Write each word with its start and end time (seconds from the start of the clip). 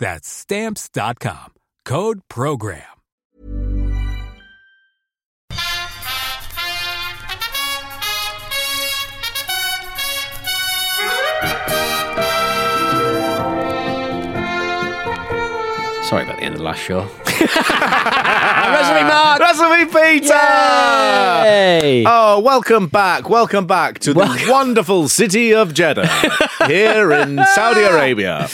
That's 0.00 0.26
Stamps.com. 0.26 1.52
Code 1.84 2.20
PROGRAM. 2.30 2.80
Sorry 16.08 16.24
about 16.24 16.38
the 16.38 16.42
end 16.44 16.54
of 16.54 16.58
the 16.58 16.64
last 16.64 16.80
show. 16.80 17.00
Wrestling 18.70 19.06
Mark! 19.06 19.38
Wrestling 19.38 19.86
Peter! 19.86 20.34
Yay! 21.44 22.04
Oh, 22.06 22.40
welcome 22.42 22.88
back. 22.88 23.28
Welcome 23.28 23.66
back 23.66 23.98
to 24.00 24.14
the 24.14 24.46
wonderful 24.48 25.08
city 25.10 25.54
of 25.54 25.74
Jeddah 25.74 26.08
here 26.66 27.12
in 27.12 27.38
Saudi 27.54 27.82
Arabia. 27.82 28.48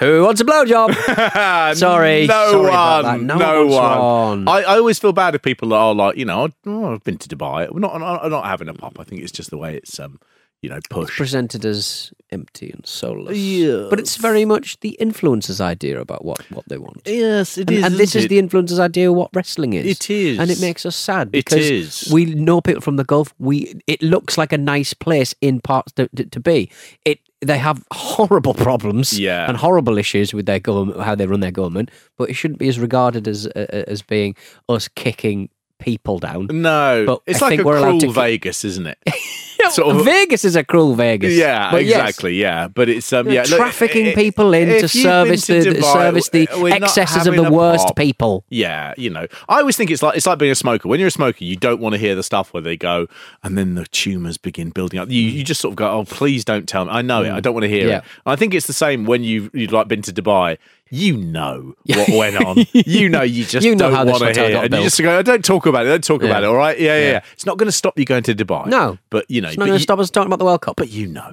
Who 0.00 0.22
wants 0.24 0.40
a 0.40 0.44
blowjob? 0.44 0.94
Sorry. 1.76 2.26
No 2.26 2.50
Sorry 2.50 2.70
one. 2.70 3.26
No 3.26 3.36
No, 3.36 3.66
one 3.66 3.68
wants 3.68 3.74
one. 3.76 4.44
one. 4.46 4.48
I, 4.48 4.62
I 4.72 4.76
always 4.78 4.98
feel 4.98 5.12
bad 5.12 5.34
if 5.34 5.42
people 5.42 5.72
are 5.74 5.94
like, 5.94 6.16
you 6.16 6.24
know, 6.24 6.48
oh, 6.66 6.94
I've 6.94 7.04
been 7.04 7.18
to 7.18 7.28
Dubai. 7.28 7.70
We're 7.70 7.80
not, 7.80 7.94
I'm 7.94 8.30
not, 8.30 8.44
having 8.46 8.68
a 8.68 8.74
pop. 8.74 8.98
I 8.98 9.04
think 9.04 9.22
it's 9.22 9.30
just 9.32 9.50
the 9.50 9.58
way 9.58 9.76
it's, 9.76 10.00
um, 10.00 10.18
you 10.62 10.70
know, 10.70 10.80
pushed. 10.88 11.16
Presented 11.16 11.64
as 11.66 12.12
empty 12.32 12.70
and 12.70 12.86
soulless. 12.86 13.36
Yes. 13.36 13.86
But 13.90 13.98
it's 14.00 14.16
very 14.16 14.44
much 14.44 14.78
the 14.80 14.96
influencer's 15.00 15.60
idea 15.60 16.00
about 16.00 16.24
what, 16.24 16.40
what 16.50 16.64
they 16.68 16.78
want. 16.78 17.02
Yes, 17.06 17.58
it 17.58 17.68
and, 17.68 17.78
is, 17.78 17.84
and 17.84 17.94
this 17.96 18.14
isn't 18.14 18.26
it? 18.26 18.28
the 18.28 18.38
influencer's 18.40 18.78
idea 18.78 19.10
of 19.10 19.16
what 19.16 19.30
wrestling 19.34 19.72
is. 19.74 19.86
It 19.86 20.10
is. 20.10 20.38
And 20.38 20.50
it 20.50 20.60
makes 20.60 20.84
us 20.86 20.96
sad 20.96 21.28
It 21.28 21.32
because 21.44 21.70
is. 21.70 22.08
we 22.12 22.26
know 22.26 22.60
people 22.60 22.80
from 22.80 22.96
the 22.96 23.04
Gulf. 23.04 23.34
We 23.38 23.80
It 23.86 24.02
looks 24.02 24.36
like 24.38 24.52
a 24.52 24.58
nice 24.58 24.94
place 24.94 25.34
in 25.40 25.60
parts 25.60 25.92
to, 25.92 26.08
to, 26.16 26.24
to 26.24 26.40
be. 26.40 26.70
It 27.04 27.18
They 27.40 27.58
have 27.58 27.84
horrible 27.92 28.54
problems 28.54 29.18
Yeah. 29.18 29.48
and 29.48 29.56
horrible 29.56 29.98
issues 29.98 30.32
with 30.34 30.46
their 30.46 30.60
government, 30.60 31.00
how 31.00 31.14
they 31.14 31.26
run 31.26 31.40
their 31.40 31.50
government, 31.52 31.90
but 32.18 32.30
it 32.30 32.34
shouldn't 32.34 32.58
be 32.58 32.68
as 32.68 32.78
regarded 32.78 33.26
as 33.26 33.46
uh, 33.46 33.84
as 33.88 34.02
being 34.02 34.34
us 34.68 34.88
kicking 34.88 35.48
people 35.78 36.18
down. 36.18 36.46
No, 36.52 37.04
But 37.06 37.22
it's 37.26 37.40
I 37.42 37.48
like 37.48 37.60
a 37.60 37.62
cruel 37.62 38.12
Vegas, 38.12 38.64
isn't 38.64 38.86
it? 38.86 38.98
Sort 39.68 39.94
of, 39.96 40.04
Vegas 40.04 40.44
is 40.44 40.56
a 40.56 40.64
cruel 40.64 40.94
Vegas. 40.94 41.34
Yeah, 41.34 41.70
But 41.70 41.84
yes, 41.84 41.98
exactly. 42.00 42.34
Yeah, 42.40 42.68
but 42.68 42.88
it's 42.88 43.12
um, 43.12 43.28
yeah, 43.30 43.44
trafficking 43.44 44.06
i- 44.06 44.10
i- 44.10 44.14
people 44.14 44.52
in 44.54 44.68
to 44.68 44.74
you've 44.80 44.90
service 44.90 45.46
to 45.46 45.62
the 45.62 45.70
Dubai, 45.70 45.92
service 45.92 46.28
the 46.30 46.48
excesses 46.72 47.26
of 47.26 47.34
the 47.36 47.50
worst 47.50 47.86
pop. 47.88 47.96
people. 47.96 48.44
Yeah, 48.48 48.94
you 48.96 49.10
know, 49.10 49.26
I 49.48 49.58
always 49.60 49.76
think 49.76 49.90
it's 49.90 50.02
like 50.02 50.16
it's 50.16 50.26
like 50.26 50.38
being 50.38 50.50
a 50.52 50.54
smoker. 50.54 50.88
When 50.88 50.98
you're 50.98 51.08
a 51.08 51.10
smoker, 51.12 51.44
you 51.44 51.56
don't 51.56 51.80
want 51.80 51.92
to 51.94 51.98
hear 51.98 52.14
the 52.14 52.22
stuff 52.22 52.52
where 52.52 52.62
they 52.62 52.76
go 52.76 53.06
and 53.42 53.56
then 53.58 53.74
the 53.74 53.84
tumors 53.86 54.38
begin 54.38 54.70
building 54.70 54.98
up. 54.98 55.10
You 55.10 55.20
you 55.22 55.44
just 55.44 55.60
sort 55.60 55.72
of 55.72 55.76
go, 55.76 55.90
oh, 55.90 56.04
please 56.04 56.44
don't 56.44 56.68
tell 56.68 56.84
me. 56.86 56.90
I 56.92 57.02
know 57.02 57.22
it. 57.22 57.30
I 57.30 57.40
don't 57.40 57.54
want 57.54 57.64
to 57.64 57.68
hear 57.68 57.86
Mm. 57.86 57.90
Yeah. 57.90 57.98
it. 57.98 58.04
I 58.26 58.36
think 58.36 58.54
it's 58.54 58.66
the 58.66 58.72
same 58.72 59.04
when 59.04 59.22
you 59.24 59.50
you've 59.52 59.72
like 59.72 59.88
been 59.88 60.02
to 60.02 60.12
Dubai. 60.12 60.58
You 60.90 61.16
know 61.16 61.74
what 61.86 62.08
went 62.10 62.36
on. 62.44 62.56
You 62.72 63.08
know 63.08 63.22
you 63.22 63.44
just 63.44 63.64
You 63.64 63.74
know 63.76 63.90
don't 63.90 63.92
how 63.94 64.04
this 64.04 64.12
want 64.12 64.22
to 64.22 64.26
hotel 64.28 64.44
hear. 64.46 64.54
got. 64.56 64.64
And 64.66 64.74
you 64.74 64.80
just 64.82 65.00
go, 65.00 65.22
don't 65.22 65.44
talk 65.44 65.66
about 65.66 65.86
it. 65.86 65.88
Don't 65.90 66.02
talk 66.04 66.22
about 66.22 66.42
it. 66.42 66.46
All 66.46 66.56
right. 66.56 66.78
Yeah, 66.78 66.98
yeah. 66.98 67.10
Yeah. 67.12 67.20
It's 67.32 67.46
not 67.46 67.58
going 67.58 67.68
to 67.68 67.72
stop 67.72 67.98
you 67.98 68.04
going 68.04 68.22
to 68.24 68.34
Dubai. 68.34 68.66
No. 68.66 68.98
but 69.10 69.24
you 69.30 69.40
know, 69.40 69.48
It's 69.48 69.56
not 69.58 69.66
going 69.66 69.78
to 69.78 69.82
stop 69.82 69.98
us 70.00 70.10
talking 70.10 70.26
about 70.26 70.38
the 70.40 70.44
World 70.44 70.62
Cup. 70.62 70.76
but 70.76 70.88
you 70.90 71.06
know, 71.06 71.32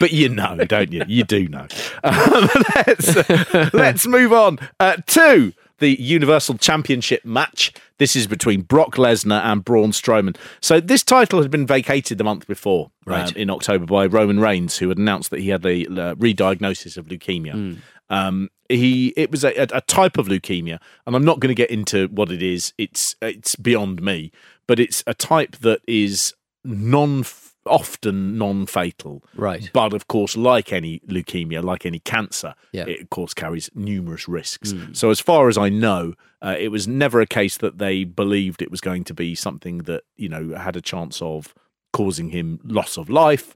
but 0.00 0.10
you 0.12 0.28
know, 0.28 0.56
don't 0.66 0.92
you? 0.92 1.02
You 1.06 1.24
do 1.24 1.48
know. 1.48 1.66
Um, 2.04 2.48
let's 2.86 3.74
let's 3.74 4.06
move 4.06 4.32
on 4.32 4.58
uh, 4.80 4.96
to 5.08 5.52
the 5.78 6.00
Universal 6.00 6.58
Championship 6.58 7.24
match. 7.24 7.72
This 7.98 8.16
is 8.16 8.26
between 8.26 8.62
Brock 8.62 8.94
Lesnar 8.96 9.42
and 9.44 9.64
Braun 9.64 9.90
Strowman. 9.92 10.36
So 10.60 10.80
this 10.80 11.02
title 11.02 11.40
had 11.42 11.50
been 11.50 11.66
vacated 11.66 12.18
the 12.18 12.24
month 12.24 12.46
before, 12.46 12.90
Right. 13.04 13.28
um, 13.28 13.34
in 13.36 13.50
October, 13.50 13.86
by 13.86 14.06
Roman 14.06 14.40
Reigns, 14.40 14.78
who 14.78 14.88
had 14.88 14.98
announced 14.98 15.30
that 15.30 15.40
he 15.40 15.48
had 15.50 15.64
a 15.66 15.86
uh, 15.86 16.14
re-diagnosis 16.18 16.96
of 16.96 17.06
leukemia. 17.06 17.78
Um, 18.10 18.48
he 18.68 19.08
it 19.16 19.30
was 19.30 19.44
a, 19.44 19.52
a, 19.56 19.80
type 19.82 20.18
of 20.18 20.28
leukemia, 20.28 20.78
and 21.06 21.16
I'm 21.16 21.24
not 21.24 21.40
going 21.40 21.48
to 21.48 21.54
get 21.54 21.70
into 21.70 22.08
what 22.08 22.30
it 22.30 22.42
is. 22.42 22.72
It's 22.78 23.16
it's 23.22 23.56
beyond 23.56 24.02
me, 24.02 24.30
but 24.66 24.78
it's 24.78 25.02
a 25.06 25.14
type 25.14 25.56
that 25.58 25.80
is 25.86 26.34
non 26.64 27.24
often 27.66 28.38
non-fatal 28.38 29.22
Right. 29.34 29.70
but 29.74 29.92
of 29.92 30.08
course 30.08 30.38
like 30.38 30.72
any 30.72 31.00
leukemia 31.00 31.62
like 31.62 31.84
any 31.84 31.98
cancer 31.98 32.54
Yeah. 32.72 32.86
it 32.86 33.02
of 33.02 33.10
course 33.10 33.34
carries 33.34 33.68
numerous 33.74 34.26
risks 34.26 34.72
so 34.92 35.10
as 35.10 35.20
far 35.20 35.48
as 35.50 35.58
i 35.58 35.68
know 35.68 36.14
uh, 36.40 36.56
it 36.58 36.68
was 36.68 36.88
never 36.88 37.20
a 37.20 37.26
case 37.26 37.58
that 37.58 37.76
they 37.76 38.04
believed 38.04 38.62
it 38.62 38.70
was 38.70 38.80
going 38.80 39.04
to 39.04 39.12
be 39.12 39.34
something 39.34 39.78
that 39.78 40.04
you 40.16 40.30
know 40.30 40.54
had 40.56 40.76
a 40.76 40.80
chance 40.80 41.20
of 41.20 41.54
causing 41.92 42.30
him 42.30 42.58
loss 42.64 42.96
of 42.96 43.10
life 43.10 43.54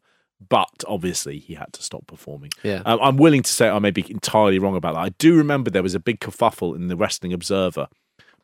but 0.48 0.84
obviously 0.88 1.38
he 1.38 1.54
had 1.54 1.72
to 1.72 1.82
stop 1.82 2.06
performing 2.06 2.50
Yeah. 2.62 2.82
um, 2.86 2.98
i'm 3.02 3.16
willing 3.16 3.42
to 3.42 3.50
say 3.50 3.68
i 3.68 3.78
may 3.78 3.90
be 3.90 4.04
entirely 4.10 4.58
wrong 4.58 4.76
about 4.76 4.94
that 4.94 5.00
i 5.00 5.08
do 5.18 5.36
remember 5.36 5.70
there 5.70 5.82
was 5.82 5.94
a 5.94 6.00
big 6.00 6.20
kerfuffle 6.20 6.74
in 6.76 6.88
the 6.88 6.96
wrestling 6.96 7.32
observer 7.32 7.88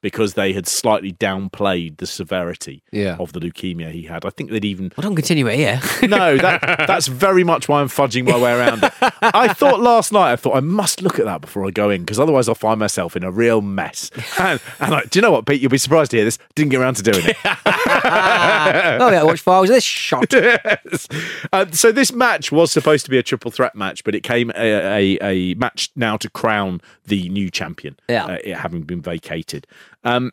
because 0.00 0.34
they 0.34 0.52
had 0.52 0.66
slightly 0.66 1.12
downplayed 1.12 1.96
the 1.98 2.06
severity 2.06 2.82
Yeah. 2.92 3.16
of 3.18 3.32
the 3.32 3.40
leukemia 3.40 3.90
he 3.90 4.02
had 4.04 4.24
i 4.24 4.30
think 4.30 4.50
they'd 4.50 4.64
even 4.64 4.92
Well, 4.96 5.02
don't 5.02 5.16
continue 5.16 5.46
it 5.48 5.56
here. 5.56 5.80
no, 6.08 6.36
that 6.38 6.60
that's 6.86 7.06
very 7.06 7.44
much 7.44 7.68
why 7.68 7.80
I'm 7.80 7.88
fudging 7.88 8.26
my 8.28 8.38
way 8.38 8.52
around 8.52 8.82
it. 8.84 8.92
I 9.22 9.52
thought 9.52 9.80
last 9.80 10.12
night, 10.12 10.32
I 10.32 10.36
thought 10.36 10.56
I 10.56 10.60
must 10.60 11.02
look 11.02 11.18
at 11.18 11.24
that 11.24 11.40
before 11.40 11.66
I 11.66 11.70
go 11.70 11.90
in 11.90 12.02
because 12.02 12.18
otherwise 12.20 12.48
I'll 12.48 12.54
find 12.54 12.78
myself 12.78 13.16
in 13.16 13.24
a 13.24 13.30
real 13.30 13.60
mess. 13.60 14.10
And, 14.38 14.60
and 14.78 14.90
like, 14.92 15.10
do 15.10 15.18
you 15.18 15.22
know 15.22 15.32
what, 15.32 15.46
Pete? 15.46 15.60
You'll 15.60 15.70
be 15.70 15.78
surprised 15.78 16.12
to 16.12 16.16
hear 16.18 16.24
this. 16.24 16.38
Didn't 16.54 16.70
get 16.70 16.80
around 16.80 16.94
to 16.96 17.02
doing 17.02 17.24
it. 17.26 17.36
oh, 17.44 19.10
yeah, 19.10 19.22
watch 19.22 19.46
of 19.46 19.66
this 19.66 19.84
shot. 19.84 20.32
Yes. 20.32 21.08
Um, 21.52 21.72
so 21.72 21.90
this 21.92 22.12
match 22.12 22.52
was 22.52 22.70
supposed 22.70 23.04
to 23.06 23.10
be 23.10 23.18
a 23.18 23.22
triple 23.22 23.50
threat 23.50 23.74
match, 23.74 24.04
but 24.04 24.14
it 24.14 24.22
came 24.22 24.50
a, 24.56 25.16
a, 25.16 25.18
a 25.22 25.54
match 25.54 25.90
now 25.96 26.16
to 26.18 26.30
crown 26.30 26.80
the 27.06 27.28
new 27.30 27.50
champion. 27.50 27.96
Yeah. 28.08 28.26
uh, 28.26 28.38
it 28.44 28.56
having 28.56 28.82
been 28.82 29.02
vacated. 29.02 29.66
Um, 30.04 30.32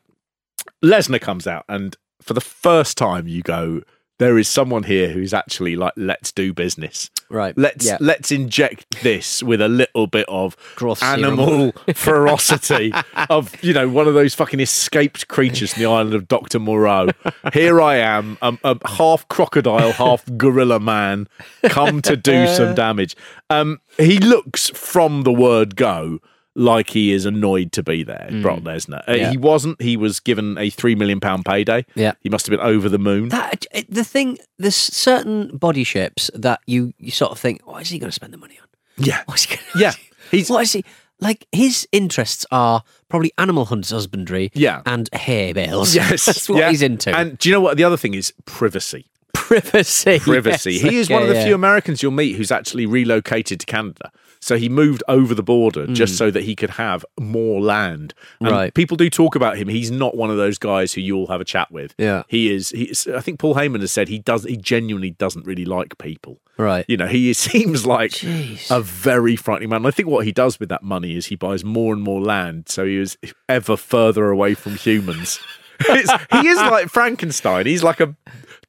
Lesnar 0.83 1.21
comes 1.21 1.47
out, 1.47 1.65
and 1.67 1.95
for 2.21 2.33
the 2.33 2.41
first 2.41 2.97
time, 2.97 3.27
you 3.27 3.41
go. 3.41 3.81
There 4.17 4.37
is 4.37 4.47
someone 4.47 4.83
here 4.83 5.09
who's 5.09 5.33
actually 5.33 5.75
like, 5.75 5.91
let's 5.97 6.31
do 6.31 6.53
business. 6.53 7.09
Right, 7.29 7.57
Let's 7.57 7.85
yeah. 7.85 7.97
let's 7.99 8.31
inject 8.31 9.01
this 9.03 9.43
with 9.43 9.59
a 9.59 9.67
little 9.67 10.07
bit 10.07 10.25
of 10.29 10.55
serum. 10.77 10.95
animal 11.01 11.71
ferocity 11.95 12.93
of 13.29 13.51
you 13.61 13.73
know 13.73 13.89
one 13.89 14.07
of 14.07 14.13
those 14.13 14.33
fucking 14.33 14.61
escaped 14.61 15.27
creatures 15.27 15.73
from 15.73 15.81
the 15.83 15.89
island 15.89 16.13
of 16.13 16.29
Doctor 16.29 16.59
Moreau. 16.59 17.09
Here 17.51 17.81
I 17.81 17.95
am, 17.97 18.37
um, 18.41 18.57
a 18.63 18.77
half 18.87 19.27
crocodile, 19.27 19.91
half 19.91 20.23
gorilla 20.37 20.79
man, 20.79 21.27
come 21.65 22.01
to 22.03 22.15
do 22.15 22.47
some 22.47 22.73
damage. 22.75 23.17
Um, 23.49 23.81
he 23.97 24.19
looks 24.19 24.69
from 24.69 25.23
the 25.23 25.33
word 25.33 25.75
go 25.75 26.19
like 26.55 26.89
he 26.89 27.11
is 27.11 27.25
annoyed 27.25 27.71
to 27.73 27.83
be 27.83 28.03
there, 28.03 28.29
Brock 28.41 28.59
Lesnar. 28.59 28.99
Uh, 29.07 29.13
Mm. 29.13 29.17
Yeah. 29.17 29.31
He 29.31 29.37
wasn't. 29.37 29.81
He 29.81 29.97
was 29.97 30.19
given 30.19 30.57
a 30.57 30.69
three 30.69 30.95
million 30.95 31.19
pound 31.19 31.45
payday. 31.45 31.85
Yeah. 31.95 32.13
he 32.21 32.29
must 32.29 32.45
have 32.47 32.51
been 32.57 32.65
over 32.65 32.87
the 32.89 32.97
moon. 32.97 33.29
That 33.29 33.65
the 33.89 34.03
thing, 34.03 34.37
there's 34.57 34.75
certain 34.75 35.55
body 35.57 35.83
shapes 35.83 36.31
that 36.33 36.61
you 36.65 36.93
you 36.97 37.11
sort 37.11 37.31
of 37.31 37.39
think, 37.39 37.65
what 37.67 37.81
is 37.81 37.89
he 37.89 37.99
going 37.99 38.09
to 38.09 38.15
spend 38.15 38.33
the 38.33 38.37
money 38.37 38.57
on? 38.61 38.67
yeah, 38.97 39.23
What's 39.25 39.43
he 39.43 39.55
going 39.57 39.67
yeah. 39.77 39.91
He's 40.31 40.49
What 40.49 40.63
is 40.63 40.71
he 40.73 40.83
like? 41.19 41.45
His 41.51 41.87
interests 41.91 42.45
are 42.51 42.83
probably 43.09 43.31
animal 43.37 43.65
hunts, 43.65 43.91
husbandry, 43.91 44.51
Yeah. 44.53 44.81
and 44.85 45.09
hay 45.13 45.51
bales. 45.53 45.93
yes, 45.99 46.25
that's 46.25 46.47
what 46.49 46.59
yeah. 46.59 46.69
he's 46.69 46.81
into. 46.81 47.13
And 47.15 47.37
do 47.37 47.49
you 47.49 47.53
know 47.53 47.59
what? 47.61 47.75
The 47.77 47.83
other 47.83 47.97
thing 47.97 48.13
is 48.13 48.33
privacy. 48.45 49.05
privacy, 49.33 50.19
privacy. 50.23 50.73
Yes, 50.73 50.81
he 50.81 50.97
is 50.97 51.09
one 51.09 51.21
of 51.23 51.27
the 51.27 51.35
yeah. 51.35 51.45
few 51.45 51.55
Americans 51.55 52.01
you'll 52.01 52.11
meet 52.13 52.35
who's 52.37 52.51
actually 52.51 52.85
relocated 52.85 53.59
to 53.59 53.65
Canada. 53.65 54.11
So 54.45 54.57
he 54.57 54.69
moved 54.69 55.01
over 55.07 55.33
the 55.33 55.41
border 55.41 55.87
just 55.87 56.13
mm. 56.13 56.17
so 56.17 56.29
that 56.29 56.43
he 56.43 56.55
could 56.55 56.69
have 56.69 57.03
more 57.19 57.59
land. 57.59 58.13
And. 58.39 58.51
Right. 58.51 58.71
People 58.71 58.95
do 58.95 59.09
talk 59.09 59.33
about 59.33 59.57
him. 59.57 59.67
He's 59.67 59.89
not 59.89 60.15
one 60.15 60.29
of 60.29 60.37
those 60.37 60.59
guys 60.59 60.93
who 60.93 61.01
you'll 61.01 61.25
have 61.25 61.41
a 61.41 61.43
chat 61.43 61.71
with. 61.71 61.95
Yeah. 61.97 62.21
He 62.27 62.53
is. 62.53 62.69
He's, 62.69 63.07
I 63.07 63.21
think 63.21 63.39
Paul 63.39 63.55
Heyman 63.55 63.81
has 63.81 63.91
said 63.91 64.07
he 64.07 64.19
does. 64.19 64.43
He 64.43 64.55
genuinely 64.55 65.09
doesn't 65.09 65.47
really 65.47 65.65
like 65.65 65.97
people. 65.97 66.37
Right. 66.57 66.85
You 66.87 66.95
know, 66.95 67.07
he 67.07 67.33
seems 67.33 67.87
like 67.87 68.11
Jeez. 68.11 68.69
a 68.69 68.81
very 68.81 69.35
frightening 69.35 69.69
man. 69.69 69.77
And 69.77 69.87
I 69.87 69.91
think 69.91 70.09
what 70.09 70.27
he 70.27 70.31
does 70.31 70.59
with 70.59 70.69
that 70.69 70.83
money 70.83 71.17
is 71.17 71.25
he 71.25 71.35
buys 71.35 71.63
more 71.63 71.91
and 71.91 72.03
more 72.03 72.21
land, 72.21 72.69
so 72.69 72.85
he 72.85 72.97
is 72.97 73.17
ever 73.49 73.75
further 73.75 74.29
away 74.29 74.53
from 74.53 74.75
humans. 74.75 75.39
It's, 75.77 76.09
he 76.31 76.47
is 76.47 76.57
like 76.57 76.87
Frankenstein. 76.87 77.65
He's 77.65 77.83
like 77.83 77.99
a 77.99 78.15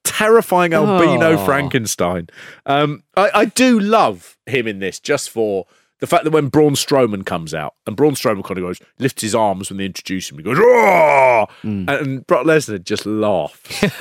terrifying 0.06 0.72
albino 0.72 1.32
Oh. 1.32 1.44
Frankenstein. 1.44 2.28
Um, 2.64 3.02
I, 3.16 3.30
I 3.34 3.44
do 3.46 3.78
love 3.78 4.36
him 4.46 4.66
in 4.66 4.78
this, 4.78 4.98
just 5.00 5.30
for 5.30 5.66
the 5.98 6.06
fact 6.06 6.24
that 6.24 6.30
when 6.30 6.48
Braun 6.48 6.74
Strowman 6.74 7.24
comes 7.24 7.54
out, 7.54 7.74
and 7.86 7.96
Braun 7.96 8.14
Strowman 8.14 8.44
kind 8.44 8.58
of 8.58 8.64
goes, 8.64 8.80
lifts 8.98 9.22
his 9.22 9.34
arms 9.34 9.70
when 9.70 9.78
they 9.78 9.86
introduce 9.86 10.30
him, 10.30 10.36
he 10.38 10.42
goes, 10.44 10.58
oh, 10.60 11.46
and 11.62 12.26
Brock 12.26 12.44
Lesnar 12.46 12.82
just 12.84 13.06
laughs. 13.06 13.82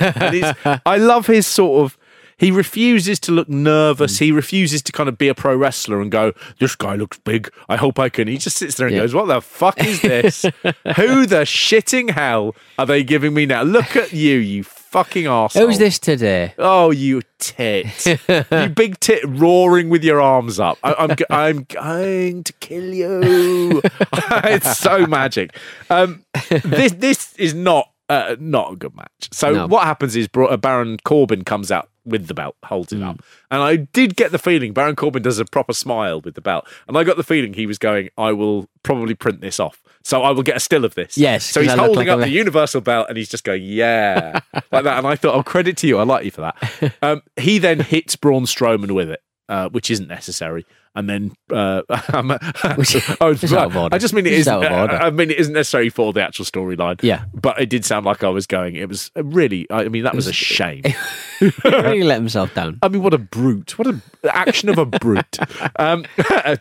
I 0.86 0.96
love 0.98 1.26
his 1.26 1.46
sort 1.46 1.84
of. 1.84 1.98
He 2.38 2.50
refuses 2.50 3.18
to 3.20 3.32
look 3.32 3.48
nervous. 3.48 4.18
He 4.18 4.30
refuses 4.30 4.82
to 4.82 4.92
kind 4.92 5.08
of 5.08 5.16
be 5.16 5.28
a 5.28 5.34
pro 5.34 5.56
wrestler 5.56 6.02
and 6.02 6.10
go, 6.12 6.34
"This 6.60 6.76
guy 6.76 6.94
looks 6.94 7.16
big. 7.20 7.50
I 7.66 7.76
hope 7.76 7.98
I 7.98 8.10
can." 8.10 8.28
He 8.28 8.36
just 8.36 8.58
sits 8.58 8.74
there 8.74 8.88
and 8.88 8.94
Yeah. 8.94 9.04
goes, 9.04 9.14
"What 9.14 9.24
the 9.28 9.40
fuck 9.40 9.82
is 9.82 10.02
this? 10.02 10.42
Who 10.96 11.24
the 11.24 11.46
shitting 11.46 12.10
hell 12.10 12.54
are 12.78 12.84
they 12.84 13.02
giving 13.04 13.32
me 13.32 13.46
now? 13.46 13.62
Look 13.62 13.96
at 13.96 14.12
you, 14.12 14.36
you 14.36 14.64
fucking 14.90 15.24
arsehole. 15.24 15.66
Who's 15.66 15.78
this 15.78 15.98
today? 15.98 16.54
Oh, 16.58 16.90
you 16.90 17.22
tit. 17.38 17.86
you 18.50 18.68
big 18.68 18.98
tit 19.00 19.20
roaring 19.26 19.88
with 19.88 20.02
your 20.04 20.20
arms 20.20 20.58
up. 20.60 20.78
I, 20.82 20.94
I'm, 20.94 21.16
g- 21.16 21.24
I'm 21.30 21.64
going 21.64 22.44
to 22.44 22.52
kill 22.54 22.94
you. 22.94 23.82
it's 24.12 24.78
so 24.78 25.06
magic. 25.06 25.56
Um, 25.90 26.24
this, 26.50 26.92
this 26.92 27.34
is 27.36 27.54
not, 27.54 27.90
uh, 28.08 28.36
not 28.38 28.72
a 28.72 28.76
good 28.76 28.94
match. 28.96 29.28
So 29.32 29.52
No. 29.52 29.66
what 29.66 29.84
happens 29.84 30.16
is 30.16 30.28
uh, 30.36 30.56
Baron 30.56 30.98
Corbin 31.04 31.44
comes 31.44 31.70
out 31.72 31.88
with 32.06 32.28
the 32.28 32.34
belt, 32.34 32.56
holds 32.64 32.92
it 32.92 33.00
Mm. 33.00 33.08
up. 33.10 33.22
And 33.50 33.60
I 33.62 33.76
did 33.76 34.16
get 34.16 34.30
the 34.32 34.38
feeling 34.38 34.72
Baron 34.72 34.96
Corbin 34.96 35.22
does 35.22 35.38
a 35.38 35.44
proper 35.44 35.72
smile 35.72 36.20
with 36.20 36.34
the 36.34 36.40
belt. 36.40 36.66
And 36.88 36.96
I 36.96 37.04
got 37.04 37.16
the 37.16 37.22
feeling 37.24 37.52
he 37.54 37.66
was 37.66 37.78
going, 37.78 38.08
I 38.16 38.32
will 38.32 38.68
probably 38.82 39.14
print 39.14 39.40
this 39.40 39.58
off. 39.60 39.82
So 40.04 40.22
I 40.22 40.30
will 40.30 40.44
get 40.44 40.56
a 40.56 40.60
still 40.60 40.84
of 40.84 40.94
this. 40.94 41.18
Yes, 41.18 41.44
So 41.44 41.60
he's 41.60 41.72
holding 41.72 41.96
like 41.96 42.08
up 42.08 42.20
the 42.20 42.28
universal 42.30 42.80
belt 42.80 43.06
and 43.08 43.18
he's 43.18 43.28
just 43.28 43.42
going, 43.42 43.62
yeah, 43.64 44.38
like 44.70 44.84
that. 44.84 44.98
And 44.98 45.06
I 45.06 45.16
thought, 45.16 45.34
oh, 45.34 45.42
credit 45.42 45.76
to 45.78 45.88
you. 45.88 45.98
I 45.98 46.04
like 46.04 46.24
you 46.24 46.30
for 46.30 46.42
that. 46.42 46.92
Um, 47.02 47.22
he 47.36 47.58
then 47.58 47.80
hits 47.80 48.14
Braun 48.14 48.44
Strowman 48.44 48.92
with 48.92 49.10
it, 49.10 49.20
uh, 49.48 49.68
which 49.70 49.90
isn't 49.90 50.06
necessary. 50.08 50.64
And 50.96 51.08
then, 51.08 51.32
uh, 51.52 51.82
I'm, 52.08 52.30
Which- 52.76 52.96
it's 52.96 53.10
out 53.20 53.66
of 53.66 53.76
order. 53.76 53.94
I 53.94 53.98
just 53.98 54.14
mean 54.14 54.26
it 54.26 54.32
It's 54.32 54.40
isn't. 54.40 54.52
out 54.52 54.64
of 54.64 54.72
order. 54.72 54.94
I 54.94 55.10
mean 55.10 55.30
it 55.30 55.38
isn't 55.38 55.52
necessary 55.52 55.88
for 55.90 56.12
the 56.12 56.22
actual 56.22 56.44
storyline. 56.44 57.00
Yeah. 57.02 57.24
but 57.34 57.60
it 57.60 57.68
did 57.68 57.84
sound 57.84 58.06
like 58.06 58.24
I 58.24 58.28
was 58.28 58.46
going. 58.46 58.74
It 58.76 58.88
was 58.88 59.10
really. 59.14 59.66
I 59.70 59.88
mean, 59.88 60.02
that 60.04 60.14
was, 60.14 60.26
a 60.26 60.32
shame. 60.32 60.82
he 61.38 61.52
really 61.64 62.02
let 62.02 62.16
himself 62.16 62.52
down. 62.54 62.78
I 62.82 62.88
mean, 62.88 63.02
what 63.02 63.14
a 63.14 63.18
brute! 63.18 63.78
What 63.78 63.86
a 63.86 64.00
action 64.34 64.68
of 64.68 64.78
a 64.78 64.86
brute! 64.86 65.38
Um, 65.78 66.04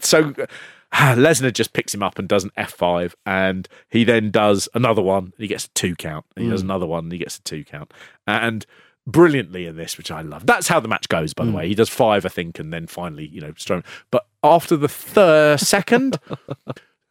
so 0.01 0.33
Lesnar 0.93 1.51
just 1.53 1.73
picks 1.73 1.93
him 1.93 2.03
up 2.03 2.19
and 2.19 2.27
does 2.27 2.43
an 2.43 2.51
F 2.57 2.71
five, 2.71 3.15
and 3.25 3.67
he 3.89 4.03
then 4.03 4.31
does 4.31 4.69
another 4.73 5.01
one. 5.01 5.25
And 5.25 5.33
he 5.37 5.47
gets 5.47 5.65
a 5.65 5.69
two 5.69 5.95
count. 5.95 6.25
And 6.35 6.45
he 6.45 6.51
does 6.51 6.61
another 6.61 6.85
one. 6.85 7.05
And 7.05 7.11
he 7.11 7.17
gets 7.19 7.37
a 7.37 7.41
two 7.41 7.63
count. 7.63 7.93
And 8.27 8.65
brilliantly 9.07 9.65
in 9.65 9.75
this, 9.75 9.97
which 9.97 10.11
I 10.11 10.21
love. 10.21 10.45
That's 10.45 10.67
how 10.67 10.79
the 10.79 10.87
match 10.87 11.07
goes. 11.09 11.33
By 11.33 11.45
the 11.45 11.51
hmm. 11.51 11.57
way, 11.57 11.67
he 11.67 11.75
does 11.75 11.89
five, 11.89 12.25
I 12.25 12.29
think, 12.29 12.59
and 12.59 12.73
then 12.73 12.87
finally, 12.87 13.27
you 13.27 13.41
know, 13.41 13.51
Strowman. 13.53 13.85
But 14.11 14.25
after 14.43 14.75
the 14.77 14.87
third 14.87 15.59
second. 15.59 16.19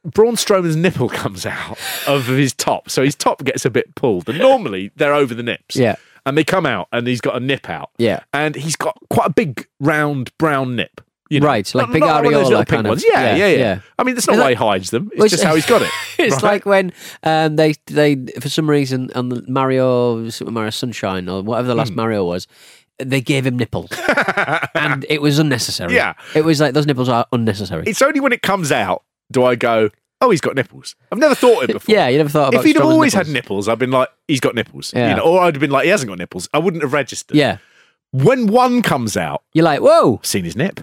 Braun 0.05 0.37
Strowman's 0.37 0.77
nipple 0.77 1.09
comes 1.09 1.47
out 1.47 1.79
of 2.07 2.27
his 2.27 2.53
top, 2.53 2.91
so 2.91 3.03
his 3.03 3.15
top 3.15 3.43
gets 3.43 3.65
a 3.65 3.71
bit 3.71 3.95
pulled. 3.95 4.29
And 4.29 4.39
normally 4.39 4.91
they're 4.97 5.15
over 5.15 5.35
the 5.35 5.43
nips, 5.43 5.77
Yeah. 5.77 5.97
And 6.27 6.37
they 6.37 6.45
come 6.45 6.67
out, 6.67 6.89
and 6.93 7.07
he's 7.07 7.23
got 7.23 7.37
a 7.37 7.41
nip 7.41 7.71
out, 7.71 7.91
Yeah. 7.97 8.21
and 8.35 8.55
he's 8.55 8.77
got 8.77 8.99
quite 9.09 9.29
a 9.29 9.33
big 9.33 9.67
round 9.81 10.37
brown 10.37 10.77
nip. 10.77 11.01
You 11.31 11.41
know? 11.41 11.47
Right, 11.47 11.75
like 11.75 11.87
Not- 11.87 11.93
big 11.93 12.01
not 12.01 12.27
of 12.27 12.33
those 12.33 12.49
little 12.49 12.65
pink 12.65 12.87
ones. 12.87 13.05
Yeah, 13.07 13.35
yeah, 13.35 13.47
yeah, 13.47 13.57
yeah. 13.57 13.81
I 13.99 14.05
mean, 14.05 14.15
that's 14.15 14.27
not 14.27 14.35
Is 14.35 14.39
why 14.41 14.45
that- 14.45 14.51
he 14.51 14.55
hides 14.57 14.91
them. 14.91 15.11
It's 15.15 15.31
just 15.31 15.43
how 15.45 15.55
he's 15.55 15.67
got 15.67 15.83
it. 15.83 15.91
It's 16.19 16.35
right? 16.37 16.43
like 16.53 16.67
when 16.67 16.93
um, 17.23 17.57
they 17.57 17.75
they 17.87 18.17
for 18.41 18.49
some 18.49 18.69
reason 18.71 19.11
on 19.15 19.29
the 19.31 19.45
Mario 19.49 20.29
Super 20.31 20.51
Mario 20.51 20.71
Sunshine 20.71 21.29
or 21.29 21.43
whatever 21.43 21.67
the 21.69 21.75
last 21.75 21.91
Hmm. 21.91 21.97
Mario 21.97 22.25
was, 22.25 22.47
they 23.03 23.21
gave 23.21 23.45
him 23.47 23.57
nipples, 23.57 23.91
and 24.75 25.05
it 25.09 25.21
was 25.21 25.39
unnecessary. 25.39 25.95
Yeah. 25.95 26.15
it 26.35 26.45
was 26.45 26.61
like 26.61 26.75
those 26.75 26.87
nipples 26.87 27.09
are 27.09 27.27
unnecessary. 27.33 27.85
it's 27.87 28.03
only 28.03 28.21
when 28.21 28.33
it 28.33 28.43
comes 28.43 28.71
out 28.71 29.03
do 29.33 29.45
I 29.45 29.55
go, 29.57 29.89
oh, 30.21 30.31
he's 30.31 30.41
got 30.43 30.55
nipples. 30.55 30.95
I've 31.11 31.19
never 31.19 31.35
thought 31.35 31.65
it 31.65 31.73
before. 31.73 31.93
yeah, 31.95 32.09
you 32.09 32.19
never 32.19 32.29
thought 32.29 32.49
about. 32.49 32.61
If 32.61 32.67
he'd 32.67 32.77
have 32.77 32.85
always 32.85 33.15
nipples. 33.15 33.27
had 33.27 33.33
nipples, 33.33 33.69
I've 33.69 33.79
been 33.79 33.91
like, 33.91 34.09
he's 34.29 34.41
got 34.41 34.55
nipples. 34.55 34.93
Yeah. 34.95 35.11
You 35.11 35.17
know, 35.17 35.23
or 35.23 35.41
I'd 35.41 35.55
have 35.57 35.61
been 35.61 35.71
like, 35.71 35.85
he 35.85 35.91
hasn't 35.91 36.09
got 36.09 36.19
nipples. 36.19 36.49
I 36.55 36.59
wouldn't 36.59 36.83
have 36.83 36.93
registered. 36.93 37.37
yeah, 37.37 37.57
When 38.13 38.47
one 38.47 38.83
comes 38.83 39.17
out, 39.17 39.43
you're 39.55 39.65
like, 39.65 39.81
whoa, 39.81 40.21
seen 40.23 40.45
his 40.45 40.55
nip, 40.57 40.81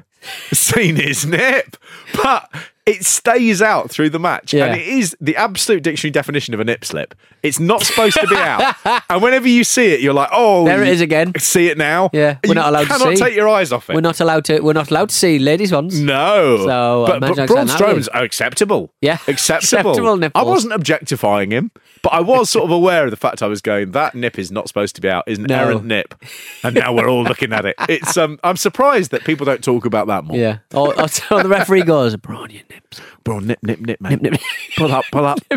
seen 0.52 0.96
his 0.96 1.26
nip, 1.26 1.78
but 2.22 2.50
it 2.86 3.06
stays 3.06 3.62
out 3.62 3.92
through 3.92 4.10
the 4.10 4.20
match, 4.20 4.54
Yeah. 4.54 4.66
and 4.66 4.80
it 4.82 4.88
is 4.88 5.16
the 5.22 5.36
absolute 5.36 5.84
dictionary 5.84 6.12
definition 6.12 6.54
of 6.54 6.60
a 6.60 6.64
nip 6.64 6.84
slip. 6.84 7.14
It's 7.44 7.60
not 7.60 7.84
supposed 7.84 8.18
to 8.20 8.28
be 8.28 8.36
out, 8.36 8.76
and 9.10 9.22
whenever 9.22 9.48
you 9.48 9.64
see 9.64 9.94
it, 9.94 10.00
you're 10.02 10.14
like, 10.14 10.30
oh, 10.32 10.66
There 10.66 10.82
it 10.82 10.88
is 10.90 11.02
again. 11.02 11.34
See 11.38 11.68
it 11.68 11.78
now? 11.78 12.10
Yeah, 12.14 12.38
we're 12.44 12.50
you 12.50 12.54
not 12.56 12.70
allowed 12.70 12.88
to 12.88 12.94
see. 12.94 13.00
cannot 13.04 13.18
take 13.18 13.36
your 13.36 13.50
eyes 13.50 13.72
off 13.72 13.90
it. 13.90 13.94
we're 13.94 14.02
not 14.02 14.20
allowed 14.20 14.46
to. 14.46 14.60
We're 14.62 14.74
not 14.74 14.90
allowed 14.92 15.10
to 15.10 15.16
see 15.16 15.38
ladies' 15.40 15.72
ones. 15.72 16.00
No. 16.00 16.58
So, 16.66 17.06
but, 17.08 17.18
imagine 17.18 17.36
but 17.36 17.40
how 17.48 17.54
Braun 17.54 17.68
exciting 17.98 18.02
that 18.14 18.24
acceptable. 18.24 18.94
Yeah. 19.02 19.18
Acceptable. 19.28 19.92
Acceptable 19.92 20.18
nipples. 20.18 20.42
I 20.44 20.48
wasn't 20.48 20.74
objectifying 20.74 21.52
him, 21.52 21.72
but 22.04 22.10
I 22.14 22.20
was 22.22 22.50
sort 22.50 22.66
of 22.66 22.72
aware 22.72 23.06
of 23.06 23.12
the 23.12 23.18
fact 23.18 23.42
I 23.44 23.48
was 23.48 23.62
going, 23.62 23.92
that 23.92 24.16
nip 24.16 24.38
is 24.40 24.52
not 24.52 24.68
supposed 24.68 24.96
to 24.96 25.02
be 25.02 25.10
out, 25.10 25.24
is 25.28 25.38
an 25.38 25.46
No. 25.46 25.58
errant 25.58 25.86
nip. 25.86 26.16
And 26.64 26.76
now 26.76 26.94
we're 26.94 27.10
all 27.10 27.24
looking 27.24 27.54
at 27.54 27.66
it. 27.66 27.76
It's 27.90 28.18
um 28.18 28.40
I'm 28.44 28.58
surprised 28.58 29.12
that 29.12 29.24
people 29.24 29.46
don't 29.46 29.64
talk 29.64 29.86
about 29.86 30.08
that 30.08 30.24
more. 30.26 30.38
Yeah, 30.38 30.58
or, 30.74 30.90
or, 31.00 31.08
the 31.44 31.50
referee 31.50 31.84
goes, 31.84 32.16
"Braun, 32.16 32.50
your 32.50 32.62
nips." 32.82 33.02
Braun, 33.24 33.48
nip, 33.48 33.60
nip, 33.64 33.80
nip, 33.80 34.02
mate. 34.02 34.22
Nip, 34.22 34.32
nip. 34.34 34.42
Pull 34.78 34.92
up, 34.92 35.06
pull 35.12 35.26
up. 35.26 35.40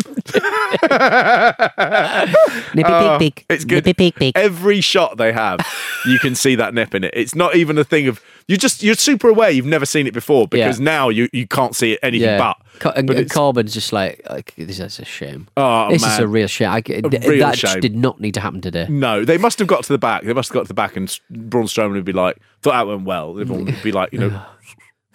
Nippy 2.75 2.89
Oh, 2.89 3.17
pig 3.19 3.35
pig. 3.35 3.45
It's 3.49 3.65
good. 3.65 3.85
Nippy 3.85 4.11
pig 4.11 4.15
pig. 4.15 4.33
Every 4.35 4.81
shot 4.81 5.17
they 5.17 5.31
have, 5.33 5.59
you 6.05 6.19
can 6.19 6.35
see 6.35 6.55
that 6.55 6.73
nip 6.73 6.93
in 6.93 7.03
it. 7.03 7.13
It's 7.15 7.33
not 7.35 7.55
even 7.55 7.77
a 7.77 7.83
thing 7.83 8.07
of 8.07 8.21
you 8.47 8.57
just 8.57 8.83
you're 8.83 8.95
super 8.95 9.29
aware 9.29 9.49
you've 9.49 9.65
never 9.65 9.85
seen 9.85 10.05
it 10.07 10.13
before 10.13 10.47
because 10.47 10.79
Yeah. 10.79 10.85
now 10.85 11.09
you, 11.09 11.27
you 11.33 11.47
can't 11.47 11.75
see 11.75 11.93
it 11.93 11.99
anything 12.03 12.27
Yeah, 12.29 12.37
but. 12.37 12.57
Co- 12.79 12.89
and, 12.91 13.07
but 13.07 13.17
and 13.17 13.69
just 13.71 13.93
like, 13.93 14.21
like 14.29 14.53
this 14.57 14.79
is 14.79 14.99
a 14.99 15.05
shame. 15.05 15.47
Oh, 15.57 15.89
this 15.89 16.01
man. 16.01 16.11
is 16.11 16.19
a 16.19 16.27
real 16.27 16.47
shame. 16.47 16.69
I, 16.69 16.83
real 16.87 17.39
that 17.39 17.57
shame. 17.57 17.79
did 17.79 17.95
not 17.95 18.19
need 18.19 18.33
to 18.33 18.41
happen 18.41 18.59
today. 18.61 18.85
No, 18.89 19.23
they 19.25 19.37
must 19.37 19.59
have 19.59 19.67
got 19.67 19.83
to 19.85 19.93
the 19.93 19.97
back. 19.97 20.23
They 20.23 20.33
must 20.33 20.49
have 20.49 20.53
got 20.55 20.61
to 20.63 20.67
the 20.67 20.73
back, 20.73 20.97
and 20.97 21.17
Braun 21.29 21.65
Strowman 21.65 21.93
would 21.93 22.03
be 22.05 22.11
like, 22.11 22.37
"Thought 22.61 22.71
that 22.73 22.85
went 22.87 23.05
well." 23.05 23.39
Everyone 23.39 23.63
would 23.65 23.81
be 23.81 23.93
like, 23.93 24.11
you 24.11 24.19
know, 24.19 24.41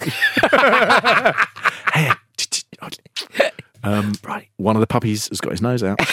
hey, 0.00 0.06
t- 0.08 0.10
t- 0.10 0.10
um, 3.82 4.12
right, 4.24 4.48
one 4.56 4.76
of 4.76 4.80
the 4.80 4.86
puppies 4.86 5.28
has 5.28 5.40
got 5.40 5.52
his 5.52 5.62
nose 5.62 5.82
out. 5.82 5.98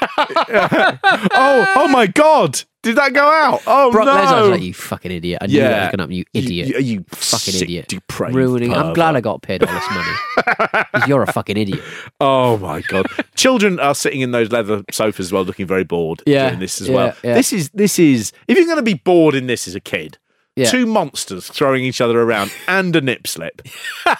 oh, 0.20 1.72
oh 1.76 1.88
my 1.90 2.06
God! 2.06 2.62
Did 2.82 2.96
that 2.96 3.12
go 3.12 3.26
out? 3.26 3.60
Oh 3.66 3.90
Brock 3.90 4.06
no! 4.06 4.14
Lesnar 4.16 4.40
was 4.42 4.50
like, 4.50 4.62
you 4.62 4.72
fucking 4.74 5.10
idiot. 5.10 5.38
I 5.42 5.46
knew 5.46 5.58
that 5.60 5.68
was 5.68 5.72
Yeah. 5.72 5.78
going 5.86 5.90
to 5.98 6.02
happen, 6.02 6.12
you 6.14 6.24
idiot. 6.34 6.68
You, 6.68 6.78
you 6.78 7.04
fucking 7.08 7.54
sick, 7.54 7.62
idiot. 7.62 7.88
depraved 7.88 8.34
Ruining. 8.36 8.72
I'm 8.72 8.94
glad 8.94 9.16
I 9.16 9.20
got 9.20 9.42
paid 9.42 9.62
all 9.64 9.72
this 9.72 9.90
money. 9.90 10.84
'Cause 10.94 11.08
you're 11.08 11.22
a 11.22 11.32
fucking 11.32 11.56
idiot. 11.56 11.80
Oh 12.20 12.56
my 12.58 12.80
god! 12.82 13.06
Children 13.34 13.80
are 13.80 13.94
sitting 13.94 14.20
in 14.20 14.30
those 14.30 14.50
leather 14.52 14.82
sofas 14.90 15.26
as 15.26 15.32
well, 15.32 15.44
looking 15.44 15.66
very 15.66 15.84
bored 15.84 16.22
Yeah, 16.26 16.48
doing 16.48 16.60
this 16.60 16.80
as 16.80 16.88
yeah, 16.88 16.94
well. 16.94 17.16
yeah. 17.24 17.34
This 17.34 17.52
is 17.52 17.70
this 17.70 17.98
is 17.98 18.32
if 18.46 18.56
you're 18.56 18.66
going 18.66 18.76
to 18.76 18.82
be 18.82 18.94
bored 18.94 19.34
in 19.34 19.46
this 19.46 19.66
as 19.68 19.74
a 19.74 19.80
kid. 19.80 20.18
Yeah. 20.58 20.70
Two 20.70 20.86
monsters 20.86 21.48
throwing 21.48 21.84
each 21.84 22.00
other 22.00 22.20
around 22.20 22.50
and 22.68 22.96
a 22.96 23.00
nip 23.00 23.28
slip, 23.28 23.62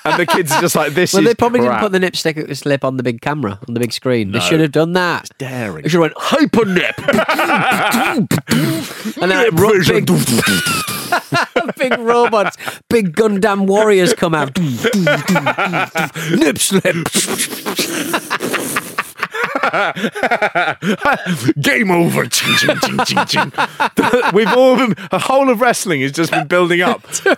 and 0.04 0.20
the 0.20 0.26
kids 0.26 0.52
are 0.52 0.60
just 0.60 0.76
like 0.76 0.92
this. 0.92 1.10
Is. 1.10 1.14
Well, 1.14 1.24
they 1.24 1.34
probably 1.34 1.58
crap. 1.60 1.72
didn't 1.72 1.82
put 1.82 1.90
the 1.92 1.98
nip 1.98 2.14
stick 2.14 2.54
slip 2.54 2.84
on 2.84 2.96
the 2.96 3.02
big 3.02 3.20
camera, 3.20 3.58
on 3.66 3.74
the 3.74 3.80
big 3.80 3.92
screen. 3.92 4.30
They 4.30 4.38
should 4.38 4.60
have 4.60 4.70
done 4.70 4.92
that. 4.92 5.22
It's 5.22 5.30
daring. 5.38 5.82
They 5.82 5.88
should 5.88 6.00
have 6.00 6.12
went 6.12 6.14
hyper 6.16 6.64
nip. 6.64 6.96
and 9.20 9.32
then 9.32 9.50
big, 9.84 10.06
big 11.76 11.98
robots, 11.98 12.56
big 12.88 13.16
Gundam 13.16 13.66
warriors 13.66 14.14
come 14.14 14.36
out. 14.36 14.56
Nip 16.38 16.58
slip. 16.58 17.08
Game 21.60 21.90
over. 21.90 22.26
Ching, 22.26 22.54
ching, 22.56 22.76
ching, 22.80 22.98
ching, 23.04 23.24
ching. 23.26 23.52
We've 24.32 24.52
all 24.52 24.76
been, 24.76 24.94
a 25.10 25.18
whole 25.18 25.50
of 25.50 25.60
wrestling 25.60 26.00
has 26.02 26.12
just 26.12 26.30
been 26.30 26.46
building 26.46 26.80
up 26.82 27.02
to, 27.10 27.36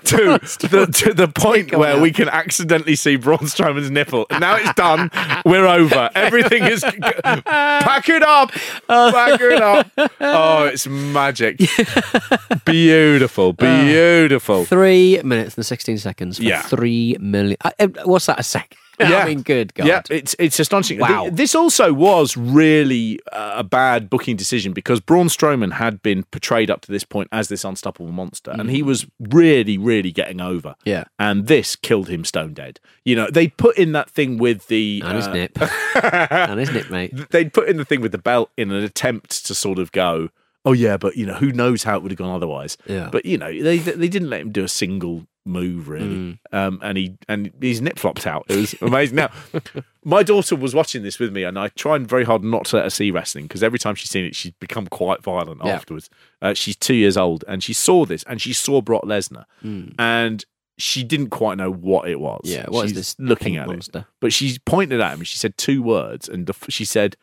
the, 0.69 0.87
to 1.05 1.14
the 1.14 1.29
point 1.29 1.75
where 1.76 2.00
we 2.00 2.11
can 2.12 2.29
accidentally 2.29 2.97
see 2.97 3.17
Braun 3.17 3.38
Strowman's 3.40 3.90
nipple. 3.90 4.26
And 4.31 4.40
now 4.40 4.57
it's 4.57 4.73
done. 4.75 5.11
We're 5.45 5.67
over. 5.67 6.11
Everything 6.14 6.64
is. 6.64 6.83
Pack 6.83 8.09
it 8.09 8.23
up. 8.23 8.50
Pack 8.88 9.40
it 9.40 9.61
up. 9.62 9.90
Oh, 10.21 10.64
it's 10.64 10.87
magic. 10.87 11.59
Beautiful. 12.64 13.50
Uh, 13.59 13.85
Beautiful. 13.85 14.64
Three 14.64 15.21
minutes 15.23 15.57
and 15.57 15.64
16 15.67 15.99
seconds 15.99 16.38
for 16.38 16.43
Yeah. 16.45 16.62
three 16.62 17.17
million. 17.21 17.57
I- 17.64 17.73
I- 17.81 17.87
What's 18.05 18.26
that, 18.26 18.40
a 18.40 18.43
second? 18.43 18.76
I 19.23 19.26
mean, 19.26 19.42
good 19.42 19.75
God. 19.75 19.87
Yeah, 19.87 20.02
it's 20.11 20.35
it's 20.38 20.59
astonishing. 20.61 20.99
Wow. 20.99 21.23
Th- 21.23 21.33
This 21.35 21.54
also 21.54 21.92
was 21.92 22.37
really 22.37 23.19
uh, 23.33 23.54
a 23.57 23.64
bad 23.64 24.09
booking 24.11 24.37
decision 24.37 24.73
because 24.73 25.00
Braun 25.00 25.28
Strowman 25.28 25.73
had 25.73 26.02
been 26.02 26.23
portrayed 26.25 26.71
up 26.71 26.80
to 26.83 26.92
this 26.92 27.04
point 27.04 27.28
as 27.33 27.49
this 27.49 27.64
unstoppable 27.64 28.12
monster, 28.12 28.50
and 28.52 28.71
he 28.71 28.83
was 28.83 29.07
really, 29.19 29.78
really 29.78 30.12
getting 30.12 30.40
over. 30.40 30.71
Mm. 30.71 30.75
Yeah. 30.85 31.04
and 31.19 31.47
this 31.47 31.76
killed 31.76 32.09
him 32.09 32.25
stone 32.25 32.52
dead. 32.54 32.80
You 33.04 33.16
know, 33.16 33.28
they 33.30 33.49
put 33.49 33.78
in 33.78 33.92
that 33.92 34.11
thing 34.11 34.38
with 34.38 34.66
the 34.69 35.02
And 35.04 35.16
his 35.16 35.26
uh, 35.28 35.33
nip. 35.33 35.59
and 36.02 36.61
his 36.61 36.71
nip, 36.73 36.90
mate. 36.90 37.12
they'd 37.30 37.52
put 37.52 37.69
in 37.69 37.76
the 37.76 37.85
thing 37.85 38.00
with 38.00 38.12
the 38.12 38.19
belt 38.19 38.50
in 38.57 38.71
an 38.71 38.83
attempt 38.85 39.47
to 39.47 39.54
sort 39.54 39.78
of 39.78 39.92
go, 39.92 40.28
oh 40.64 40.73
yeah, 40.73 40.97
but 40.97 41.16
you 41.16 41.25
know, 41.26 41.35
who 41.35 41.52
knows 41.52 41.83
how 41.85 41.97
it 41.97 42.02
would 42.02 42.11
have 42.12 42.19
gone 42.19 42.35
otherwise. 42.35 42.76
Yeah. 42.87 43.09
But 43.11 43.25
you 43.25 43.38
know, 43.38 43.50
they 43.50 43.78
they 43.78 44.09
didn't 44.09 44.30
let 44.30 44.40
him 44.42 44.50
do 44.52 44.64
a 44.64 44.69
single 44.69 45.26
move 45.50 45.88
really, 45.88 46.07
Mm. 46.07 46.38
um, 46.52 46.78
and 46.83 46.97
he 46.97 47.16
and 47.28 47.50
his 47.61 47.80
nip 47.83 47.99
flopped 47.99 48.26
out. 48.26 48.47
It 48.49 48.57
was 48.57 48.75
amazing. 48.80 49.16
now, 49.16 49.30
my 50.04 50.23
daughter 50.23 50.57
was 50.57 50.75
watching 50.75 51.02
this 51.02 51.19
with 51.19 51.33
me, 51.33 51.42
and 51.45 51.59
I 51.59 51.69
tried 51.69 52.07
very 52.09 52.25
hard 52.25 52.42
not 52.42 52.64
to 52.66 52.76
let 52.76 52.85
her 52.85 52.90
see 52.90 53.11
wrestling 53.11 53.45
because 53.47 53.62
every 53.62 53.78
time 53.78 53.95
she's 53.95 54.11
seen 54.11 54.25
it, 54.25 54.35
she's 54.37 54.52
become 54.52 54.87
quite 54.87 55.23
violent 55.23 55.61
Yeah. 55.64 55.73
afterwards. 55.73 56.09
Uh, 56.40 56.54
she's 56.54 56.76
two 56.76 56.95
years 56.95 57.16
old, 57.16 57.45
and 57.47 57.62
she 57.62 57.73
saw 57.73 58.04
this, 58.07 58.23
and 58.25 58.40
she 58.40 58.52
saw 58.52 58.80
Brock 58.80 59.02
Lesnar, 59.04 59.45
Mm. 59.64 59.95
and. 59.99 60.45
She 60.78 61.04
didn't 61.04 61.28
quite 61.28 61.59
know 61.59 61.71
what 61.71 62.09
it 62.09 62.19
was. 62.19 62.40
Yeah, 62.45 62.64
what 62.71 62.87
is 62.87 62.92
She's 62.92 62.97
this 62.97 63.16
looking 63.19 63.59
at 63.59 63.66
monster? 63.66 63.99
it, 63.99 64.04
but 64.19 64.33
she 64.33 64.57
pointed 64.64 64.99
at 65.02 65.12
him. 65.12 65.19
and 65.19 65.28
She 65.28 65.37
said 65.37 65.59
two 65.59 65.83
words, 65.83 66.26
and 66.26 66.47
the, 66.47 66.54
she 66.71 66.87
said, 66.87 67.19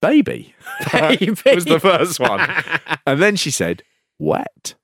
"Baby." 0.00 0.54
Baby. 0.92 1.34
was 1.54 1.66
the 1.66 1.78
first 1.78 2.18
one. 2.18 2.40
And 3.06 3.20
then 3.20 3.36
she 3.36 3.50
said, 3.50 3.82
wet. 4.18 4.76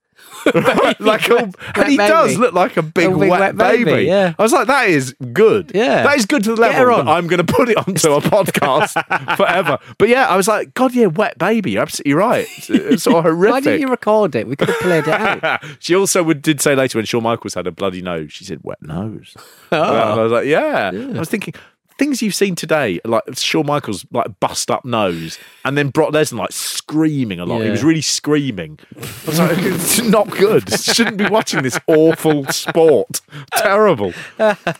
like 0.99 1.29
a, 1.29 1.51
and 1.75 1.87
he 1.87 1.97
baby. 1.97 2.09
does 2.09 2.37
look 2.37 2.53
like 2.53 2.77
a 2.77 2.81
big, 2.81 3.07
A 3.07 3.17
big 3.17 3.29
wet, 3.29 3.39
wet 3.39 3.57
baby. 3.57 3.83
baby, 3.85 4.05
yeah. 4.05 4.33
I 4.37 4.41
was 4.41 4.53
like, 4.53 4.67
that 4.67 4.89
is 4.89 5.13
good. 5.33 5.71
Yeah. 5.73 6.03
That 6.03 6.17
is 6.17 6.25
good 6.25 6.43
to 6.43 6.55
the 6.55 6.61
level 6.61 6.97
that 6.97 7.07
I'm 7.07 7.27
going 7.27 7.45
to 7.45 7.53
put 7.53 7.69
it 7.69 7.77
onto 7.77 8.11
a 8.11 8.21
podcast 8.21 9.37
forever. 9.37 9.79
But 9.97 10.09
yeah, 10.09 10.27
I 10.27 10.35
was 10.35 10.47
like, 10.47 10.73
God, 10.73 10.93
yeah, 10.93 11.07
wet 11.07 11.37
baby. 11.37 11.71
You're 11.71 11.81
absolutely 11.81 12.13
right. 12.13 12.47
It's, 12.57 12.69
it's 12.69 13.03
sort 13.03 13.17
of 13.17 13.23
horrific. 13.23 13.51
Why 13.51 13.59
didn't 13.61 13.81
you 13.81 13.87
record 13.87 14.35
it? 14.35 14.47
We 14.47 14.55
could 14.55 14.69
have 14.69 14.79
played 14.79 15.07
it 15.07 15.09
out. 15.09 15.63
she 15.79 15.95
also 15.95 16.23
would, 16.23 16.41
did 16.41 16.61
say 16.61 16.75
later 16.75 16.97
when 16.97 17.05
Shawn 17.05 17.23
Michaels 17.23 17.53
had 17.53 17.67
a 17.67 17.71
bloody 17.71 18.01
nose, 18.01 18.31
she 18.31 18.45
said, 18.45 18.59
wet 18.63 18.81
nose. 18.81 19.35
Oh. 19.71 19.83
And 19.83 20.19
I 20.19 20.23
was 20.23 20.31
like, 20.31 20.45
yeah. 20.45 20.91
I 20.93 21.19
was 21.19 21.29
thinking, 21.29 21.53
things 21.99 22.21
you've 22.23 22.33
seen 22.33 22.55
today, 22.55 22.99
like 23.05 23.23
Shawn 23.35 23.67
Michaels, 23.67 24.05
like 24.11 24.39
bust 24.39 24.71
up 24.71 24.83
nose, 24.85 25.37
and 25.65 25.77
then 25.77 25.89
Brock 25.89 26.11
Lesnar, 26.13 26.39
like 26.39 26.51
screaming 26.51 27.39
a 27.39 27.45
lot. 27.45 27.61
He 27.61 27.69
was 27.69 27.83
really 27.83 28.01
screaming. 28.01 28.79
I 28.97 28.99
was 29.27 29.37
like, 29.39 29.57
it's 29.59 30.01
not 30.01 30.29
good. 30.31 30.67
Shouldn't 30.79 31.17
be 31.17 31.27
watching 31.27 31.61
this 31.61 31.79
awful 31.87 32.45
sport. 32.47 33.21
Terrible. 33.55 34.13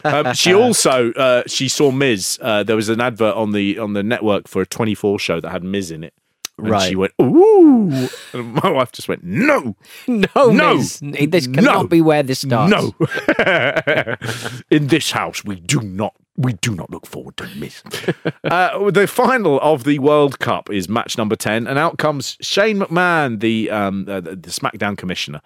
Um, 0.04 0.34
she 0.34 0.54
also, 0.54 1.12
uh, 1.14 1.44
she 1.46 1.68
saw 1.68 1.92
Miz. 1.92 2.40
Uh, 2.42 2.64
there 2.64 2.76
was 2.76 2.90
an 2.90 3.02
advert 3.02 3.36
on 3.36 3.52
the 3.52 3.78
on 3.78 3.94
the 3.94 4.02
network 4.02 4.48
for 4.48 4.62
a 4.62 4.66
24 4.66 5.20
show 5.20 5.40
that 5.40 5.50
had 5.52 5.64
Miz 5.64 5.92
in 5.92 6.04
it. 6.04 6.14
And 6.58 6.70
Right. 6.72 6.90
she 6.90 6.96
went, 6.98 7.14
ooh. 7.22 8.10
And 8.34 8.54
my 8.56 8.70
wife 8.70 8.92
just 8.92 9.08
went, 9.08 9.24
no. 9.24 9.78
No, 10.08 10.28
No. 10.52 10.78
This 10.78 11.48
cannot 11.48 11.84
No. 11.84 11.88
be 11.88 12.02
where 12.02 12.22
this 12.22 12.40
starts. 12.40 12.70
No. 12.72 12.94
In 14.70 14.88
this 14.88 15.12
house, 15.12 15.44
we 15.46 15.56
do 15.62 15.80
not 15.82 16.14
we 16.40 16.54
do 16.54 16.74
not 16.74 16.90
look 16.90 17.06
forward 17.06 17.36
to 17.38 17.48
miss. 17.58 17.84
uh, 18.46 18.90
the 18.92 19.08
final 19.08 19.60
of 19.60 19.84
the 19.84 20.00
World 20.00 20.40
Cup 20.40 20.72
is 20.72 20.88
match 20.88 21.18
number 21.18 21.36
ten, 21.36 21.68
and 21.68 21.78
out 21.78 21.98
comes 21.98 22.38
Shane 22.42 22.80
McMahon, 22.80 23.42
the 23.42 23.70
um, 23.70 24.06
uh, 24.08 24.22
the 24.22 24.36
the 24.36 24.50
SmackDown 24.50 24.98
commissioner. 24.98 25.42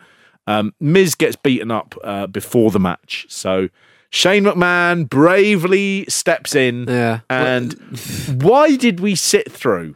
Um, 0.45 0.73
Miz 0.79 1.15
gets 1.15 1.35
beaten 1.35 1.71
up 1.71 1.95
uh, 2.03 2.27
before 2.27 2.69
the 2.69 2.79
match, 2.79 3.25
so 3.27 3.69
Shane 4.13 4.43
McMahon 4.43 5.09
bravely 5.09 6.05
steps 6.07 6.53
in. 6.53 6.85
Yeah. 6.87 7.21
And 7.31 7.73
why 8.43 8.75
did 8.75 8.99
we 8.99 9.15
sit 9.15 9.51
through 9.51 9.95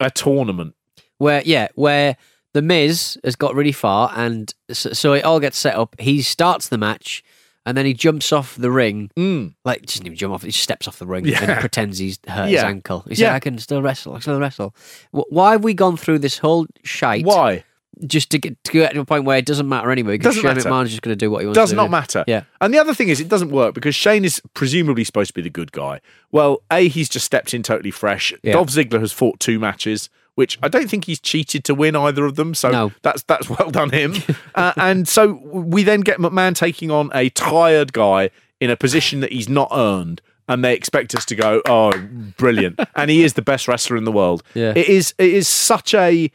a 0.00 0.10
tournament? 0.10 0.74
Where, 1.18 1.42
yeah, 1.44 1.68
where 1.76 2.16
the 2.54 2.62
Miz 2.62 3.16
has 3.22 3.36
got 3.36 3.54
really 3.54 3.70
far, 3.70 4.12
and 4.16 4.52
so, 4.72 4.92
so 4.92 5.12
it 5.12 5.24
all 5.24 5.38
gets 5.38 5.58
set 5.58 5.76
up. 5.76 5.94
He 6.00 6.22
starts 6.22 6.68
the 6.68 6.76
match, 6.76 7.22
and 7.64 7.76
then 7.76 7.86
he 7.86 7.94
jumps 7.94 8.32
off 8.32 8.56
the 8.56 8.70
ring. 8.70 9.10
Mm. 9.16 9.54
Like, 9.64 9.82
doesn't 9.86 10.04
even 10.04 10.16
jump 10.16 10.34
off, 10.34 10.42
he 10.42 10.48
just 10.50 10.62
steps 10.62 10.88
off 10.88 10.98
the 10.98 11.06
ring 11.06 11.24
Yeah. 11.24 11.42
and 11.50 11.60
pretends 11.60 11.98
he's 11.98 12.18
hurt 12.26 12.48
his 12.48 12.62
ankle. 12.62 13.04
He 13.08 13.14
said, 13.14 13.22
Yeah. 13.24 13.34
I 13.34 13.40
can 13.40 13.58
still 13.58 13.82
wrestle, 13.82 14.12
I 14.12 14.16
can 14.16 14.22
still 14.22 14.40
wrestle. 14.40 14.74
Why 15.10 15.52
have 15.52 15.64
we 15.64 15.74
gone 15.74 15.96
through 15.96 16.18
this 16.20 16.38
whole 16.38 16.66
shite? 16.82 17.24
Why? 17.24 17.64
Just 18.06 18.30
to 18.30 18.38
get, 18.38 18.62
to 18.64 18.72
get 18.72 18.94
to 18.94 19.00
a 19.00 19.04
point 19.04 19.24
where 19.24 19.36
it 19.36 19.44
doesn't 19.44 19.68
matter 19.68 19.90
anyway, 19.90 20.14
because 20.14 20.34
Doesn't 20.34 20.42
Shane 20.42 20.56
matter. 20.56 20.68
McMahon's 20.68 20.90
just 20.90 21.02
going 21.02 21.12
to 21.12 21.16
do 21.16 21.30
what 21.30 21.40
he 21.40 21.46
wants 21.46 21.58
does 21.58 21.70
to 21.70 21.76
not 21.76 21.90
matter. 21.90 22.24
Yeah. 22.26 22.44
And 22.60 22.72
the 22.72 22.78
other 22.78 22.94
thing 22.94 23.10
is, 23.10 23.20
it 23.20 23.28
doesn't 23.28 23.50
work 23.50 23.74
because 23.74 23.94
Shane 23.94 24.24
is 24.24 24.40
presumably 24.54 25.04
supposed 25.04 25.28
to 25.28 25.34
be 25.34 25.42
the 25.42 25.50
good 25.50 25.72
guy. 25.72 26.00
Well, 26.32 26.62
A, 26.72 26.88
he's 26.88 27.10
just 27.10 27.26
stepped 27.26 27.52
in 27.52 27.62
totally 27.62 27.90
fresh. 27.90 28.32
Yeah. 28.42 28.54
Dolph 28.54 28.68
Ziggler 28.68 28.98
has 29.00 29.12
fought 29.12 29.38
two 29.40 29.58
matches, 29.60 30.08
which 30.34 30.58
I 30.62 30.68
don't 30.68 30.88
think 30.88 31.04
he's 31.04 31.20
cheated 31.20 31.64
to 31.64 31.74
win 31.74 31.94
either 31.96 32.24
of 32.24 32.36
them. 32.36 32.54
So 32.54 32.70
No. 32.70 32.92
that's 33.02 33.22
that's 33.24 33.48
well 33.50 33.70
done 33.70 33.90
him. 33.90 34.14
uh, 34.54 34.72
and 34.76 35.06
so 35.06 35.32
we 35.52 35.82
then 35.82 36.00
get 36.00 36.18
McMahon 36.18 36.54
taking 36.54 36.90
on 36.90 37.10
a 37.14 37.28
tired 37.30 37.92
guy 37.92 38.30
in 38.60 38.70
a 38.70 38.76
position 38.76 39.20
that 39.20 39.32
he's 39.32 39.48
not 39.48 39.68
earned. 39.72 40.20
And 40.48 40.64
they 40.64 40.74
expect 40.74 41.14
us 41.14 41.24
to 41.26 41.36
go, 41.36 41.62
oh, 41.66 41.92
brilliant! 42.36 42.78
and 42.96 43.10
he 43.10 43.22
is 43.22 43.34
the 43.34 43.42
best 43.42 43.68
wrestler 43.68 43.96
in 43.96 44.04
the 44.04 44.12
world. 44.12 44.42
Yeah. 44.54 44.72
It 44.74 44.88
is. 44.88 45.14
It 45.16 45.32
is 45.32 45.46
such 45.46 45.94
a 45.94 46.30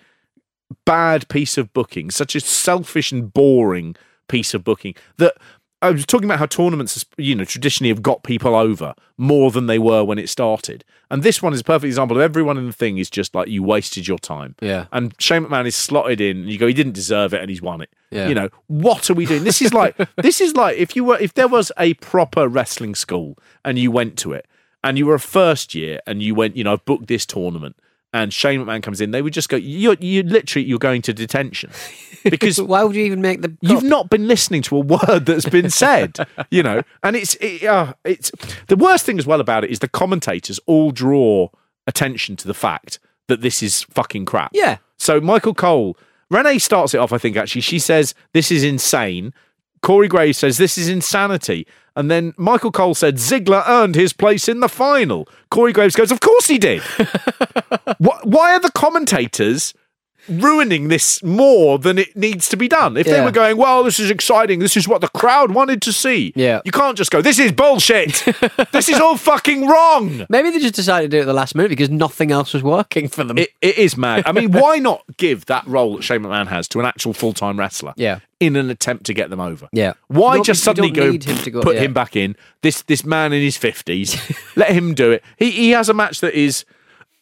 bad 0.86 1.28
piece 1.30 1.58
of 1.58 1.74
booking, 1.74 2.10
such 2.12 2.36
a 2.36 2.40
selfish 2.40 3.12
and 3.12 3.32
boring 3.32 3.96
piece 4.28 4.54
of 4.54 4.64
booking 4.64 4.94
that 5.18 5.36
I 5.82 5.92
was 5.92 6.06
talking 6.08 6.26
about 6.26 6.40
how 6.40 6.48
tournaments, 6.48 7.06
you 7.18 7.36
know, 7.36 7.44
traditionally 7.44 7.90
have 7.90 8.02
got 8.02 8.24
people 8.24 8.56
over 8.56 8.96
more 9.16 9.52
than 9.52 9.68
they 9.68 9.78
were 9.78 10.04
when 10.04 10.18
it 10.18 10.28
started. 10.28 10.84
And 11.12 11.22
this 11.22 11.42
one 11.42 11.54
is 11.54 11.62
a 11.62 11.64
perfect 11.64 11.86
example 11.86 12.18
of 12.18 12.24
everyone 12.24 12.58
in 12.58 12.66
the 12.66 12.74
thing 12.74 12.98
is 12.98 13.12
just 13.12 13.36
like 13.36 13.48
you 13.48 13.62
wasted 13.62 14.08
your 14.08 14.18
time. 14.18 14.56
Yeah. 14.60 14.88
And 14.92 15.14
Shane 15.20 15.46
McMahon 15.46 15.68
is 15.68 15.76
slotted 15.76 16.20
in 16.20 16.38
and 16.38 16.50
you 16.50 16.58
go, 16.58 16.66
he 16.66 16.74
didn't 16.74 16.94
deserve 16.94 17.34
it 17.34 17.42
and 17.42 17.50
he's 17.50 17.62
won 17.62 17.82
it. 17.82 17.92
Yeah. 18.10 18.28
You 18.28 18.34
know, 18.34 18.50
what 18.66 19.10
are 19.12 19.14
we 19.14 19.28
doing? 19.28 19.44
This 19.44 19.62
is 19.62 19.72
like 19.72 19.96
this 20.16 20.42
is 20.42 20.56
like 20.56 20.78
if 20.78 20.96
you 20.96 21.04
were 21.04 21.20
if 21.20 21.36
there 21.36 21.48
was 21.48 21.72
a 21.78 21.94
proper 21.96 22.48
wrestling 22.48 22.96
school 22.96 23.38
and 23.64 23.78
you 23.78 23.92
went 23.92 24.18
to 24.20 24.34
it 24.34 24.48
and 24.84 24.98
you 24.98 25.06
were 25.06 25.16
a 25.16 25.20
first 25.20 25.76
year 25.76 26.00
and 26.08 26.24
you 26.24 26.34
went, 26.34 26.58
you 26.58 26.64
know, 26.64 26.74
I've 26.74 26.86
booked 26.86 27.08
this 27.08 27.26
tournament 27.26 27.76
and 28.14 28.34
Shane 28.34 28.62
McMahon 28.62 28.82
comes 28.82 29.02
in, 29.02 29.12
they 29.12 29.22
would 29.22 29.34
just 29.34 29.50
go, 29.50 29.58
You're 29.58 29.96
you 30.00 30.24
literally 30.24 30.66
you're 30.66 30.80
going 30.80 31.02
to 31.04 31.14
detention. 31.14 31.72
Because 32.24 32.60
Why 32.60 32.84
would 32.84 32.96
you 32.96 33.06
even 33.06 33.22
make 33.22 33.42
the. 33.42 33.56
You've 33.62 33.84
not 33.84 34.10
been 34.10 34.28
listening 34.28 34.62
to 34.64 34.76
a 34.76 34.80
word 34.82 35.26
that's 35.26 35.48
been 35.48 35.70
said, 35.70 36.18
you 36.52 36.62
know, 36.62 36.82
and 37.02 37.16
it's 37.16 37.36
it, 37.36 37.64
uh, 37.64 37.94
it's 38.04 38.32
the 38.68 38.76
worst 38.76 39.06
thing 39.06 39.18
as 39.18 39.26
well 39.26 39.40
about 39.40 39.64
it 39.64 39.70
is 39.70 39.80
the 39.80 39.88
commentators 39.88 40.60
all 40.66 40.92
draw 40.92 41.48
attention 41.86 42.36
to 42.38 42.48
the 42.48 42.54
fact 42.54 43.00
that 43.28 43.42
this 43.42 43.64
is 43.64 43.84
fucking 43.84 44.26
crap. 44.26 44.52
Yeah. 44.54 44.78
So 44.98 45.22
Michael 45.22 45.54
Cole, 45.54 45.96
Renee 46.30 46.60
starts 46.60 46.94
it 46.94 46.98
off. 46.98 47.14
I 47.14 47.18
think 47.18 47.38
actually 47.38 47.62
she 47.62 47.80
says 47.80 48.14
this 48.34 48.52
is 48.52 48.64
insane. 48.64 49.34
Corey 49.82 50.08
Graves 50.08 50.38
says 50.38 50.58
this 50.58 50.78
is 50.78 50.90
insanity, 50.90 51.66
and 51.98 52.10
then 52.10 52.34
Michael 52.38 52.72
Cole 52.72 52.96
said 52.96 53.16
Ziggler 53.16 53.68
earned 53.68 53.96
his 53.96 54.14
place 54.14 54.48
in 54.48 54.62
the 54.62 54.70
final. 54.70 55.28
Corey 55.50 55.74
Graves 55.74 55.96
goes, 55.96 56.12
of 56.12 56.20
course 56.22 56.48
he 56.48 56.58
did. 56.58 56.82
Wh- 58.00 58.24
Why 58.24 58.54
are 58.54 58.60
the 58.60 58.72
commentators? 58.74 59.74
Ruining 60.30 60.88
this 60.88 61.22
more 61.24 61.80
than 61.80 61.98
it 61.98 62.16
needs 62.16 62.50
to 62.50 62.58
be 62.58 62.68
done. 62.68 62.98
If 62.98 63.06
they 63.06 63.22
were 63.22 63.32
going, 63.32 63.58
well, 63.58 63.84
this 63.84 64.00
is 64.00 64.10
exciting, 64.10 64.60
this 64.60 64.78
is 64.78 64.88
what 64.88 65.02
the 65.02 65.08
crowd 65.10 65.52
wanted 65.52 65.82
to 65.84 65.94
see. 65.94 66.34
Yeah. 66.36 66.62
You 66.66 66.72
can't 66.72 66.98
just 66.98 67.12
go, 67.12 67.22
this 67.22 67.40
is 67.40 67.52
bullshit. 67.52 68.24
this 68.72 68.90
is 68.90 69.00
all 69.00 69.18
fucking 69.18 69.68
wrong. 69.68 70.26
Maybe 70.30 70.50
they 70.50 70.60
just 70.60 70.76
decided 70.76 71.12
to 71.12 71.18
do 71.18 71.20
it 71.20 71.22
at 71.22 71.28
the 71.28 71.34
last 71.34 71.56
minute 71.56 71.70
because 71.70 71.90
nothing 71.90 72.32
else 72.32 72.54
was 72.54 72.64
working 72.64 73.08
for 73.08 73.24
them. 73.24 73.38
It, 73.38 73.50
it 73.62 73.78
is 73.78 73.98
mad. 73.98 74.24
I 74.26 74.32
mean, 74.32 74.52
why 74.52 74.78
not 74.78 75.04
give 75.18 75.46
that 75.46 75.66
role 75.68 75.96
that 75.98 76.04
Shane 76.04 76.22
McMahon 76.22 76.48
has 76.48 76.68
to 76.70 76.80
an 76.80 76.86
actual 76.86 77.14
full 77.14 77.34
time 77.34 77.58
wrestler? 77.60 77.94
Yeah. 77.96 78.20
In 78.40 78.56
an 78.56 78.70
attempt 78.70 79.06
to 79.08 79.14
get 79.14 79.32
them 79.32 79.40
over. 79.40 79.68
Yeah. 79.72 79.94
Why 80.10 80.38
No, 80.38 80.44
just 80.44 80.64
suddenly 80.64 80.92
go, 80.92 81.12
him 81.12 81.20
go- 81.52 81.62
put 81.62 81.76
yeah. 81.76 81.82
him 81.82 81.94
back 81.94 82.16
in? 82.16 82.36
This 82.62 82.84
this 82.84 83.04
man 83.04 83.34
in 83.34 83.42
his 83.42 83.58
fifties, 83.58 84.16
let 84.56 84.70
him 84.70 84.94
do 84.94 85.12
it. 85.12 85.24
He 85.38 85.50
he 85.50 85.72
has 85.72 85.90
a 85.90 85.94
match 85.94 86.22
that 86.22 86.36
is 86.36 86.64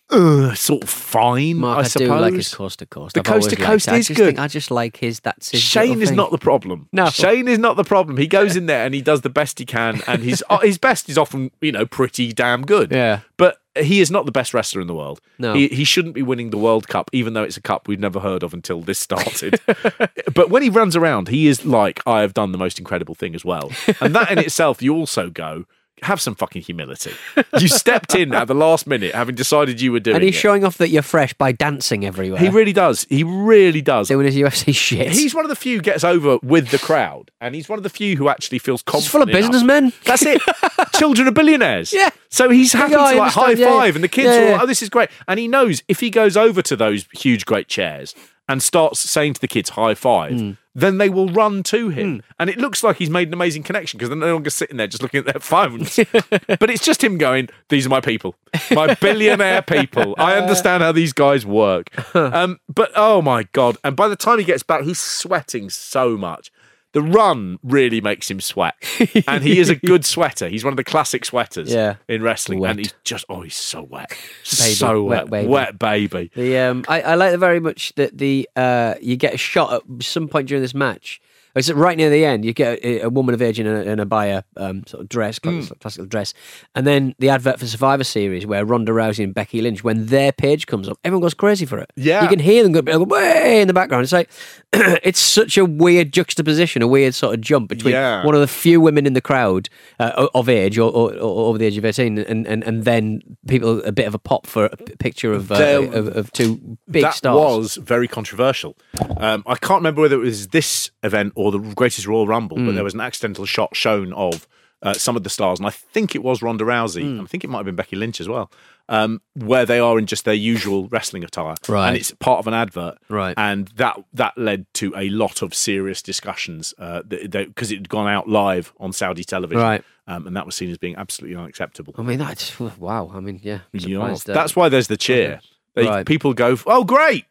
uh, 0.10 0.54
sort 0.54 0.84
of 0.84 0.90
fine. 0.90 1.58
Mark, 1.58 1.78
I, 1.78 1.82
I, 1.82 1.84
suppose. 1.84 2.08
do 2.08 2.16
like 2.16 2.34
his 2.34 2.54
coast 2.54 2.80
to 2.80 2.86
coast. 2.86 3.16
The 3.16 3.22
I've 3.22 3.26
coast 3.26 3.50
to 3.50 3.56
coast 3.56 3.88
is 3.90 4.10
good. 4.10 4.38
I 4.38 4.48
just 4.48 4.70
like 4.70 4.98
his. 4.98 5.20
That's 5.20 5.52
his. 5.52 5.62
Shane 5.62 6.02
is 6.02 6.10
thing. 6.10 6.16
not 6.16 6.32
the 6.32 6.38
problem. 6.38 6.88
No. 6.92 7.10
Shane 7.10 7.48
is 7.48 7.58
not 7.58 7.76
the 7.76 7.84
problem. 7.84 8.18
He 8.18 8.28
goes 8.28 8.56
in 8.56 8.68
there 8.68 8.86
and 8.86 8.94
he 8.94 9.02
does 9.02 9.22
the 9.22 9.30
best 9.30 9.58
he 9.58 9.66
can, 9.66 10.02
and 10.08 10.22
his 10.22 10.44
uh, 10.50 10.60
his 10.60 10.78
best 10.78 11.10
is 11.10 11.18
often 11.18 11.52
you 11.62 11.72
know 11.72 11.86
pretty 11.86 12.34
damn 12.34 12.64
good. 12.64 12.92
Yeah. 12.92 13.22
but 13.38 13.58
he 13.78 14.00
is 14.00 14.10
not 14.10 14.26
the 14.26 14.32
best 14.32 14.54
wrestler 14.54 14.80
in 14.80 14.88
the 14.88 14.96
world. 14.96 15.20
No. 15.38 15.54
he, 15.54 15.68
he 15.68 15.84
shouldn't 15.84 16.14
be 16.14 16.22
winning 16.22 16.50
the 16.50 16.58
World 16.58 16.88
Cup, 16.88 17.10
even 17.12 17.34
though 17.34 17.44
it's 17.44 17.58
a 17.58 17.62
cup 17.62 17.88
we've 17.88 18.00
never 18.00 18.22
heard 18.22 18.42
of 18.42 18.54
until 18.54 18.82
this 18.82 19.00
started. 19.00 19.60
but 20.34 20.50
when 20.50 20.64
he 20.64 20.70
runs 20.70 20.96
around, 20.96 21.28
he 21.28 21.48
is 21.48 21.66
like, 21.66 22.02
I 22.08 22.22
have 22.22 22.34
done 22.34 22.54
the 22.54 22.58
most 22.58 22.80
incredible 22.80 23.16
thing 23.16 23.36
as 23.36 23.44
well, 23.44 23.72
and 24.00 24.16
that 24.16 24.32
in 24.32 24.38
itself, 24.40 24.82
you 24.82 24.96
also 24.96 25.30
go. 25.30 25.66
Have 26.06 26.22
some 26.22 26.36
fucking 26.36 26.62
humility. 26.64 27.12
You 27.60 27.68
stepped 27.68 28.16
in 28.16 28.34
at 28.34 28.48
the 28.48 28.54
last 28.56 28.88
minute, 28.88 29.14
having 29.16 29.36
decided 29.36 29.82
you 29.82 29.92
were 29.92 30.00
doing 30.00 30.16
And 30.16 30.24
he's 30.24 30.36
it. 30.36 30.40
showing 30.40 30.64
off 30.64 30.78
that 30.78 30.90
you're 30.90 31.02
fresh 31.02 31.34
by 31.34 31.52
dancing 31.52 32.06
everywhere. 32.06 32.40
he 32.40 32.50
really 32.50 32.74
does. 32.74 33.06
He 33.10 33.24
really 33.24 33.82
does. 33.82 34.08
doing 34.08 34.26
his 34.26 34.36
UFC 34.36 34.74
shit. 34.74 35.12
He's 35.12 35.34
one 35.36 35.46
of 35.46 35.50
the 35.50 35.56
few 35.56 35.78
who 35.78 35.82
gets 35.82 36.04
over 36.04 36.38
with 36.44 36.70
the 36.70 36.80
crowd, 36.80 37.32
and 37.42 37.54
he's 37.56 37.68
one 37.68 37.78
of 37.80 37.84
the 37.84 37.90
few 37.90 38.18
who 38.18 38.30
actually 38.30 38.60
feels 38.60 38.82
confident. 38.82 39.04
He's 39.04 39.12
full 39.12 39.22
of 39.24 39.30
enough. 39.30 39.42
businessmen. 39.52 39.94
That's 40.06 40.26
it. 40.26 40.42
Children 40.94 41.28
of 41.28 41.34
billionaires. 41.34 41.92
Yeah. 41.92 42.10
So 42.30 42.50
he's 42.50 42.72
happy 42.74 42.92
Yeah, 42.94 43.12
to 43.14 43.18
like 43.18 43.32
high 43.32 43.56
five, 43.56 43.60
yeah. 43.60 43.96
and 43.96 44.04
the 44.04 44.08
kids 44.08 44.28
Yeah, 44.28 44.36
are 44.38 44.44
all, 44.44 44.50
yeah. 44.52 44.60
oh, 44.62 44.66
this 44.66 44.82
is 44.82 44.90
great. 44.90 45.10
And 45.28 45.40
he 45.40 45.48
knows 45.48 45.82
if 45.88 46.00
he 46.00 46.10
goes 46.10 46.38
over 46.38 46.62
to 46.62 46.76
those 46.76 47.06
huge, 47.14 47.46
great 47.46 47.68
chairs 47.68 48.14
and 48.48 48.62
starts 48.62 49.00
saying 49.00 49.34
to 49.34 49.42
the 49.42 49.48
kids 49.48 49.72
high 49.72 49.96
five, 49.96 50.34
Hmm. 50.40 50.52
Then 50.76 50.98
they 50.98 51.10
will 51.10 51.30
run 51.30 51.64
to 51.64 51.90
him. 51.90 52.22
And 52.38 52.50
it 52.50 52.58
looks 52.58 52.84
like 52.84 52.98
he's 52.98 53.10
made 53.10 53.30
an 53.30 53.34
amazing 53.34 53.64
connection 53.64 53.98
because 53.98 54.10
they're 54.10 54.18
no 54.18 54.34
longer 54.34 54.50
sitting 54.50 54.76
there 54.78 54.88
just 54.88 55.02
looking 55.02 55.20
at 55.20 55.26
their 55.26 55.40
phones. 55.40 55.96
but 56.20 56.70
it's 56.70 56.84
just 56.84 57.04
him 57.04 57.18
going, 57.18 57.48
These 57.70 57.86
are 57.86 57.90
my 57.90 58.02
people, 58.02 58.36
my 58.72 58.94
billionaire 58.96 59.62
people. 59.62 60.16
I 60.18 60.36
understand 60.36 60.84
how 60.84 60.92
these 60.92 61.14
guys 61.14 61.46
work. 61.46 61.88
Um, 62.16 62.60
but 62.68 62.92
oh 62.96 63.22
my 63.22 63.44
God. 63.54 63.78
And 63.84 63.96
by 63.96 64.10
the 64.10 64.16
time 64.16 64.40
he 64.40 64.44
gets 64.44 64.64
back, 64.64 64.84
he's 64.84 65.00
sweating 65.00 65.70
so 65.70 66.18
much. 66.18 66.52
The 66.96 67.02
run 67.02 67.60
really 67.62 68.00
makes 68.00 68.32
him 68.32 68.40
sweat. 68.40 68.74
And 69.28 69.44
he 69.44 69.60
is 69.60 69.70
a 69.70 69.76
good 69.76 70.06
sweater. 70.06 70.48
He's 70.48 70.64
one 70.64 70.72
of 70.72 70.78
the 70.78 70.84
classic 70.86 71.26
sweaters 71.26 71.70
Yeah. 71.74 71.96
in 72.08 72.22
wrestling. 72.24 72.60
Wet. 72.60 72.72
And 72.72 72.80
he's 72.80 72.94
just, 73.04 73.26
oh, 73.28 73.42
he's 73.42 73.54
so 73.56 73.84
wet. 73.84 74.18
so 74.44 75.04
wet 75.04 75.24
wet. 75.26 75.30
baby. 75.30 75.48
Wet 75.50 75.78
baby. 75.78 76.32
The 76.34 76.58
um, 76.58 76.86
I, 76.88 77.02
I 77.02 77.16
like 77.16 77.38
very 77.38 77.60
much 77.60 77.94
that 77.96 78.18
the 78.18 78.48
uh, 78.56 78.96
you 79.02 79.18
get 79.18 79.34
a 79.34 79.38
shot 79.38 79.74
at 79.74 80.04
some 80.04 80.30
point 80.30 80.48
during 80.48 80.62
this 80.62 80.74
match. 80.74 81.20
It's 81.56 81.72
right 81.72 81.96
near 81.98 82.10
the 82.10 82.26
end. 82.26 82.44
You 82.44 82.54
get 82.54 82.84
a, 82.84 83.02
a 83.02 83.10
woman 83.10 83.34
of 83.34 83.42
age 83.42 83.60
in 83.60 83.66
a, 83.68 83.82
in 83.82 84.00
abaya 84.00 84.44
um, 84.58 84.84
sort 84.88 85.02
of 85.04 85.10
dress, 85.10 85.40
Hmm. 85.44 85.62
classical, 85.80 86.06
dress, 86.06 86.34
and 86.76 86.86
then 86.86 87.16
the 87.20 87.30
advert 87.30 87.60
for 87.60 87.66
Survivor 87.68 88.04
Series 88.04 88.46
where 88.46 88.66
Ronda 88.66 88.92
Rousey 88.92 89.24
and 89.24 89.34
Becky 89.34 89.62
Lynch, 89.62 89.84
when 89.84 90.08
their 90.08 90.32
page 90.32 90.68
comes 90.68 90.90
up, 90.90 90.98
everyone 91.04 91.22
goes 91.22 91.34
crazy 91.34 91.66
for 91.66 91.78
it. 91.80 91.92
Yeah. 91.96 92.24
you 92.24 92.28
can 92.30 92.40
hear 92.40 92.64
them 92.64 92.72
go, 92.74 92.82
go 92.82 93.04
way 93.04 93.62
in 93.62 93.68
the 93.68 93.74
background. 93.74 94.04
It's 94.04 94.12
like 94.12 94.30
it's 94.74 95.20
such 95.20 95.58
a 95.58 95.64
weird 95.66 96.12
juxtaposition, 96.12 96.82
a 96.82 96.88
weird 96.88 97.16
sort 97.16 97.34
of 97.36 97.42
jump 97.42 97.70
between 97.70 97.94
Yeah. 97.94 98.26
one 98.26 98.36
of 98.36 98.42
the 98.42 98.48
few 98.48 98.82
women 98.82 99.06
in 99.06 99.14
the 99.14 99.22
crowd 99.22 99.70
uh, 100.00 100.28
of 100.36 100.50
age 100.50 100.78
or, 100.78 100.92
or, 100.92 101.14
or 101.14 101.48
over 101.50 101.58
the 101.58 101.66
age 101.66 101.78
of 101.78 101.86
eighteen, 101.86 102.18
and, 102.20 102.46
and, 102.48 102.64
and 102.64 102.84
then 102.84 103.22
people 103.48 103.82
a 103.84 103.92
bit 103.92 104.08
of 104.08 104.14
a 104.14 104.20
pop 104.20 104.46
for 104.48 104.66
a 104.66 104.76
picture 104.78 105.32
of 105.32 105.52
uh, 105.52 105.58
There- 105.58 105.94
of, 105.94 106.08
of 106.18 106.32
two 106.34 106.78
big 106.90 107.04
that 107.04 107.14
stars. 107.14 107.36
That 107.36 107.58
was 107.58 107.76
very 107.78 108.08
controversial. 108.08 108.76
Um, 109.18 109.44
I 109.48 109.56
can't 109.56 109.80
remember 109.80 110.02
whether 110.02 110.16
it 110.16 110.20
was 110.26 110.48
this 110.50 110.92
event 111.04 111.34
or 111.36 111.45
the 111.52 111.60
Greatest 111.60 112.08
Royal 112.08 112.28
Rumble, 112.28 112.58
Hmm. 112.58 112.66
but 112.68 112.76
there 112.76 112.84
was 112.84 112.94
an 112.94 113.02
accidental 113.02 113.46
shot 113.46 113.76
shown 113.76 114.14
of 114.14 114.48
uh, 114.82 114.94
some 114.94 115.16
of 115.16 115.24
the 115.24 115.30
stars, 115.30 115.58
and 115.60 115.66
I 115.66 115.72
think 115.72 116.14
it 116.16 116.22
was 116.24 116.42
Ronda 116.44 116.64
Rousey. 116.64 117.04
Hmm. 117.16 117.22
I 117.22 117.26
think 117.26 117.44
it 117.44 117.50
might 117.50 117.60
have 117.60 117.66
been 117.66 117.76
Becky 117.76 117.96
Lynch 117.96 118.22
as 118.22 118.28
well, 118.30 118.52
um, 118.88 119.20
where 119.34 119.66
they 119.66 119.80
are 119.80 119.98
in 119.98 120.06
just 120.06 120.26
their 120.26 120.34
usual 120.36 120.88
wrestling 120.90 121.24
attire, 121.24 121.56
Right. 121.68 121.88
And 121.88 121.98
it's 121.98 122.12
part 122.12 122.40
of 122.40 122.46
an 122.48 122.54
advert, 122.54 122.98
Right. 123.10 123.34
And 123.38 123.70
that 123.78 123.98
that 124.14 124.38
led 124.38 124.66
to 124.76 124.94
a 124.96 125.10
lot 125.10 125.42
of 125.42 125.56
serious 125.56 126.02
discussions 126.04 126.74
because 126.78 127.72
it 127.72 127.78
had 127.78 127.90
gone 127.90 128.08
out 128.08 128.30
live 128.30 128.74
on 128.80 128.92
Saudi 128.94 129.24
television, 129.24 129.62
Right. 129.62 129.84
Um, 130.08 130.28
and 130.28 130.36
that 130.36 130.46
was 130.46 130.56
seen 130.56 130.70
as 130.70 130.78
being 130.78 130.96
absolutely 130.98 131.36
unacceptable. 131.36 131.96
I 131.98 132.04
mean, 132.04 132.20
that's 132.20 132.60
wow. 132.60 133.10
I 133.12 133.20
mean, 133.22 133.40
yeah, 133.42 133.60
Yeah. 133.74 134.04
uh, 134.04 134.18
That's 134.26 134.56
why 134.56 134.70
there's 134.70 134.88
the 134.88 134.98
cheer. 134.98 135.40
They, 135.76 135.86
Right. 135.86 136.06
People 136.06 136.34
go, 136.34 136.58
oh, 136.66 136.84
great. 136.86 137.26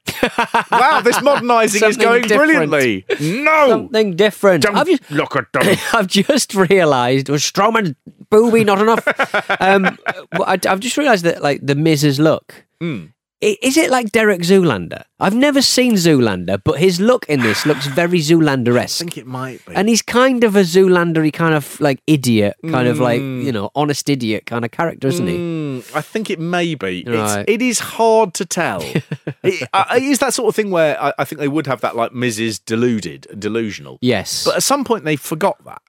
wow, 0.71 1.01
this 1.03 1.21
modernising 1.23 1.89
is 1.89 1.97
going 1.97 2.23
different. 2.23 2.71
brilliantly. 2.71 3.07
No. 3.43 3.69
something 3.69 4.17
different. 4.17 4.63
Don't 4.65 4.77
I've 4.77 4.87
just, 4.87 5.11
look 5.11 5.35
at 5.35 5.53
them. 5.53 5.77
I've 5.93 6.07
just 6.07 6.55
realised 6.55 7.29
was 7.31 7.43
Strowman 7.43 7.97
booby 8.31 8.63
not 8.65 8.81
enough. 8.81 9.07
um, 9.61 9.99
I, 10.33 10.59
have 10.65 10.81
just 10.81 10.97
realised 10.97 11.25
that 11.25 11.43
like 11.43 11.61
the 11.63 11.75
Miz's 11.75 12.21
look. 12.21 12.67
Hmm. 12.81 13.07
I- 13.45 13.59
Is 13.63 13.77
it 13.77 13.91
like 13.91 14.11
Derek 14.13 14.41
Zoolander? 14.43 15.05
I've 15.21 15.35
never 15.35 15.63
seen 15.63 15.95
Zoolander, 15.95 16.61
but 16.65 16.79
his 16.81 17.01
look 17.01 17.25
in 17.29 17.41
this 17.41 17.65
looks 17.65 17.87
very 17.87 18.19
Zoolander 18.19 18.77
I 18.79 18.87
think 18.87 19.17
it 19.17 19.27
might 19.27 19.65
be. 19.65 19.75
And 19.75 19.89
he's 19.89 20.03
kind 20.03 20.45
of 20.45 20.57
a 20.57 20.63
Zoolandery 20.63 21.33
kind 21.33 21.55
of 21.55 21.81
like 21.81 22.01
idiot, 22.07 22.57
kind 22.71 22.89
of 22.89 22.99
like, 22.99 23.21
Hmm. 23.21 23.41
you 23.43 23.53
know, 23.53 23.71
honest 23.75 24.09
idiot 24.11 24.45
kind 24.47 24.65
of 24.65 24.71
character, 24.71 25.09
isn't 25.09 25.27
he? 25.27 25.37
Mm, 25.37 25.97
I 25.97 26.01
think 26.01 26.31
it 26.31 26.39
may 26.41 26.75
be. 26.75 27.01
It's, 27.01 27.09
Right. 27.09 27.45
it 27.49 27.63
is 27.63 27.79
hard 27.79 28.35
to 28.35 28.45
tell. 28.45 28.83
it, 29.43 29.69
uh, 29.73 29.85
it 29.97 30.03
is 30.03 30.19
that 30.19 30.35
sort 30.35 30.49
of 30.49 30.57
thing 30.57 30.71
where 30.71 31.01
I, 31.01 31.13
I 31.21 31.25
think 31.25 31.39
they 31.41 31.49
would 31.49 31.67
have 31.67 31.81
that 31.83 31.97
like 31.97 32.11
Mrs. 32.13 32.61
deluded, 32.65 33.27
delusional. 33.39 33.99
Yes. 34.03 34.45
But 34.45 34.57
at 34.57 34.63
some 34.63 34.85
point 34.85 35.05
they 35.05 35.17
forgot 35.17 35.63
that, 35.65 35.81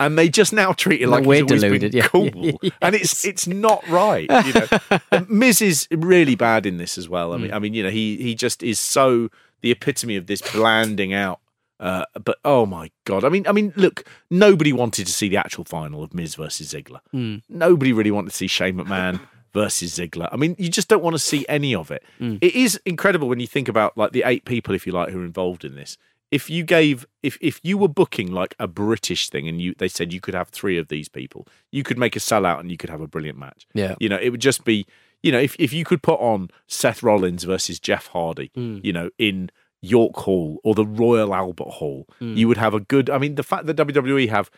and 0.00 0.16
they 0.18 0.28
just 0.28 0.52
now 0.52 0.72
treat 0.72 1.00
it 1.02 1.08
like 1.08 1.24
we're 1.24 1.42
he's 1.42 1.46
deluded, 1.46 1.94
yeah. 1.94 2.06
cool, 2.06 2.30
and 2.82 2.94
it's 2.94 3.24
it's 3.24 3.46
not 3.46 3.86
right. 3.88 4.28
You 4.46 4.52
know, 4.54 5.26
is 5.60 5.88
really 5.90 6.34
bad 6.36 6.64
in 6.66 6.78
this 6.78 6.97
as 6.98 7.08
well. 7.08 7.32
I 7.32 7.36
mean, 7.38 7.52
I 7.52 7.58
mean, 7.58 7.74
you 7.74 7.82
know, 7.82 7.90
he 7.90 8.16
he 8.16 8.34
just 8.34 8.62
is 8.62 8.78
so 8.78 9.28
the 9.60 9.70
epitome 9.70 10.16
of 10.16 10.26
this 10.26 10.42
blanding 10.52 11.14
out. 11.14 11.40
Uh, 11.80 12.04
but 12.24 12.38
oh 12.44 12.66
my 12.66 12.90
god! 13.04 13.24
I 13.24 13.28
mean, 13.28 13.46
I 13.46 13.52
mean, 13.52 13.72
look, 13.76 14.04
nobody 14.30 14.72
wanted 14.72 15.06
to 15.06 15.12
see 15.12 15.28
the 15.28 15.36
actual 15.36 15.64
final 15.64 16.02
of 16.02 16.12
Miz 16.12 16.34
versus 16.34 16.72
Ziggler. 16.72 17.00
Hmm. 17.12 17.36
Nobody 17.48 17.92
really 17.92 18.10
wanted 18.10 18.30
to 18.30 18.36
see 18.36 18.48
Shane 18.48 18.76
McMahon 18.76 19.20
versus 19.54 19.96
Ziggler. 19.96 20.28
I 20.32 20.36
mean, 20.36 20.56
you 20.58 20.68
just 20.68 20.88
don't 20.88 21.04
want 21.04 21.14
to 21.14 21.20
see 21.20 21.46
any 21.48 21.74
of 21.76 21.92
it. 21.92 22.02
Hmm. 22.18 22.38
It 22.40 22.56
is 22.56 22.80
incredible 22.84 23.28
when 23.28 23.38
you 23.38 23.46
think 23.46 23.68
about 23.68 23.96
like 23.96 24.10
the 24.10 24.24
eight 24.26 24.44
people, 24.44 24.74
if 24.74 24.86
you 24.88 24.92
like, 24.92 25.10
who 25.10 25.20
are 25.20 25.24
involved 25.24 25.64
in 25.64 25.76
this. 25.76 25.96
If 26.30 26.50
you 26.50 26.62
gave, 26.64 27.06
if 27.22 27.38
if 27.40 27.58
you 27.62 27.78
were 27.78 27.88
booking 27.88 28.30
like 28.32 28.54
a 28.58 28.66
British 28.68 29.30
thing, 29.30 29.48
and 29.48 29.60
you 29.62 29.74
they 29.78 29.88
said 29.88 30.12
you 30.12 30.20
could 30.20 30.34
have 30.34 30.48
three 30.50 30.76
of 30.78 30.88
these 30.88 31.08
people, 31.08 31.46
you 31.72 31.82
could 31.82 31.96
make 31.98 32.16
a 32.16 32.18
sellout 32.20 32.60
and 32.60 32.70
you 32.70 32.76
could 32.76 32.90
have 32.90 33.00
a 33.00 33.06
brilliant 33.06 33.38
match. 33.38 33.66
Yeah. 33.74 33.94
you 33.98 34.08
know, 34.08 34.18
it 34.20 34.28
would 34.30 34.40
just 34.42 34.64
be, 34.64 34.86
you 35.22 35.32
know, 35.32 35.38
if 35.40 35.56
if 35.58 35.72
you 35.72 35.84
could 35.84 36.02
put 36.02 36.20
on 36.20 36.50
Seth 36.66 37.02
Rollins 37.02 37.44
versus 37.44 37.80
Jeff 37.80 38.08
Hardy, 38.08 38.50
Hmm. 38.54 38.78
you 38.82 38.92
know, 38.92 39.08
in 39.18 39.50
York 39.80 40.16
Hall 40.16 40.58
or 40.64 40.74
the 40.74 40.84
Royal 40.84 41.34
Albert 41.34 41.70
Hall, 41.78 42.06
Hmm. 42.18 42.36
you 42.36 42.46
would 42.48 42.58
have 42.58 42.74
a 42.74 42.80
good. 42.80 43.08
I 43.08 43.16
mean, 43.18 43.36
the 43.36 43.42
fact 43.42 43.64
that 43.66 43.76
WWE 43.76 44.28
have 44.28 44.50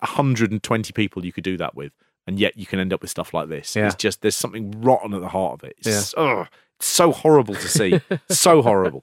120 0.00 0.92
people 0.92 1.24
you 1.24 1.32
could 1.32 1.44
do 1.44 1.56
that 1.56 1.74
with, 1.74 1.92
and 2.26 2.38
yet 2.38 2.56
you 2.56 2.66
can 2.66 2.78
end 2.80 2.92
up 2.92 3.00
with 3.00 3.10
stuff 3.10 3.32
like 3.34 3.48
this. 3.48 3.76
Yeah. 3.76 3.86
It's 3.86 3.94
just 3.94 4.22
there's 4.22 4.36
something 4.36 4.72
rotten 4.82 5.14
at 5.14 5.20
the 5.20 5.28
heart 5.28 5.54
of 5.54 5.64
it. 5.68 5.76
It's, 5.78 6.14
ugh, 6.16 6.48
it's 6.78 6.86
so 6.88 7.12
horrible 7.12 7.54
to 7.54 7.68
see, 7.68 8.00
so 8.28 8.62
horrible. 8.62 9.00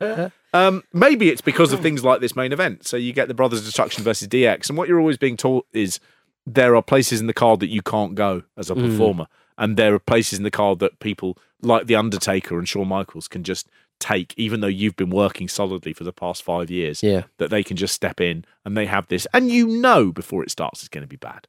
Um, 0.53 0.83
maybe 0.93 1.29
it's 1.29 1.41
because 1.41 1.73
of 1.73 1.81
things 1.81 2.03
like 2.03 2.21
this 2.21 2.35
main 2.35 2.51
event. 2.53 2.85
So 2.85 2.95
you 2.95 3.11
get 3.11 3.27
the 3.27 3.33
Brothers 3.33 3.59
of 3.59 3.65
Destruction 3.65 4.03
versus 4.03 4.27
DX, 4.27 4.69
and 4.69 4.77
what 4.77 4.87
you're 4.87 4.99
always 4.99 5.17
being 5.17 5.35
taught 5.37 5.65
is 5.73 5.99
there 6.45 6.75
are 6.75 6.81
places 6.83 7.19
in 7.21 7.27
the 7.27 7.33
card 7.33 7.59
that 7.61 7.69
you 7.69 7.81
can't 7.81 8.15
go 8.15 8.43
as 8.57 8.69
a 8.69 8.75
performer, 8.75 9.25
and 9.57 9.77
there 9.77 9.93
are 9.95 9.99
places 9.99 10.37
in 10.39 10.43
the 10.43 10.51
card 10.51 10.79
that 10.79 10.99
people 10.99 11.37
like 11.61 11.87
the 11.87 11.95
Undertaker 11.95 12.57
and 12.59 12.67
Shawn 12.67 12.87
Michaels 12.87 13.27
can 13.27 13.43
just 13.43 13.67
take, 13.99 14.33
even 14.37 14.59
though 14.59 14.67
you've 14.67 14.97
been 14.97 15.09
working 15.09 15.47
solidly 15.47 15.93
for 15.93 16.03
the 16.03 16.11
past 16.11 16.43
five 16.43 16.69
years 16.69 17.01
Yeah. 17.01 17.23
that 17.37 17.49
they 17.49 17.63
can 17.63 17.77
just 17.77 17.93
step 17.95 18.19
in 18.19 18.43
and 18.65 18.75
they 18.75 18.85
have 18.85 19.07
this, 19.07 19.25
and 19.33 19.49
you 19.49 19.65
know 19.67 20.11
before 20.11 20.43
it 20.43 20.51
starts 20.51 20.81
it's 20.81 20.89
going 20.89 21.03
to 21.03 21.07
be 21.07 21.15
bad. 21.15 21.47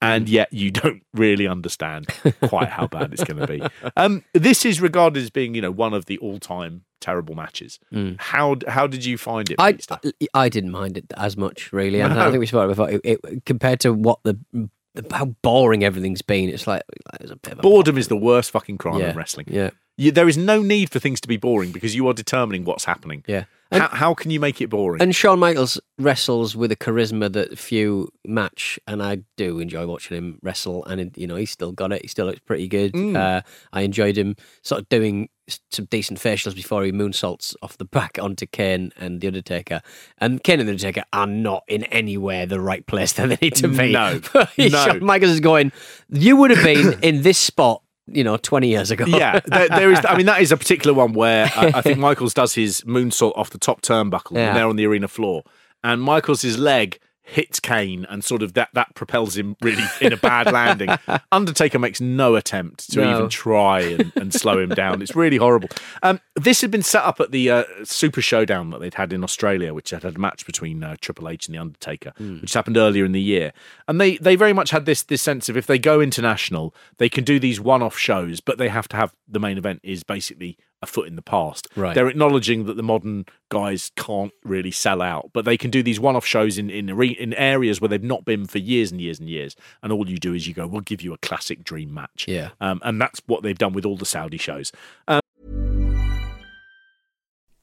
And 0.00 0.28
yet 0.28 0.52
you 0.52 0.70
don't 0.70 1.02
really 1.12 1.48
understand 1.48 2.06
quite 2.42 2.68
how 2.68 2.86
bad 2.86 3.12
it's 3.12 3.24
going 3.24 3.38
to 3.38 3.46
be. 3.46 3.62
Um, 3.96 4.22
this 4.32 4.64
is 4.64 4.80
regarded 4.80 5.20
as 5.22 5.30
being, 5.30 5.54
you 5.56 5.60
know, 5.60 5.72
one 5.72 5.92
of 5.92 6.06
the 6.06 6.18
all-time 6.18 6.84
terrible 7.00 7.34
matches. 7.34 7.78
How 8.18 8.56
how 8.66 8.86
did 8.86 9.04
you 9.04 9.18
find 9.18 9.50
it? 9.50 9.56
I, 9.58 9.76
I 9.90 10.12
I 10.34 10.48
didn't 10.48 10.70
mind 10.70 10.98
it 10.98 11.06
as 11.16 11.36
much 11.36 11.72
really, 11.72 12.00
and 12.00 12.12
I 12.12 12.16
No. 12.24 12.30
think 12.30 12.40
we 12.40 12.46
spoke 12.46 12.70
about 12.70 12.92
it, 12.92 13.00
it 13.04 13.44
compared 13.44 13.80
to 13.80 13.92
what 13.92 14.20
the, 14.22 14.38
the 14.52 15.04
how 15.14 15.26
boring 15.42 15.82
everything's 15.84 16.22
been. 16.22 16.48
It's 16.48 16.66
like 16.66 16.82
it's 17.20 17.30
a 17.30 17.36
bit 17.36 17.52
of 17.54 17.58
a 17.60 17.62
Boredom 17.62 17.98
is 17.98 18.06
the 18.08 18.16
worst 18.16 18.50
fucking 18.52 18.78
crime 18.78 19.00
yeah, 19.00 19.10
in 19.10 19.16
wrestling. 19.16 19.46
Yeah, 19.50 19.70
You, 19.98 20.12
there 20.12 20.28
is 20.28 20.38
no 20.38 20.62
need 20.62 20.90
for 20.90 20.98
things 21.00 21.20
to 21.20 21.28
be 21.28 21.36
boring 21.36 21.72
because 21.72 21.94
you 21.94 22.08
are 22.08 22.14
determining 22.14 22.64
what's 22.64 22.84
happening. 22.84 23.24
yeah. 23.26 23.44
How, 23.70 23.88
how 23.88 24.14
can 24.14 24.30
you 24.30 24.40
make 24.40 24.62
it 24.62 24.68
boring? 24.70 25.02
And 25.02 25.14
Shawn 25.14 25.38
Michaels 25.38 25.78
wrestles 25.98 26.56
with 26.56 26.72
a 26.72 26.76
charisma 26.76 27.30
that 27.34 27.58
few 27.58 28.10
match, 28.24 28.78
and 28.86 29.02
I 29.02 29.18
do 29.36 29.58
enjoy 29.58 29.86
watching 29.86 30.16
him 30.16 30.38
wrestle. 30.42 30.86
And 30.86 31.02
it, 31.02 31.18
you 31.18 31.26
know, 31.26 31.36
he's 31.36 31.50
still 31.50 31.72
got 31.72 31.92
it. 31.92 32.00
He 32.00 32.08
still 32.08 32.24
looks 32.24 32.38
pretty 32.38 32.66
good. 32.66 32.94
Mm. 32.94 33.14
Uh, 33.14 33.42
I 33.74 33.82
enjoyed 33.82 34.16
him 34.16 34.36
sort 34.62 34.80
of 34.80 34.88
doing 34.88 35.28
some 35.70 35.84
decent 35.86 36.18
facials 36.18 36.54
before 36.54 36.82
he 36.82 36.92
moonsaults 36.92 37.54
off 37.60 37.76
the 37.76 37.84
back 37.84 38.18
onto 38.22 38.46
Kane 38.46 38.90
and 38.96 39.20
the 39.20 39.26
Undertaker. 39.26 39.82
And 40.16 40.42
Kane 40.42 40.60
and 40.60 40.68
the 40.68 40.72
Undertaker 40.72 41.04
are 41.12 41.26
not 41.26 41.64
in 41.68 41.84
anywhere 41.84 42.46
the 42.46 42.60
right 42.60 42.86
place 42.86 43.12
that 43.14 43.28
they 43.28 43.38
need 43.42 43.56
to 43.56 43.68
be. 43.68 43.92
No. 43.92 44.20
No. 44.56 44.68
Shawn 44.68 45.04
Michaels 45.04 45.32
is 45.32 45.40
going. 45.40 45.72
You 46.08 46.36
would 46.36 46.52
have 46.52 46.64
been 46.64 46.98
in 47.02 47.20
this 47.20 47.38
spot 47.38 47.82
you 48.12 48.24
know, 48.24 48.36
20 48.36 48.68
years 48.68 48.90
ago. 48.90 49.04
yeah, 49.06 49.40
there, 49.46 49.68
there 49.68 49.92
is. 49.92 50.00
I 50.08 50.16
mean, 50.16 50.26
that 50.26 50.40
is 50.42 50.52
a 50.52 50.56
particular 50.56 50.94
one 50.94 51.12
where 51.12 51.50
I, 51.56 51.72
I 51.76 51.80
think 51.82 51.98
Michaels 52.08 52.34
does 52.34 52.54
his 52.54 52.80
moonsault 52.82 53.32
off 53.36 53.50
the 53.50 53.58
top 53.58 53.82
turnbuckle 53.82 54.32
Yeah. 54.36 54.48
and 54.48 54.56
they're 54.56 54.66
on 54.68 54.76
the 54.76 54.86
arena 54.86 55.08
floor, 55.08 55.42
and 55.84 56.00
Michaels' 56.02 56.44
leg 56.58 56.98
hits 57.28 57.60
Kane 57.60 58.06
and 58.08 58.24
sort 58.24 58.42
of 58.42 58.54
that 58.54 58.70
that 58.72 58.94
propels 58.94 59.36
him 59.36 59.54
really 59.60 59.84
in 60.00 60.12
a 60.12 60.16
bad 60.16 60.50
landing. 60.52 60.88
Undertaker 61.30 61.78
makes 61.78 62.00
no 62.00 62.36
attempt 62.36 62.90
to 62.92 63.00
No. 63.00 63.16
even 63.16 63.28
try 63.28 63.80
and, 63.80 64.12
and 64.16 64.32
slow 64.34 64.58
him 64.58 64.70
down. 64.70 65.02
It's 65.02 65.14
really 65.14 65.36
horrible. 65.36 65.68
Um, 66.02 66.20
this 66.36 66.60
had 66.62 66.70
been 66.70 66.82
set 66.82 67.04
up 67.04 67.20
at 67.20 67.30
the 67.30 67.50
uh, 67.50 67.64
Super 67.84 68.22
Showdown 68.22 68.70
that 68.70 68.80
they'd 68.80 68.94
had 68.94 69.12
in 69.12 69.22
Australia, 69.22 69.74
which 69.74 69.90
had 69.90 70.02
had 70.04 70.16
a 70.16 70.18
match 70.18 70.46
between 70.46 70.82
uh, 70.82 70.96
Triple 71.00 71.28
H 71.28 71.46
and 71.46 71.54
the 71.54 71.60
Undertaker, 71.60 72.12
which 72.18 72.54
happened 72.54 72.76
earlier 72.76 73.04
in 73.04 73.12
the 73.12 73.20
year. 73.20 73.52
And 73.86 74.00
they 74.00 74.16
they 74.16 74.34
very 74.36 74.52
much 74.52 74.70
had 74.70 74.86
this 74.86 75.02
this 75.02 75.20
sense 75.22 75.48
of 75.48 75.56
if 75.56 75.66
they 75.66 75.78
go 75.78 76.00
international, 76.00 76.74
they 76.96 77.08
can 77.08 77.24
do 77.24 77.38
these 77.38 77.60
one 77.60 77.82
off 77.82 77.98
shows, 77.98 78.40
but 78.40 78.56
they 78.58 78.68
have 78.68 78.88
to 78.88 78.96
have 78.96 79.14
the 79.28 79.40
main 79.40 79.58
event 79.58 79.80
is 79.82 80.02
basically 80.02 80.56
a 80.82 80.86
foot 80.86 81.08
in 81.08 81.16
the 81.16 81.22
past. 81.22 81.68
Right. 81.76 81.94
They're 81.94 82.08
acknowledging 82.08 82.66
that 82.66 82.76
the 82.76 82.82
modern 82.82 83.26
guys 83.48 83.90
can't 83.96 84.32
really 84.44 84.70
sell 84.70 85.02
out, 85.02 85.30
but 85.32 85.44
they 85.44 85.56
can 85.56 85.70
do 85.70 85.82
these 85.82 85.98
one-off 86.00 86.26
shows 86.26 86.58
in 86.58 86.70
in, 86.70 86.88
in 86.88 87.34
areas 87.34 87.80
where 87.80 87.88
they've 87.88 88.02
not 88.02 88.24
been 88.24 88.46
for 88.46 88.58
years 88.58 88.92
and 88.92 89.00
years 89.00 89.18
and 89.18 89.28
years. 89.28 89.56
And 89.82 89.92
all 89.92 90.08
you 90.08 90.18
do 90.18 90.34
is 90.34 90.46
you 90.46 90.54
go, 90.54 90.66
"We'll 90.66 90.80
give 90.82 91.02
you 91.02 91.12
a 91.12 91.18
classic 91.18 91.64
dream 91.64 91.92
match." 91.92 92.26
Yeah. 92.28 92.50
um, 92.60 92.80
and 92.84 93.00
that's 93.00 93.20
what 93.26 93.42
they've 93.42 93.58
done 93.58 93.72
with 93.72 93.84
all 93.84 93.96
the 93.96 94.06
Saudi 94.06 94.38
shows. 94.38 94.72
Um, 95.08 95.20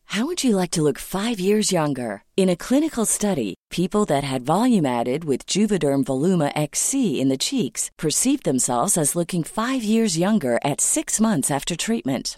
How 0.10 0.26
would 0.26 0.44
you 0.46 0.56
like 0.56 0.72
to 0.72 0.82
look 0.82 1.00
five 1.00 1.40
years 1.42 1.74
younger? 1.74 2.24
In 2.38 2.48
a 2.48 2.56
clinical 2.56 3.06
study, 3.06 3.56
people 3.70 4.06
that 4.06 4.24
had 4.24 4.46
volume 4.46 4.86
added 4.86 5.26
with 5.26 5.46
Juvederm 5.46 6.06
Voluma 6.06 6.52
XC 6.56 7.20
in 7.20 7.28
the 7.30 7.38
cheeks 7.38 7.92
perceived 7.98 8.44
themselves 8.46 8.98
as 8.98 9.16
looking 9.16 9.44
five 9.44 9.84
years 9.84 10.18
younger 10.18 10.58
at 10.64 10.80
six 10.80 11.20
months 11.20 11.52
after 11.52 11.76
treatment. 11.76 12.38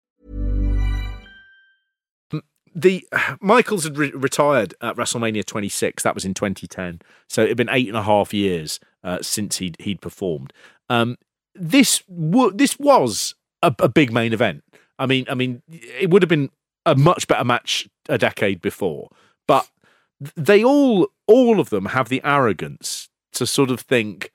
The 2.73 3.07
Michaels 3.41 3.83
had 3.83 3.97
re- 3.97 4.11
retired 4.11 4.73
at 4.81 4.95
WrestleMania 4.95 5.45
26. 5.45 6.03
That 6.03 6.15
was 6.15 6.25
in 6.25 6.33
2010. 6.33 7.01
So 7.27 7.43
it 7.43 7.49
had 7.49 7.57
been 7.57 7.69
eight 7.69 7.87
and 7.87 7.97
a 7.97 8.03
half 8.03 8.33
years 8.33 8.79
uh, 9.03 9.19
since 9.21 9.57
he'd 9.57 9.77
he'd 9.79 10.01
performed. 10.01 10.53
Um, 10.89 11.17
this 11.55 11.99
w- 12.03 12.51
this 12.53 12.77
was 12.79 13.35
a, 13.61 13.73
a 13.79 13.89
big 13.89 14.11
main 14.11 14.33
event. 14.33 14.63
I 14.99 15.05
mean, 15.05 15.25
I 15.29 15.33
mean, 15.33 15.61
it 15.69 16.09
would 16.09 16.21
have 16.21 16.29
been 16.29 16.49
a 16.85 16.95
much 16.95 17.27
better 17.27 17.43
match 17.43 17.87
a 18.09 18.17
decade 18.17 18.61
before, 18.61 19.09
but 19.47 19.67
they 20.35 20.63
all 20.63 21.07
all 21.27 21.59
of 21.59 21.69
them 21.69 21.87
have 21.87 22.09
the 22.09 22.21
arrogance 22.23 23.09
to 23.33 23.47
sort 23.47 23.71
of 23.71 23.79
think 23.81 24.31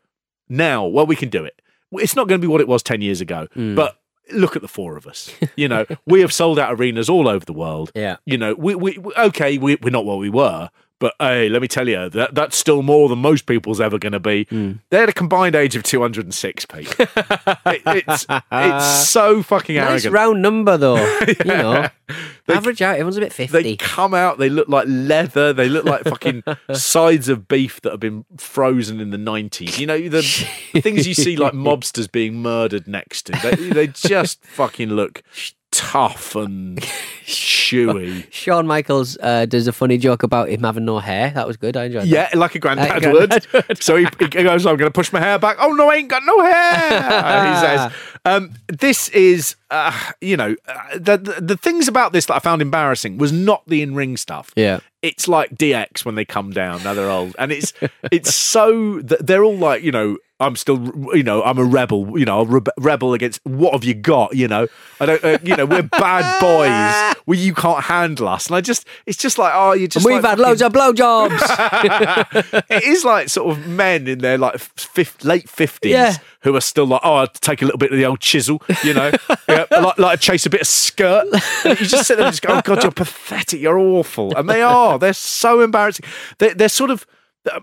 now, 0.49 0.85
well, 0.87 1.07
we 1.07 1.17
can 1.17 1.29
do 1.29 1.45
it. 1.45 1.61
It's 1.93 2.17
not 2.17 2.29
going 2.29 2.41
to 2.41 2.45
be 2.47 2.51
what 2.51 2.61
it 2.61 2.69
was 2.69 2.83
10 2.83 3.01
years 3.01 3.21
ago, 3.21 3.47
but 3.77 3.99
look 4.33 4.57
at 4.57 4.63
the 4.63 4.69
four 4.69 4.97
of 4.97 5.07
us. 5.07 5.31
You 5.57 5.69
know, 5.69 5.87
we 6.07 6.21
have 6.21 6.33
sold 6.33 6.59
out 6.59 6.73
arenas 6.73 7.09
all 7.09 7.29
over 7.29 7.45
the 7.45 7.53
world. 7.53 7.93
Yeah. 7.97 8.17
You 8.27 8.37
know, 8.39 8.55
we, 8.55 8.75
we 8.75 8.99
okay, 9.19 9.59
we, 9.59 9.77
we're 9.83 9.91
not 9.91 10.05
what 10.05 10.19
we 10.19 10.29
were, 10.29 10.71
but 10.99 11.15
hey, 11.21 11.49
let 11.49 11.61
me 11.63 11.69
tell 11.69 11.89
you, 11.89 12.09
that 12.11 12.35
that's 12.35 12.57
still 12.57 12.83
more 12.83 13.09
than 13.09 13.19
most 13.19 13.47
people's 13.47 13.81
ever 13.81 13.99
going 13.99 14.13
to 14.13 14.21
be. 14.21 14.45
Hmm. 14.45 14.73
They 14.91 14.99
had 14.99 15.09
a 15.09 15.13
combined 15.13 15.55
age 15.55 15.77
of 15.77 15.83
206, 15.83 16.67
Pete. 16.67 16.95
It- 17.67 17.83
it's, 17.87 18.27
it's 18.53 19.09
so 19.09 19.43
fucking 19.43 19.77
Nice 19.77 19.91
arrogant. 20.05 20.15
round 20.15 20.43
number, 20.43 20.77
though. 20.77 20.97
You 21.29 21.45
know, 21.45 21.89
average 22.49 22.81
out, 22.83 22.93
everyone's 22.95 23.17
a 23.17 23.21
bit 23.21 23.33
50. 23.33 23.63
They 23.63 23.77
come 23.77 24.15
out, 24.15 24.39
they 24.39 24.49
look 24.49 24.69
like 24.69 24.87
leather, 24.89 25.53
they 25.53 25.69
look 25.69 25.85
like 25.85 26.05
fucking 26.05 26.45
sides 26.73 27.29
of 27.29 27.49
beef 27.49 27.81
that 27.83 27.91
have 27.91 28.01
been 28.01 28.25
frozen 28.37 29.01
in 29.01 29.11
the 29.11 29.17
90s. 29.17 29.79
You 29.79 29.87
know, 29.87 29.99
the 30.09 30.23
things 30.81 31.07
you 31.09 31.15
see 31.15 31.37
like 31.37 31.53
mobsters 31.53 32.11
being 32.11 32.37
murdered 32.41 32.87
next 32.87 33.23
to. 33.27 33.33
They, 33.33 33.57
they 33.71 33.87
just 33.89 34.45
fucking 34.45 34.91
look 34.91 35.23
tough 35.77 36.35
and 36.35 36.79
chewy. 37.27 38.27
Shawn 38.33 38.67
Michaels 38.67 39.17
uh, 39.21 39.47
does 39.47 39.67
a 39.67 39.73
funny 39.73 39.99
joke 39.99 40.23
about 40.23 40.49
him 40.49 40.63
having 40.63 40.85
no 40.85 40.99
hair. 40.99 41.31
That 41.35 41.47
was 41.47 41.57
good. 41.57 41.77
I 41.77 41.85
enjoyed 41.85 42.05
Yeah, 42.07 42.29
that. 42.31 42.35
like 42.39 42.55
a 42.55 42.59
granddad 42.59 42.89
Like 42.89 43.03
a 43.05 43.11
granddad 43.13 43.47
would. 43.69 43.83
So 43.83 43.97
he, 43.97 44.07
he 44.21 44.29
goes, 44.29 44.65
I'm 44.67 44.77
going 44.77 44.89
to 44.89 44.91
push 44.91 45.13
my 45.13 45.21
hair 45.21 45.39
back. 45.39 45.57
Oh, 45.61 45.73
no, 45.73 45.89
I 45.91 45.97
ain't 45.97 46.09
got 46.09 46.23
no 46.25 46.41
hair. 46.43 47.55
he 47.55 47.61
says, 47.61 47.93
um, 48.25 48.55
This 48.69 49.09
is, 49.11 49.57
uh, 49.71 49.93
you 50.21 50.37
know, 50.37 50.57
uh, 50.69 50.75
the, 50.99 51.17
the, 51.19 51.41
the 51.41 51.57
things 51.57 51.89
about 51.89 52.13
this 52.13 52.27
that 52.27 52.35
I 52.35 52.39
found 52.39 52.63
embarrassing 52.63 53.19
was 53.19 53.33
not 53.33 53.63
the 53.67 53.83
in 53.83 53.95
ring 53.95 54.17
stuff. 54.17 54.53
Yeah. 54.57 54.81
It's 55.03 55.29
like 55.29 55.55
DX 55.57 56.05
when 56.05 56.15
they 56.15 56.25
come 56.25 56.51
down. 56.51 56.83
Now 56.83 56.95
they're 56.95 57.11
old. 57.11 57.37
And 57.39 57.53
it's 57.53 57.73
it's 58.11 58.35
so, 58.35 59.01
they're 59.03 59.45
all 59.45 59.57
like, 59.57 59.83
you 59.83 59.93
know, 59.93 60.17
I'm 60.39 60.55
still, 60.55 60.93
you 61.17 61.23
know, 61.23 61.43
I'm 61.43 61.57
a 61.59 61.65
rebel. 61.65 62.19
You 62.19 62.27
know, 62.27 62.41
a 62.43 62.45
rebe- 62.47 62.69
rebel 62.79 63.15
against 63.15 63.41
what 63.45 63.73
have 63.73 63.85
you 63.85 63.95
got? 63.95 64.35
You 64.37 64.49
know, 64.49 64.67
I 65.01 65.07
don't, 65.07 65.25
uh, 65.25 65.39
you 65.43 65.57
know, 65.57 65.65
we're 65.65 65.83
bad 65.83 66.41
boys. 67.15 67.17
Well, 67.27 67.39
you 67.39 67.55
can't 67.55 67.85
handle 67.85 68.29
us, 68.29 68.47
and 68.49 68.55
I 68.57 68.61
just, 68.61 68.87
it's 69.07 69.17
just 69.17 69.39
like, 69.39 69.53
oh, 69.55 69.73
you 69.73 69.89
just. 69.89 70.05
And 70.05 70.15
we've 70.15 70.23
like 70.23 70.31
had 70.31 70.39
loads 70.39 70.61
of 70.61 70.73
blowjobs. 70.73 71.41
it 72.71 72.85
is 72.85 73.05
like 73.05 73.29
sort 73.31 73.57
of 73.57 73.67
men 73.67 74.07
in 74.07 74.19
their 74.19 74.37
like 74.37 74.59
fifth, 74.59 75.25
late 75.25 75.49
fifties 75.49 75.93
Yeah. 75.93 76.17
who 76.41 76.55
are 76.55 76.61
still 76.61 76.87
like, 76.87 77.01
oh, 77.03 77.15
I'll 77.15 77.27
take 77.29 77.63
a 77.63 77.65
little 77.65 77.79
bit 77.79 77.91
of 77.91 77.97
the 77.97 78.05
old 78.05 78.21
chisel, 78.21 78.63
you 78.85 78.93
know, 78.93 79.11
yeah, 79.49 79.65
like, 79.71 79.99
like 79.99 80.21
chase 80.21 80.45
a 80.47 80.51
bit 80.51 80.61
of 80.61 80.67
skirt. 80.67 81.27
And 81.65 81.81
you 81.81 81.87
just 81.87 82.07
sit 82.09 82.17
there 82.19 82.27
and 82.27 82.33
just 82.35 82.43
go, 82.43 82.55
oh 82.55 82.61
god, 82.63 82.83
you're 82.83 82.93
pathetic, 82.93 83.61
you're 83.61 83.79
awful, 83.79 84.37
and 84.37 84.49
they 84.51 84.61
are. 84.63 84.99
They're 84.99 85.13
so 85.15 85.61
embarrassing. 85.63 86.05
They, 86.39 86.53
they're 86.53 86.69
sort 86.69 86.91
of. 86.91 87.07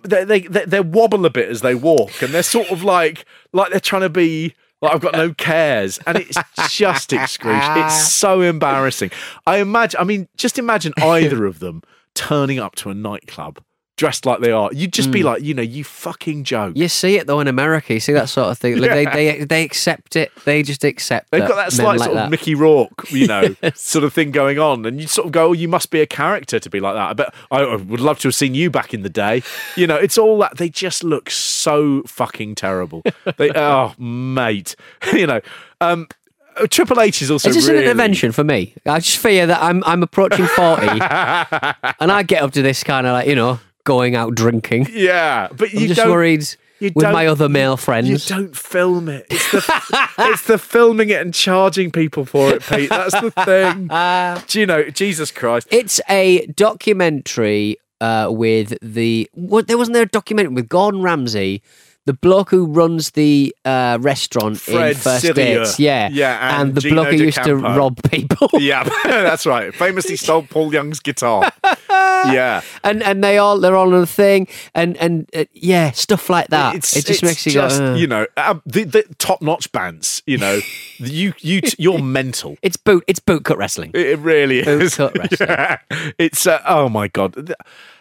They, 0.03 0.23
they 0.23 0.39
they 0.41 0.65
they 0.65 0.79
wobble 0.79 1.25
a 1.25 1.29
bit 1.29 1.49
as 1.49 1.61
they 1.61 1.75
walk, 1.75 2.21
and 2.21 2.33
they're 2.33 2.43
sort 2.43 2.69
of 2.71 2.83
like 2.83 3.25
like 3.51 3.71
they're 3.71 3.79
trying 3.79 4.03
to 4.03 4.09
be 4.09 4.55
like 4.81 4.93
I've 4.93 5.01
got 5.01 5.13
no 5.13 5.33
cares, 5.33 5.99
and 6.05 6.17
it's 6.17 6.37
just 6.69 7.13
excruciating. 7.13 7.83
It's 7.83 8.11
so 8.11 8.41
embarrassing. 8.41 9.11
I 9.45 9.57
imagine. 9.57 9.99
I 9.99 10.03
mean, 10.03 10.27
just 10.37 10.59
imagine 10.59 10.93
either 11.01 11.45
of 11.45 11.59
them 11.59 11.81
turning 12.15 12.59
up 12.59 12.75
to 12.75 12.89
a 12.89 12.93
nightclub 12.93 13.61
dressed 13.95 14.25
like 14.25 14.39
they 14.39 14.51
are. 14.51 14.69
You'd 14.73 14.91
just 14.91 15.11
be 15.11 15.21
like, 15.21 15.43
you 15.43 15.53
know, 15.53 15.61
you 15.61 15.83
fucking 15.83 16.43
joke. 16.45 16.75
you 16.75 16.87
see 16.87 17.17
it 17.17 17.27
though 17.27 17.39
in 17.39 17.47
America. 17.47 17.93
You 17.93 17.99
see 17.99 18.13
that 18.13 18.27
sort 18.27 18.49
of 18.49 18.57
thing. 18.57 18.77
Like, 18.77 18.89
Yeah. 18.89 18.95
they, 18.95 19.05
they 19.37 19.43
they 19.45 19.63
accept 19.63 20.15
it. 20.15 20.31
They 20.45 20.63
just 20.63 20.83
accept. 20.83 21.29
They've 21.31 21.47
got 21.47 21.55
that 21.55 21.71
slight 21.73 21.99
like 21.99 22.05
sort 22.07 22.15
that. 22.15 22.25
of 22.25 22.31
Mickey 22.31 22.55
Rourke, 22.55 23.11
you 23.11 23.27
know, 23.27 23.55
sort 23.75 24.03
of 24.03 24.11
thing 24.13 24.31
going 24.31 24.57
on, 24.59 24.85
and 24.85 24.99
you 24.99 25.07
sort 25.07 25.27
of 25.27 25.31
go, 25.31 25.49
"Oh, 25.49 25.53
you 25.53 25.67
must 25.67 25.91
be 25.91 26.01
a 26.01 26.07
character 26.07 26.59
to 26.59 26.69
be 26.69 26.79
like 26.79 26.95
that." 26.95 27.09
I 27.09 27.13
bet 27.13 27.33
I 27.51 27.59
I 27.59 27.75
would 27.75 27.99
love 27.99 28.19
to 28.19 28.29
have 28.29 28.35
seen 28.35 28.55
you 28.55 28.69
back 28.71 28.93
in 28.93 29.03
the 29.03 29.09
day. 29.09 29.43
You 29.75 29.85
know, 29.87 29.95
it's 29.95 30.17
all 30.17 30.37
that 30.39 30.57
they 30.57 30.69
just 30.69 31.03
look 31.03 31.29
so 31.29 32.01
fucking 32.07 32.55
terrible. 32.55 33.03
They, 33.37 33.51
oh, 33.55 33.93
mate, 33.99 34.75
you 35.13 35.27
know. 35.27 35.41
Um, 35.81 36.07
uh, 36.55 36.67
Triple 36.69 36.99
H 37.01 37.21
is 37.21 37.31
also 37.31 37.49
Is 37.49 37.55
this 37.55 37.65
really, 37.67 37.79
an 37.79 37.83
intervention 37.85 38.31
for 38.31 38.43
me? 38.43 38.75
I 38.85 38.99
just 38.99 39.17
fear 39.17 39.45
that 39.47 39.61
I'm 39.61 39.83
I'm 39.85 40.01
approaching 40.03 40.45
forty, 40.47 40.87
and 40.87 42.11
I 42.11 42.23
get 42.27 42.41
up 42.43 42.51
to 42.53 42.61
this 42.61 42.83
kind 42.83 43.05
of 43.07 43.13
like 43.13 43.27
you 43.27 43.35
know 43.35 43.59
going 43.83 44.15
out 44.15 44.35
drinking. 44.35 44.87
Yeah, 44.91 45.49
but 45.55 45.73
I'm 45.73 45.79
you 45.79 45.87
just 45.87 45.99
don't. 45.99 46.11
worried 46.11 46.45
with 46.81 46.97
my 46.97 47.27
other 47.27 47.47
male 47.49 47.77
friends. 47.77 48.09
You 48.09 48.17
don't 48.17 48.55
film 48.55 49.09
it. 49.09 49.25
It's 49.29 49.51
the 49.51 50.09
it's 50.19 50.43
the 50.43 50.57
filming 50.57 51.09
it 51.09 51.21
and 51.21 51.33
charging 51.33 51.91
people 51.91 52.25
for 52.25 52.49
it, 52.49 52.63
Pete. 52.63 52.89
That's 52.89 53.19
the 53.19 53.31
thing. 53.31 53.87
Do 54.47 54.59
you 54.59 54.65
know? 54.65 54.89
Jesus 54.89 55.31
Christ. 55.31 55.67
It's 55.71 56.01
a 56.09 56.45
documentary 56.47 57.77
uh, 58.01 58.27
with 58.29 58.77
the 58.81 59.29
what? 59.33 59.67
There 59.67 59.77
wasn't 59.77 59.93
there 59.93 60.03
a 60.03 60.07
documentary 60.07 60.53
with 60.53 60.69
Gordon 60.69 61.01
Ramsay, 61.01 61.61
the 62.05 62.13
bloke 62.13 62.49
who 62.49 62.65
runs 62.65 63.11
the 63.11 63.55
uh, 63.65 63.97
restaurant 64.01 64.59
Fred 64.59 64.91
in 64.91 64.97
First. 64.97 65.33
Dates, 65.35 65.79
yeah, 65.79 66.09
Yeah, 66.11 66.61
and 66.61 66.75
the 66.75 66.81
Gino 66.81 67.03
bloke 67.03 67.15
who 67.15 67.23
used 67.23 67.43
to 67.43 67.55
rob 67.55 68.01
people, 68.09 68.49
Yeah, 68.59 68.83
that's 69.03 69.45
right. 69.45 69.73
Famously 69.73 70.15
stole 70.17 70.43
Paul 70.43 70.73
Young's 70.73 70.99
guitar. 70.99 71.51
Yeah. 72.25 72.61
and 72.85 73.03
and 73.03 73.21
they 73.21 73.37
all 73.37 73.59
they're 73.59 73.75
all 73.75 73.93
on 73.93 74.01
a 74.01 74.05
thing, 74.05 74.47
and 74.73 74.95
and 74.95 75.29
uh, 75.35 75.43
yeah, 75.51 75.91
stuff 75.91 76.29
like 76.29 76.47
that. 76.47 76.73
It's, 76.75 76.95
it 76.95 77.05
just 77.05 77.21
makes 77.21 77.45
you 77.45 77.51
just, 77.51 77.79
go. 77.79 77.85
"Ugh." 77.85 77.99
you 77.99 78.07
know, 78.07 78.25
uh, 78.37 78.59
the, 78.65 78.85
the 78.85 79.03
top-notch 79.17 79.69
bands, 79.73 80.23
you 80.25 80.37
know, 80.37 80.61
you, 80.99 81.33
you, 81.39 81.59
you're 81.77 81.99
mental. 81.99 82.55
It's 82.61 82.77
boot. 82.77 83.03
It's 83.07 83.19
boot 83.19 83.43
cut 83.43 83.57
wrestling. 83.57 83.91
It 83.93 84.07
it 84.07 84.19
really 84.19 84.63
Boot 84.63 84.83
is. 84.83 84.95
cut 84.95 85.17
wrestling. 85.17 85.49
Yeah. 85.49 85.77
It's 86.17 86.47
uh, 86.47 86.61
oh 86.65 86.87
my 86.87 87.07
god. 87.09 87.33
The, 87.33 87.55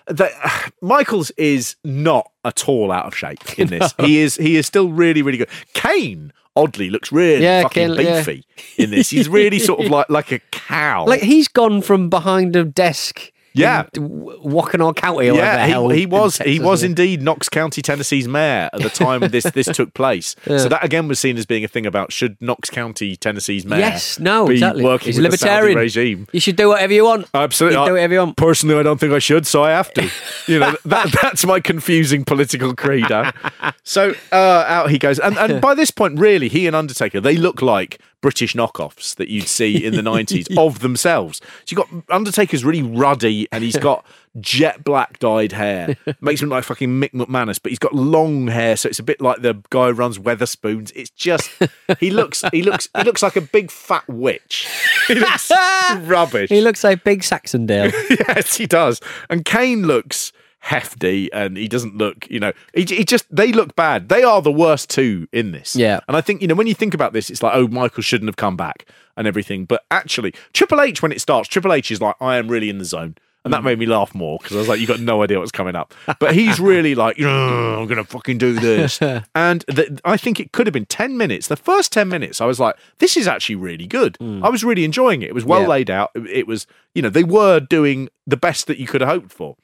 the, 0.06 0.30
Michaels 0.80 1.30
is 1.32 1.76
not 1.84 2.30
at 2.44 2.68
all 2.68 2.90
out 2.92 3.07
of 3.07 3.14
shape 3.16 3.38
in 3.59 3.68
this. 3.68 3.94
He 4.00 4.18
is 4.20 4.37
he 4.37 4.57
is 4.57 4.66
still 4.66 4.90
really 4.90 5.22
really 5.22 5.38
good. 5.38 5.48
Kane 5.74 6.33
oddly 6.55 6.90
looks 6.90 7.11
really 7.11 7.42
Yeah, 7.42 7.62
fucking 7.62 7.96
Kane- 7.96 8.07
yeah. 8.07 8.18
beefy 8.22 8.44
in 8.76 8.90
this. 8.90 9.09
He's 9.11 9.28
really 9.28 9.59
sort 9.59 9.81
of 9.85 9.90
like 9.90 10.09
like 10.11 10.33
a 10.33 10.38
cow. 10.50 11.07
Like 11.07 11.22
he's 11.22 11.48
gone 11.48 11.81
from 11.83 12.11
behind 12.11 12.55
a 12.57 12.64
desk, 12.64 13.31
Yeah. 13.54 13.84
in 13.94 14.02
W- 14.02 14.92
County, 14.94 15.28
or 15.28 15.32
whatever 15.32 15.32
the 15.32 15.36
yeah, 15.36 15.66
hell 15.66 15.88
he, 15.88 16.00
he 16.00 16.06
was 16.06 16.38
he 16.38 16.58
was 16.60 16.82
indeed 16.82 17.22
Knox 17.22 17.48
County, 17.48 17.82
Tennessee's 17.82 18.26
mayor 18.28 18.70
at 18.72 18.80
the 18.80 18.90
time 18.90 19.20
this 19.30 19.44
this 19.44 19.66
took 19.66 19.94
place. 19.94 20.34
So 20.46 20.68
that 20.68 20.84
again 20.84 21.08
was 21.08 21.18
seen 21.18 21.36
as 21.36 21.46
being 21.46 21.64
a 21.64 21.68
thing 21.68 21.86
about 21.86 22.12
should 22.12 22.40
Knox 22.40 22.70
County, 22.70 23.16
Tennessee's 23.16 23.64
mayor 23.64 23.80
Yes, 23.80 24.18
no, 24.18 24.46
be 24.46 24.54
exactly. 24.54 24.84
working 24.84 25.06
He's 25.06 25.18
a 25.18 25.22
with 25.22 25.32
the 25.32 25.38
Saudi 25.38 25.50
libertarian. 25.52 25.78
regime. 25.78 26.26
You 26.32 26.40
should 26.40 26.56
do 26.56 26.68
whatever 26.68 26.92
you 26.92 27.04
want. 27.04 27.26
Absolutely. 27.34 27.78
You 27.78 27.86
do 27.86 27.92
whatever 27.92 28.12
you 28.14 28.20
want. 28.20 28.36
Personally, 28.36 28.76
I 28.78 28.82
don't 28.82 28.98
think 28.98 29.12
I 29.12 29.18
should, 29.18 29.46
so 29.46 29.62
I 29.62 29.70
have 29.70 29.92
to. 29.94 30.10
You 30.48 30.58
know, 30.58 30.76
that, 30.86 31.14
that's 31.22 31.46
my 31.46 31.60
confusing 31.60 32.24
political 32.24 32.74
credo. 32.74 33.30
So 33.84 34.12
uh, 34.32 34.64
out 34.66 34.90
he 34.90 34.98
goes. 34.98 35.20
And, 35.20 35.38
and 35.38 35.60
by 35.60 35.74
this 35.74 35.90
point, 35.92 36.18
really, 36.18 36.48
he 36.48 36.66
and 36.66 36.74
Undertaker, 36.74 37.20
they 37.20 37.36
look 37.36 37.62
like 37.62 38.00
British 38.22 38.54
knockoffs 38.54 39.14
that 39.16 39.28
you'd 39.28 39.48
see 39.48 39.85
in 39.85 39.94
the 39.94 40.00
90s 40.11 40.56
of 40.56 40.78
themselves. 40.78 41.42
So 41.66 41.76
you've 41.76 41.76
got 42.06 42.14
Undertaker's 42.14 42.64
really 42.64 42.82
ruddy 42.82 43.46
and 43.52 43.62
he's 43.62 43.76
got 43.76 44.06
jet 44.40 44.82
black 44.85 45.18
dyed 45.18 45.52
hair. 45.52 45.96
Makes 46.22 46.40
him 46.40 46.48
like 46.48 46.64
fucking 46.64 46.88
Mick 46.88 47.12
McManus, 47.12 47.61
but 47.62 47.70
he's 47.70 47.78
got 47.78 47.94
long 47.94 48.46
hair, 48.46 48.76
so 48.78 48.88
it's 48.88 48.98
a 48.98 49.02
bit 49.02 49.20
like 49.20 49.42
the 49.42 49.62
guy 49.68 49.88
who 49.88 49.92
runs 49.92 50.18
Wetherspoons. 50.18 50.90
It's 50.94 51.11
just 51.11 51.50
he 51.98 52.11
looks 52.11 52.42
he 52.52 52.62
looks 52.62 52.88
he 52.96 53.04
looks 53.04 53.22
like 53.22 53.37
a 53.37 53.42
big 53.42 53.70
fat 53.70 54.08
witch. 54.08 54.68
He 55.08 55.16
looks 55.16 55.50
rubbish. 56.04 56.48
He 56.48 56.61
looks 56.61 56.85
like 56.85 57.02
Big 57.02 57.22
Saxondale. 57.22 57.92
yes, 58.28 58.56
he 58.56 58.66
does. 58.66 59.00
And 59.28 59.44
Kane 59.44 59.82
looks 59.82 60.32
hefty 60.62 61.31
and 61.33 61.57
he 61.57 61.66
doesn't 61.66 61.96
look, 61.96 62.31
you 62.31 62.38
know, 62.38 62.53
he, 62.72 62.85
he 62.85 63.05
just, 63.05 63.27
they 63.35 63.53
look 63.53 63.75
bad. 63.75 64.09
They 64.09 64.22
are 64.22 64.40
the 64.40 64.53
worst 64.53 64.88
two 64.88 65.29
in 65.33 65.51
this. 65.51 65.75
Yeah. 65.75 66.01
And 66.07 66.16
I 66.16 66.20
think, 66.20 66.40
you 66.40 66.46
know, 66.46 66.55
when 66.55 66.68
you 66.68 66.75
think 66.75 66.94
about 66.94 67.12
this, 67.12 67.31
it's 67.31 67.42
like, 67.42 67.53
oh, 67.55 67.66
Michael 67.66 68.03
shouldn't 68.03 68.29
have 68.29 68.37
come 68.37 68.57
back 68.57 68.87
and 69.16 69.27
everything. 69.27 69.64
But 69.64 69.85
actually, 69.90 70.33
Triple 70.53 70.81
H, 70.81 71.03
when 71.03 71.11
it 71.11 71.20
starts, 71.20 71.48
Triple 71.48 71.72
H 71.72 71.90
is 71.90 72.01
like, 72.01 72.14
I 72.20 72.37
am 72.37 72.46
really 72.46 72.70
in 72.70 72.79
the 72.79 72.85
zone. 72.85 73.16
And 73.44 73.53
that 73.53 73.62
mm. 73.62 73.64
made 73.64 73.81
me 73.81 73.87
laugh 73.87 74.14
more 74.14 74.38
because 74.40 74.57
I 74.57 74.61
was 74.61 74.68
like, 74.68 74.79
you 74.79 74.87
got 74.87 75.01
no 75.01 75.25
idea 75.25 75.40
what's 75.40 75.51
coming 75.51 75.75
up. 75.75 75.92
But 76.20 76.33
he's 76.33 76.61
really 76.61 76.94
like, 76.94 77.18
I'm 77.18 77.87
going 77.87 77.96
to 77.96 78.05
fucking 78.05 78.38
do 78.38 78.53
this. 78.53 79.01
and 79.35 79.64
the, 79.66 80.01
I 80.05 80.16
think 80.16 80.38
it 80.38 80.53
could 80.53 80.68
have 80.68 80.72
been 80.72 80.87
10 80.87 81.16
minutes. 81.16 81.48
The 81.48 81.57
first 81.57 81.92
10 81.92 82.09
minutes, 82.09 82.40
I 82.40 82.46
was 82.46 82.61
like, 82.61 82.77
this 82.98 83.16
is 83.16 83.27
actually 83.27 83.57
really 83.57 83.88
good. 83.88 84.16
Mm. 84.20 84.44
I 84.44 84.48
was 84.48 84.62
really 84.62 84.85
enjoying 84.85 85.22
it. 85.22 85.31
It 85.31 85.35
was 85.35 85.44
well 85.44 85.62
Yeah. 85.62 85.66
laid 85.66 85.90
out. 85.90 86.12
It 86.14 86.46
was, 86.46 86.68
you 86.94 87.03
know, 87.03 87.11
they 87.11 87.25
were 87.25 87.59
doing 87.59 88.09
the 88.29 88.37
best 88.37 88.68
that 88.68 88.79
you 88.79 88.87
could 88.87 89.01
have 89.01 89.11
hoped 89.11 89.33
for. 89.33 89.57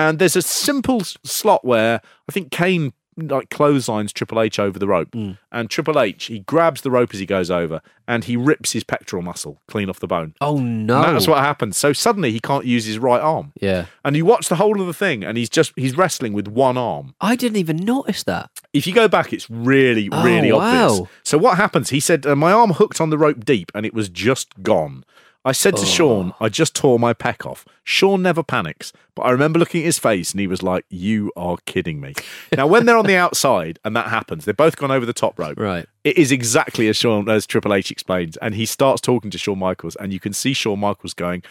And 0.00 0.18
there's 0.18 0.36
a 0.36 0.42
simple 0.42 1.00
slot 1.24 1.64
where 1.64 2.00
I 2.28 2.32
think 2.32 2.50
Kane 2.50 2.92
like 3.16 3.50
clotheslines 3.50 4.14
Triple 4.14 4.40
H 4.40 4.58
over 4.58 4.78
the 4.78 4.86
rope, 4.86 5.10
Mm. 5.10 5.36
and 5.52 5.68
Triple 5.68 6.00
H 6.00 6.26
he 6.26 6.38
grabs 6.38 6.80
the 6.80 6.90
rope 6.90 7.10
as 7.12 7.20
he 7.20 7.26
goes 7.26 7.50
over, 7.50 7.82
and 8.08 8.24
he 8.24 8.34
rips 8.34 8.72
his 8.72 8.82
pectoral 8.82 9.20
muscle 9.22 9.60
clean 9.68 9.90
off 9.90 10.00
the 10.00 10.06
bone. 10.06 10.32
Oh 10.40 10.56
no! 10.58 11.02
And 11.02 11.16
that's 11.16 11.28
what 11.28 11.40
happens. 11.40 11.76
So 11.76 11.92
suddenly 11.92 12.30
he 12.30 12.40
can't 12.40 12.64
use 12.64 12.86
his 12.86 12.98
right 12.98 13.20
arm, 13.20 13.52
Yeah, 13.60 13.86
and 14.06 14.16
you 14.16 14.24
watch 14.24 14.48
the 14.48 14.54
whole 14.56 14.80
of 14.80 14.86
the 14.86 14.94
thing, 14.94 15.22
and 15.22 15.36
he's 15.36 15.50
just 15.50 15.72
he's 15.76 15.98
wrestling 15.98 16.32
with 16.32 16.48
one 16.48 16.78
arm. 16.78 17.14
I 17.20 17.36
didn't 17.36 17.58
even 17.58 17.76
notice 17.76 18.22
that. 18.22 18.48
If 18.72 18.86
you 18.86 18.94
go 18.94 19.06
back, 19.08 19.34
it's 19.34 19.50
really, 19.50 20.08
Oh, 20.10 20.24
really 20.24 20.50
obvious. 20.50 21.00
wow. 21.00 21.08
So 21.22 21.36
what 21.36 21.58
happens? 21.58 21.90
He 21.90 22.00
said, 22.00 22.24
uh, 22.24 22.34
"My 22.36 22.52
arm 22.52 22.70
hooked 22.70 23.02
on 23.02 23.10
the 23.10 23.18
rope 23.18 23.44
deep, 23.44 23.70
and 23.74 23.84
it 23.84 23.92
was 23.92 24.08
just 24.08 24.62
gone." 24.62 25.04
I 25.44 25.52
said 25.52 25.74
Oh. 25.74 25.78
to 25.80 25.86
Shawn, 25.86 26.34
"I 26.40 26.48
just 26.50 26.74
tore 26.74 26.98
my 26.98 27.14
pec 27.14 27.46
off." 27.46 27.64
Shawn 27.82 28.22
never 28.22 28.42
panics, 28.42 28.92
but 29.14 29.22
I 29.22 29.30
remember 29.30 29.58
looking 29.58 29.80
at 29.80 29.86
his 29.86 29.98
face, 29.98 30.32
and 30.32 30.40
he 30.40 30.46
was 30.46 30.62
like, 30.62 30.84
"You 30.90 31.32
are 31.34 31.56
kidding 31.64 31.98
me." 32.00 32.12
now, 32.56 32.66
when 32.66 32.84
they're 32.84 32.96
on 32.98 33.06
the 33.06 33.16
outside 33.16 33.78
and 33.84 33.96
that 33.96 34.08
happens, 34.08 34.44
they've 34.44 34.56
both 34.56 34.76
gone 34.76 34.90
over 34.90 35.06
the 35.06 35.12
top 35.14 35.38
rope. 35.38 35.58
Right. 35.58 35.86
It 36.04 36.18
is 36.18 36.30
exactly 36.30 36.88
as 36.88 36.96
Shawn 36.96 37.28
as 37.30 37.46
Triple 37.46 37.72
H 37.72 37.90
explains, 37.90 38.36
and 38.38 38.54
he 38.54 38.66
starts 38.66 39.00
talking 39.00 39.30
to 39.30 39.38
Shawn 39.38 39.58
Michaels, 39.58 39.96
and 39.96 40.12
you 40.12 40.20
can 40.20 40.32
see 40.34 40.52
Shawn 40.52 40.78
Michaels 40.80 41.14
going, 41.14 41.42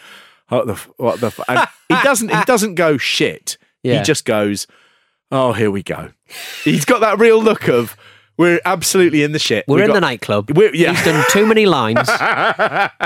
"What 0.48 0.66
the? 0.66 0.74
f- 0.74 0.88
What 0.96 1.20
the?" 1.20 1.26
f-" 1.28 1.40
And 1.48 1.60
he 1.88 1.96
doesn't. 2.04 2.28
He 2.28 2.44
doesn't 2.44 2.76
go 2.76 2.96
shit. 2.96 3.58
Yeah. 3.82 3.98
He 3.98 4.04
just 4.04 4.24
goes, 4.24 4.66
"Oh, 5.32 5.52
here 5.52 5.70
we 5.70 5.82
go." 5.82 6.10
He's 6.64 6.84
got 6.84 7.00
that 7.00 7.18
real 7.18 7.42
look 7.42 7.68
of 7.68 7.96
we're 8.40 8.60
absolutely 8.64 9.22
in 9.22 9.32
the 9.32 9.38
shit. 9.38 9.64
We're 9.68 9.76
We've 9.76 9.84
in 9.84 9.88
got- 9.88 9.94
the 9.94 10.00
nightclub. 10.00 10.50
We're, 10.56 10.74
yeah. 10.74 10.92
He's 10.94 11.04
done 11.04 11.24
too 11.30 11.44
many 11.46 11.66
lines, 11.66 12.08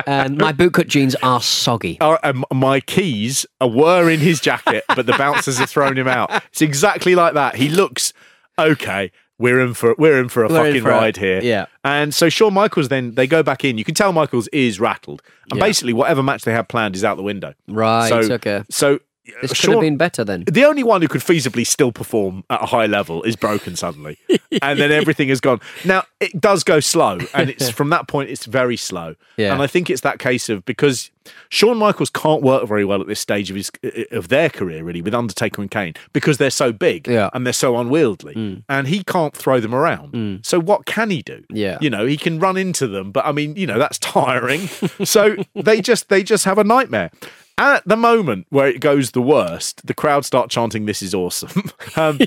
and 0.06 0.38
my 0.38 0.52
bootcut 0.52 0.86
jeans 0.86 1.14
are 1.16 1.40
soggy. 1.40 1.98
Our- 2.00 2.20
um, 2.22 2.44
my 2.52 2.80
keys 2.80 3.44
were 3.60 4.08
in 4.10 4.20
his 4.20 4.40
jacket, 4.40 4.84
but 4.94 5.06
the 5.06 5.12
bouncers 5.18 5.58
have 5.58 5.68
thrown 5.70 5.98
him 5.98 6.08
out. 6.08 6.30
It's 6.52 6.62
exactly 6.62 7.14
like 7.14 7.34
that. 7.34 7.56
He 7.56 7.68
looks 7.68 8.12
okay. 8.58 9.10
We're 9.36 9.60
in 9.60 9.74
for 9.74 9.96
we're 9.98 10.20
in 10.20 10.28
for 10.28 10.44
a 10.44 10.48
We're 10.48 10.60
in 10.60 10.66
fucking 10.66 10.82
for 10.82 10.90
a- 10.90 10.92
ride 10.92 11.16
here. 11.16 11.40
yeah. 11.42 11.66
And 11.82 12.14
so 12.14 12.28
Shawn 12.28 12.54
Michaels 12.54 12.88
then 12.88 13.14
they 13.16 13.26
go 13.26 13.42
back 13.42 13.64
in. 13.64 13.76
You 13.78 13.84
can 13.84 13.94
tell 13.96 14.12
Michaels 14.12 14.46
is 14.48 14.78
rattled, 14.78 15.22
and 15.50 15.58
basically 15.58 15.92
whatever 15.92 16.22
match 16.22 16.42
they 16.44 16.52
had 16.52 16.68
planned 16.68 16.94
is 16.94 17.02
out 17.02 17.16
the 17.16 17.24
window. 17.24 17.52
Right, 17.66 18.08
So 18.08 18.34
okay. 18.34 18.62
so 18.70 19.00
This 19.40 19.60
could 19.60 19.70
have 19.70 19.80
been 19.80 19.96
better 19.96 20.22
then. 20.22 20.44
the 20.50 20.64
only 20.64 20.82
one 20.82 21.00
who 21.00 21.08
could 21.08 21.22
feasibly 21.22 21.66
still 21.66 21.92
perform 21.92 22.44
at 22.50 22.62
a 22.62 22.66
high 22.66 22.86
level 22.86 23.22
is 23.22 23.36
broken 23.36 23.74
suddenly, 23.74 24.18
and 24.62 24.78
then 24.78 24.92
everything 24.92 25.28
has 25.30 25.40
gone. 25.40 25.60
Now 25.84 26.04
it 26.20 26.38
does 26.40 26.62
go 26.62 26.80
slow, 26.80 27.18
and 27.32 27.48
it's 27.48 27.70
from 27.78 27.90
that 27.90 28.06
point 28.06 28.28
it's 28.30 28.44
very 28.44 28.76
slow. 28.76 29.14
Yeah. 29.36 29.52
And 29.52 29.62
I 29.62 29.66
think 29.66 29.88
it's 29.88 30.02
that 30.02 30.18
case 30.18 30.48
of 30.48 30.64
because 30.66 31.10
Shawn 31.48 31.78
Michaels 31.78 32.10
can't 32.10 32.42
work 32.42 32.68
very 32.68 32.84
well 32.84 33.00
at 33.00 33.06
this 33.06 33.20
stage 33.20 33.48
of 33.48 33.56
his 33.56 33.70
of 34.10 34.28
their 34.28 34.50
career, 34.50 34.84
really, 34.84 35.00
with 35.00 35.14
Undertaker 35.14 35.62
and 35.62 35.70
Kane 35.70 35.94
because 36.12 36.36
they're 36.36 36.50
so 36.50 36.72
big 36.72 37.08
Yeah. 37.08 37.30
and 37.32 37.46
they're 37.46 37.54
so 37.54 37.78
unwieldy, 37.78 38.34
mm. 38.34 38.62
and 38.68 38.88
he 38.88 39.02
can't 39.02 39.34
throw 39.34 39.58
them 39.58 39.74
around. 39.74 40.12
Mm. 40.12 40.46
So 40.46 40.60
what 40.60 40.84
can 40.84 41.08
he 41.08 41.22
do? 41.22 41.44
Yeah. 41.48 41.78
you 41.80 41.88
know 41.88 42.04
he 42.04 42.18
can 42.18 42.38
run 42.38 42.58
into 42.58 42.86
them, 42.86 43.10
but 43.10 43.24
I 43.24 43.32
mean, 43.32 43.56
you 43.56 43.66
know 43.66 43.78
that's 43.78 43.98
tiring. 43.98 44.66
so 45.04 45.36
they 45.54 45.80
just 45.80 46.10
they 46.10 46.22
just 46.22 46.44
have 46.44 46.58
a 46.58 46.64
nightmare. 46.64 47.10
At 47.56 47.86
the 47.86 47.96
moment 47.96 48.46
where 48.50 48.66
it 48.66 48.80
goes 48.80 49.12
the 49.12 49.22
worst, 49.22 49.86
the 49.86 49.94
crowd 49.94 50.24
start 50.24 50.50
chanting, 50.50 50.86
"This 50.86 51.02
is 51.02 51.14
awesome," 51.14 51.70
um, 51.96 52.18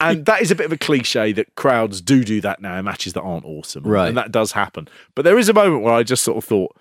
and 0.00 0.24
that 0.26 0.40
is 0.40 0.52
a 0.52 0.54
bit 0.54 0.66
of 0.66 0.72
a 0.72 0.78
cliche 0.78 1.32
that 1.32 1.54
crowds 1.56 2.00
do 2.00 2.22
do 2.22 2.40
that 2.42 2.60
now 2.62 2.78
in 2.78 2.84
matches 2.84 3.12
that 3.14 3.22
aren't 3.22 3.44
awesome, 3.44 3.82
Right. 3.82 4.06
And 4.06 4.16
that 4.16 4.30
does 4.30 4.52
happen. 4.52 4.88
But 5.16 5.24
there 5.24 5.38
is 5.38 5.48
a 5.48 5.52
moment 5.52 5.82
where 5.82 5.94
I 5.94 6.04
just 6.04 6.22
sort 6.22 6.38
of 6.38 6.44
thought, 6.44 6.76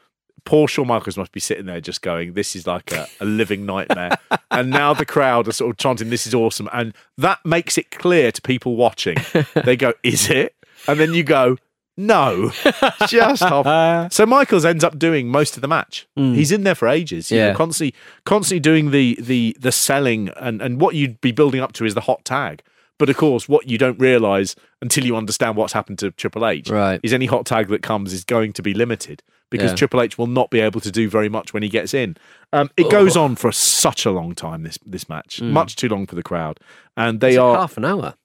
poor 0.45 0.67
Shawn 0.67 0.87
Michaels 0.87 1.17
must 1.17 1.31
be 1.31 1.39
sitting 1.39 1.65
there 1.65 1.81
just 1.81 2.03
going, 2.03 2.33
"This 2.33 2.55
is 2.55 2.67
like 2.67 2.91
a, 2.91 3.07
a 3.19 3.25
living 3.25 3.65
nightmare." 3.65 4.17
and 4.51 4.69
now 4.69 4.93
the 4.93 5.05
crowd 5.05 5.47
are 5.47 5.51
sort 5.51 5.71
of 5.71 5.77
chanting, 5.77 6.11
"This 6.11 6.27
is 6.27 6.35
awesome," 6.35 6.69
and 6.71 6.93
that 7.17 7.43
makes 7.45 7.79
it 7.79 7.89
clear 7.89 8.31
to 8.31 8.41
people 8.43 8.75
watching. 8.75 9.17
They 9.55 9.75
go, 9.75 9.93
"Is 10.03 10.29
it?" 10.29 10.53
And 10.87 10.99
then 10.99 11.15
you 11.15 11.23
go, 11.23 11.57
"No, 11.97 12.51
just 13.07 13.41
off." 13.43 13.65
Uh. 13.65 14.07
So 14.09 14.25
Michaels 14.25 14.63
ends 14.65 14.83
up 14.83 14.97
doing 14.99 15.27
most 15.29 15.55
of 15.57 15.61
the 15.61 15.67
match. 15.67 16.07
Mm. 16.17 16.35
He's 16.35 16.51
in 16.51 16.63
there 16.63 16.75
for 16.75 16.87
ages, 16.87 17.31
you 17.31 17.39
know, 17.39 17.47
Yeah. 17.47 17.53
constantly, 17.53 17.93
constantly 18.25 18.59
doing 18.59 18.91
the 18.91 19.17
the 19.21 19.55
the 19.59 19.71
selling, 19.71 20.29
and 20.37 20.61
and 20.61 20.79
what 20.79 20.95
you'd 20.95 21.19
be 21.21 21.31
building 21.31 21.61
up 21.61 21.73
to 21.73 21.85
is 21.85 21.93
the 21.95 22.01
hot 22.01 22.23
tag. 22.23 22.61
But 22.99 23.09
of 23.09 23.17
course, 23.17 23.47
what 23.47 23.67
you 23.69 23.77
don't 23.77 23.99
realise 23.99 24.55
until 24.81 25.05
you 25.05 25.15
understand 25.15 25.55
what's 25.55 25.73
happened 25.73 25.99
to 25.99 26.09
Triple 26.11 26.47
H 26.47 26.69
Right. 26.69 26.99
is 27.03 27.13
any 27.13 27.27
hot 27.27 27.45
tag 27.45 27.67
that 27.67 27.83
comes 27.83 28.11
is 28.11 28.23
going 28.23 28.53
to 28.53 28.63
be 28.63 28.73
limited 28.73 29.21
because 29.51 29.71
Yeah. 29.71 29.75
Triple 29.75 30.01
H 30.01 30.17
will 30.17 30.25
not 30.25 30.49
be 30.49 30.59
able 30.59 30.81
to 30.81 30.89
do 30.91 31.07
very 31.07 31.29
much 31.29 31.53
when 31.53 31.61
he 31.61 31.69
gets 31.69 31.93
in. 31.93 32.17
Um, 32.51 32.71
it 32.75 32.89
goes 32.89 33.15
oh. 33.15 33.23
on 33.23 33.35
for 33.35 33.51
such 33.51 34.03
a 34.05 34.09
long 34.11 34.33
time. 34.33 34.63
This 34.63 34.79
this 34.83 35.07
match, 35.07 35.39
mm. 35.41 35.51
much 35.51 35.75
too 35.75 35.87
long 35.89 36.07
for 36.07 36.15
the 36.15 36.23
crowd, 36.23 36.59
and 36.95 37.19
they 37.19 37.29
It's 37.29 37.37
like 37.37 37.45
are. 37.45 37.57
half 37.59 37.77
an 37.77 37.85
hour. 37.85 38.15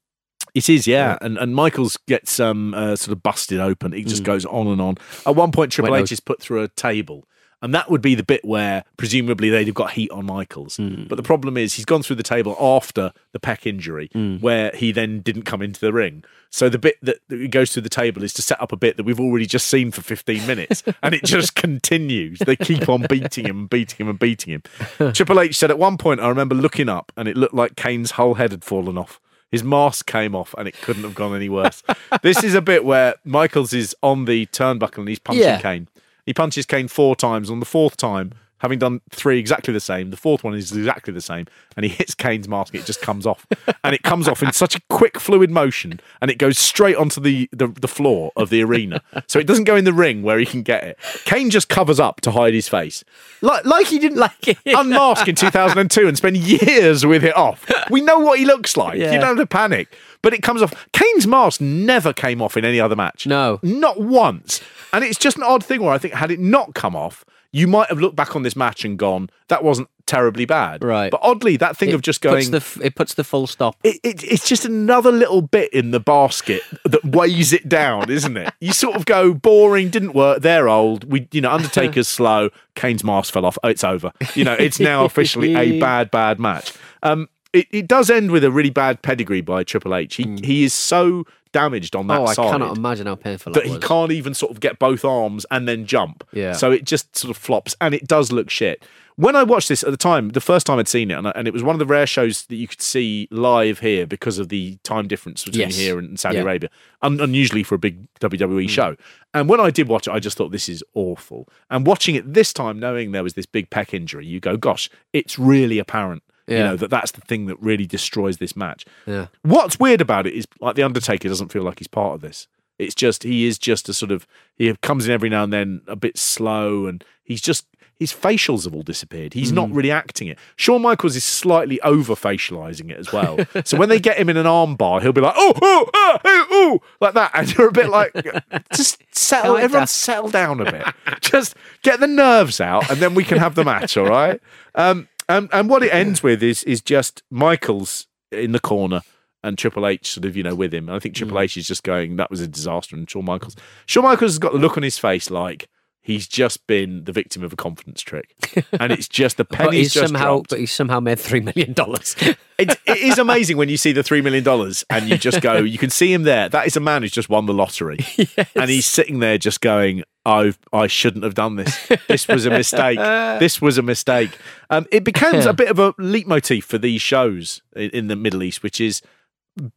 It 0.55 0.69
is, 0.69 0.87
yeah, 0.87 1.17
and 1.23 1.39
and 1.39 1.55
Michaels 1.55 1.97
gets 2.09 2.39
um 2.39 2.75
uh, 2.75 2.95
sort 2.97 3.13
of 3.17 3.23
busted 3.23 3.59
open. 3.61 3.93
It 3.95 4.05
Mm. 4.05 4.09
just 4.09 4.23
goes 4.25 4.45
on 4.45 4.67
and 4.67 4.81
on. 4.81 4.97
At 5.27 5.35
one 5.35 5.51
point, 5.53 5.73
Triple 5.73 5.93
Wait. 5.93 6.03
H 6.03 6.13
is 6.13 6.21
put 6.21 6.41
through 6.41 6.63
a 6.63 6.69
table. 6.69 7.25
And 7.65 7.73
that 7.77 7.89
would 7.89 8.03
be 8.03 8.17
the 8.17 8.25
bit 8.25 8.45
where 8.45 8.83
presumably 8.97 9.49
they'd 9.49 9.69
have 9.69 9.75
got 9.77 9.93
heat 9.93 10.11
on 10.11 10.27
Michaels. 10.27 10.79
Mm. 10.79 11.07
But 11.07 11.15
the 11.15 11.23
problem 11.23 11.57
is 11.57 11.75
he's 11.75 11.85
gone 11.85 12.03
through 12.03 12.17
the 12.17 12.25
table 12.25 12.57
after 12.61 13.13
the 13.31 13.39
pec 13.39 13.67
injury, 13.69 14.11
Mm. 14.17 14.41
where 14.43 14.73
he 14.75 14.91
then 14.91 15.21
didn't 15.21 15.45
come 15.45 15.63
into 15.63 15.79
the 15.79 15.93
ring. 15.93 16.25
So 16.51 16.69
the 16.69 16.81
bit 16.81 16.97
that, 17.03 17.19
that 17.29 17.53
goes 17.53 17.73
through 17.73 17.83
the 17.83 17.89
table 17.89 18.25
is 18.25 18.33
to 18.33 18.43
set 18.43 18.61
up 18.61 18.73
a 18.73 18.77
bit 18.77 18.97
that 18.97 19.05
we've 19.05 19.21
already 19.21 19.47
just 19.47 19.69
seen 19.69 19.93
for 19.93 20.03
15 20.03 20.45
minutes. 20.45 20.83
and 21.05 21.15
it 21.15 21.23
just 21.23 21.55
continues. 21.55 22.41
They 22.41 22.57
keep 22.57 22.89
on 22.89 23.07
beating 23.09 23.45
him 23.47 23.61
and 23.61 23.71
beating 23.71 23.97
him 24.05 24.09
and 24.09 24.19
beating 24.19 24.55
him. 24.99 25.13
Triple 25.13 25.39
H 25.39 25.57
said 25.57 25.71
at 25.71 25.79
one 25.79 25.97
point, 25.99 26.19
I 26.19 26.29
remember 26.29 26.57
looking 26.57 26.89
up 26.89 27.13
and 27.17 27.29
it 27.29 27.37
looked 27.37 27.55
like 27.55 27.77
Kane's 27.77 28.11
whole 28.13 28.35
head 28.35 28.51
had 28.51 28.65
fallen 28.65 28.99
off. 28.99 29.21
His 29.53 29.63
mask 29.63 30.07
came 30.07 30.35
off 30.35 30.55
and 30.59 30.67
it 30.67 30.75
couldn't 30.81 31.05
have 31.05 31.15
gone 31.15 31.37
any 31.37 31.49
worse. 31.49 31.83
this 32.23 32.43
is 32.43 32.55
a 32.55 32.63
bit 32.63 32.85
where 32.85 33.15
Michaels 33.25 33.73
is 33.73 33.95
on 34.03 34.25
the 34.25 34.47
turnbuckle 34.47 34.99
and 34.99 35.09
he's 35.09 35.19
punching 35.21 35.45
Yeah. 35.45 35.61
Kane. 35.61 35.87
He 36.27 36.33
punches 36.35 36.67
Kane 36.67 36.89
four 36.89 37.15
times. 37.15 37.51
On 37.51 37.61
the 37.61 37.67
fourth 37.67 37.97
time, 37.97 38.33
having 38.63 38.79
done 38.79 39.01
three 39.11 39.39
exactly 39.39 39.75
the 39.75 39.81
same, 39.81 40.11
the 40.11 40.17
fourth 40.17 40.43
one 40.43 40.55
is 40.55 40.73
exactly 40.75 41.13
the 41.13 41.21
same, 41.21 41.47
and 41.77 41.85
he 41.85 41.91
hits 41.91 42.15
Kane's 42.15 42.49
mask. 42.49 42.75
It 42.75 42.87
just 42.87 43.03
comes 43.03 43.27
off, 43.27 43.47
and 43.85 43.95
it 43.95 44.03
comes 44.03 44.27
off 44.27 44.43
in 44.43 44.53
such 44.53 44.75
a 44.75 44.81
quick, 44.89 45.21
fluid 45.21 45.51
motion, 45.51 46.01
and 46.23 46.31
it 46.31 46.39
goes 46.39 46.57
straight 46.59 46.97
onto 46.97 47.21
the, 47.21 47.49
the 47.53 47.67
the 47.69 47.89
floor 47.89 48.33
of 48.37 48.49
the 48.49 48.63
arena. 48.63 49.03
So 49.27 49.39
it 49.39 49.47
doesn't 49.47 49.65
go 49.65 49.77
in 49.77 49.85
the 49.85 49.93
ring 49.93 50.23
where 50.23 50.39
he 50.39 50.47
can 50.47 50.63
get 50.63 50.83
it. 50.85 50.99
Kane 51.25 51.51
just 51.51 51.69
covers 51.69 52.01
up 52.01 52.21
to 52.23 52.31
hide 52.31 52.55
his 52.55 52.69
face, 52.69 53.05
like 53.43 53.65
like 53.67 53.87
he 53.89 53.99
didn't 53.99 54.19
Like- 54.19 54.49
it. 54.49 54.59
unmask 54.67 55.29
in 55.29 55.35
2002 55.35 56.09
and 56.09 56.17
spend 56.17 56.37
years 56.37 57.05
with 57.05 57.25
it 57.25 57.37
off. 57.37 57.67
We 57.91 58.01
know 58.01 58.19
what 58.21 58.39
he 58.39 58.45
looks 58.45 58.77
like. 58.77 58.99
Yeah. 58.99 59.13
You 59.13 59.19
don't 59.19 59.37
have 59.37 59.39
to 59.39 59.47
panic. 59.47 59.95
But 60.23 60.33
it 60.35 60.43
comes 60.43 60.63
off. 60.63 60.73
Kane's 60.93 61.27
mask 61.27 61.61
never 61.61 62.13
came 62.13 62.41
off 62.41 62.57
in 62.57 62.65
any 62.65 62.79
other 62.79 62.95
match. 62.95 63.27
No. 63.27 63.59
Not 63.65 64.01
once. 64.01 64.61
And 64.93 65.03
it's 65.03 65.19
just 65.19 65.37
an 65.37 65.43
odd 65.43 65.65
thing 65.65 65.83
where 65.83 65.93
I 65.93 65.99
think 65.99 66.15
had 66.15 66.31
it 66.31 66.39
not 66.39 66.75
come 66.75 66.95
off, 66.95 67.25
you 67.53 67.67
might 67.69 67.89
have 67.89 68.01
looked 68.01 68.17
back 68.17 68.35
on 68.35 68.43
this 68.43 68.57
match 68.57 68.85
and 68.85 68.99
gone, 68.99 69.29
that 69.49 69.63
wasn't 69.63 69.89
terribly 70.07 70.45
bad. 70.47 70.83
Right. 70.83 71.11
But 71.11 71.21
oddly, 71.23 71.57
that 71.59 71.77
thing 71.77 71.91
It 71.91 71.95
of 71.95 72.03
just 72.03 72.21
puts 72.23 72.33
going. 72.33 72.51
the 72.51 72.57
f- 72.57 72.79
it 72.83 72.95
puts 72.95 73.15
the 73.15 73.25
full 73.25 73.47
stop. 73.47 73.77
it, 73.85 74.01
it, 74.03 74.25
it's 74.25 74.49
just 74.49 74.65
another 74.65 75.13
little 75.13 75.43
bit 75.43 75.73
in 75.73 75.91
the 75.91 76.01
basket 76.01 76.63
that 76.85 77.05
weighs 77.05 77.53
it 77.53 77.69
down, 77.69 78.11
isn't 78.11 78.37
it? 78.37 78.53
You 78.61 78.73
sort 78.73 78.97
of 78.97 79.05
go 79.05 79.35
boring, 79.35 79.91
didn't 79.91 80.15
work. 80.15 80.41
They're 80.43 80.69
old. 80.69 81.05
We, 81.11 81.29
you 81.31 81.41
know, 81.43 81.51
Undertaker's 81.51 82.09
slow. 82.19 82.51
Kane's 82.75 83.05
mask 83.05 83.33
fell 83.35 83.45
off. 83.45 83.59
Oh, 83.63 83.69
it's 83.69 83.85
over. 83.85 84.13
You 84.35 84.45
know, 84.45 84.55
it's 84.55 84.81
now 84.81 85.05
officially 85.11 85.55
a 85.55 85.79
bad, 85.79 86.11
bad 86.11 86.41
match. 86.41 86.73
Um, 87.03 87.29
it, 87.53 87.67
it 87.71 87.87
does 87.87 88.09
end 88.09 88.31
with 88.31 88.45
a 88.45 88.51
really 88.51 88.71
bad 88.71 89.03
pedigree 89.03 89.43
by 89.43 89.63
Triple 89.63 89.95
H. 89.95 90.15
He 90.17 90.39
he 90.43 90.65
is 90.65 90.73
so 90.73 91.27
damaged 91.53 91.95
on 91.95 92.07
that. 92.09 92.21
Oh, 92.21 92.27
I 92.27 92.35
side 92.35 92.51
cannot 92.51 92.77
imagine 92.77 93.07
how 93.07 93.15
painful 93.15 93.53
that, 93.53 93.61
that 93.61 93.67
he 93.67 93.77
was. 93.77 93.85
can't 93.85 94.13
even 94.13 94.35
sort 94.35 94.53
of 94.53 94.61
get 94.61 94.79
both 94.79 95.05
arms 95.05 95.47
and 95.51 95.69
then 95.69 95.87
jump. 95.87 96.25
Yeah. 96.33 96.53
So 96.53 96.71
it 96.73 96.85
just 96.85 97.17
sort 97.17 97.31
of 97.31 97.37
flops 97.37 97.77
and 97.81 97.95
it 97.95 98.07
does 98.07 98.33
look 98.33 98.51
shit. 98.51 98.85
When 99.17 99.37
I 99.37 99.43
watched 99.43 99.69
this 99.69 99.85
at 99.85 99.91
the 99.91 99.99
time, 99.99 100.31
the 100.31 100.41
first 100.41 100.67
time 100.67 100.79
I'd 100.79 100.89
seen 100.89 101.11
it, 101.11 101.19
and, 101.19 101.29
I- 101.29 101.33
and 101.37 101.47
it 101.47 101.53
was 101.53 101.63
one 101.63 101.75
of 101.75 101.79
the 101.79 101.87
rare 101.87 102.07
shows 102.07 102.47
that 102.47 102.57
you 102.57 102.67
could 102.67 102.81
see 102.81 103.29
live 103.31 103.81
here 103.81 104.07
because 104.07 104.39
of 104.39 104.49
the 104.49 104.79
time 104.85 105.07
difference 105.07 105.45
between 105.45 105.69
Yes. 105.69 105.77
here 105.77 105.99
and 105.99 106.19
Saudi 106.19 106.37
Yeah. 106.37 106.43
Arabia, 106.43 106.71
un- 107.03 107.21
unusually 107.21 107.63
for 107.63 107.75
a 107.75 107.79
big 107.79 108.07
WWE 108.21 108.63
hmm. 108.63 108.69
show. 108.69 108.97
And 109.35 109.49
when 109.49 109.61
I 109.61 109.71
did 109.71 109.87
watch 109.89 110.09
it, 110.09 110.13
I 110.13 110.19
just 110.19 110.39
thought 110.39 110.51
this 110.51 110.69
is 110.69 110.83
awful. 110.95 111.47
And 111.71 111.87
watching 111.87 112.15
it 112.15 112.33
this 112.33 112.55
time, 112.55 112.79
knowing 112.79 113.13
there 113.13 113.23
was 113.23 113.35
this 113.35 113.47
big 113.47 113.69
pec 113.69 113.93
injury, 113.93 114.27
you 114.27 114.41
go, 114.41 114.57
gosh, 114.57 114.89
it's 115.13 115.39
really 115.39 115.79
apparent. 115.79 116.23
You 116.47 116.59
know 116.59 116.77
that 116.77 116.91
that's 116.91 117.13
the 117.13 117.21
thing 117.21 117.47
that 117.47 117.61
really 117.61 117.87
destroys 117.87 118.39
this 118.39 118.57
match. 118.57 118.85
Yeah. 119.07 119.29
What's 119.43 119.79
weird 119.79 120.01
about 120.01 120.27
it 120.27 120.35
is 120.35 120.47
like 120.61 120.77
the 120.77 120.83
Undertaker 120.83 121.29
doesn't 121.29 121.53
feel 121.53 121.63
like 121.63 121.79
he's 121.79 121.89
part 121.89 122.15
of 122.15 122.21
this. 122.21 122.49
It's 122.79 122.95
just 122.95 123.23
he 123.23 123.47
is 123.47 123.59
just 123.59 123.89
a 123.89 123.95
sort 123.95 124.11
of 124.11 124.27
he 124.57 124.75
comes 124.83 125.07
in 125.07 125.13
every 125.13 125.29
now 125.29 125.45
and 125.45 125.53
then 125.53 125.83
a 125.87 125.97
bit 125.97 126.19
slow, 126.19 126.87
and 126.87 127.05
he's 127.23 127.41
just 127.41 127.67
his 128.03 128.13
facials 128.13 128.65
have 128.65 128.75
all 128.75 128.83
disappeared. 128.83 129.33
He's 129.33 129.53
not 129.53 129.71
really 129.71 129.93
acting 129.93 130.27
it. 130.27 130.37
Shawn 130.57 130.83
Michaels 130.83 131.15
is 131.15 131.23
slightly 131.23 131.81
over 131.83 132.15
facializing 132.15 132.91
it 132.91 132.99
as 132.99 133.13
well. 133.13 133.39
so 133.65 133.77
when 133.77 133.89
they 133.89 134.01
get 134.01 134.17
him 134.17 134.29
in 134.29 134.37
an 134.37 134.47
arm 134.47 134.75
bar, 134.75 135.01
he'll 135.01 135.13
be 135.13 135.21
like 135.21 135.35
oh 135.37 135.53
oh 135.63 135.91
oh, 135.95 136.19
oh 136.25 136.81
like 137.01 137.15
that, 137.15 137.31
and 137.35 137.55
you're 137.57 137.69
a 137.69 137.73
bit 137.73 137.89
like 137.89 138.13
just 138.75 139.01
settle, 139.13 139.57
everyone 139.57 139.87
settle 139.87 140.31
down 140.31 140.61
a 140.61 140.71
bit. 140.71 140.85
just 141.21 141.55
get 141.83 142.01
the 142.01 142.09
nerves 142.09 142.61
out, 142.61 142.91
and 142.91 142.99
then 142.99 143.15
we 143.15 143.23
can 143.23 143.39
have 143.39 143.55
the 143.55 143.65
match. 143.65 143.97
All 143.97 144.07
right. 144.07 144.41
Um, 144.75 145.07
and, 145.39 145.49
and 145.53 145.69
what 145.69 145.83
it 145.83 145.93
ends 145.93 146.23
with 146.23 146.43
is 146.43 146.63
is 146.65 146.81
just 146.81 147.23
Michaels 147.31 148.07
in 148.31 148.53
the 148.53 148.61
corner 148.61 149.03
and 149.43 149.59
Triple 149.59 149.87
H 149.87 150.13
sort 150.13 150.25
of, 150.25 150.37
you 150.37 150.43
know, 150.43 150.55
with 150.55 150.73
him. 150.73 150.89
And 150.89 150.97
I 150.97 150.99
think 150.99 151.15
Triple 151.15 151.37
mm. 151.37 151.43
H 151.43 151.57
is 151.57 151.67
just 151.67 151.83
going, 151.83 152.17
that 152.17 152.31
was 152.31 152.41
a 152.41 152.49
disaster. 152.49 152.97
And 152.97 153.09
Shawn 153.11 153.25
Michaels, 153.25 153.57
Shawn 153.87 154.05
Michaels 154.05 154.33
has 154.33 154.39
got 154.39 154.53
the 154.53 154.59
look 154.59 154.77
on 154.77 154.83
his 154.83 154.99
face 154.99 155.31
like 155.31 155.69
he's 156.03 156.27
just 156.27 156.67
been 156.67 157.05
the 157.05 157.13
victim 157.13 157.43
of 157.43 157.53
a 157.53 157.57
confidence 157.57 158.03
trick. 158.03 158.35
And 158.79 158.91
it's 158.93 159.09
just 159.09 159.37
the 159.37 159.47
he's 159.71 159.93
just 159.93 160.09
somehow, 160.09 160.35
dropped. 160.37 160.51
but 160.51 160.59
he's 160.59 160.73
somehow 160.73 160.99
made 160.99 161.19
three 161.19 161.41
million 161.41 161.73
dollars. 161.73 162.17
It, 162.59 162.79
it 162.87 162.99
is 162.99 163.19
amazing 163.19 163.57
when 163.57 163.69
you 163.69 163.77
see 163.77 163.91
the 163.91 164.03
$3 164.03 164.23
million 164.23 164.47
and 164.89 165.09
you 165.09 165.19
just 165.19 165.41
go, 165.41 165.57
you 165.57 165.79
can 165.79 165.91
see 165.91 166.13
him 166.13 166.23
there. 166.23 166.49
That 166.49 166.65
is 166.65 166.77
a 166.77 166.81
man 166.81 167.03
who's 167.03 167.11
just 167.11 167.29
won 167.29 167.47
the 167.47 167.55
lottery. 167.55 167.99
And 168.55 168.71
he's 168.71 168.87
sitting 168.87 169.19
there 169.19 169.37
just 169.37 169.61
going, 169.61 170.05
I 170.25 170.53
I 170.73 170.87
shouldn't 170.87 171.25
have 171.25 171.35
done 171.35 171.57
this. 171.57 171.89
This 172.07 172.29
was 172.29 172.47
a 172.47 172.51
mistake. 172.51 172.99
This 173.41 173.61
was 173.61 173.79
a 173.79 173.83
mistake. 173.83 174.39
Um, 174.71 174.87
it 174.93 175.03
becomes 175.03 175.45
a 175.45 175.53
bit 175.53 175.71
of 175.71 175.81
a 175.81 175.93
leitmotif 175.99 176.65
for 176.65 176.79
these 176.79 177.03
shows 177.03 177.63
in, 177.75 177.91
in 177.91 178.07
the 178.07 178.15
Middle 178.15 178.45
East, 178.45 178.63
which 178.63 178.81
is 178.81 179.03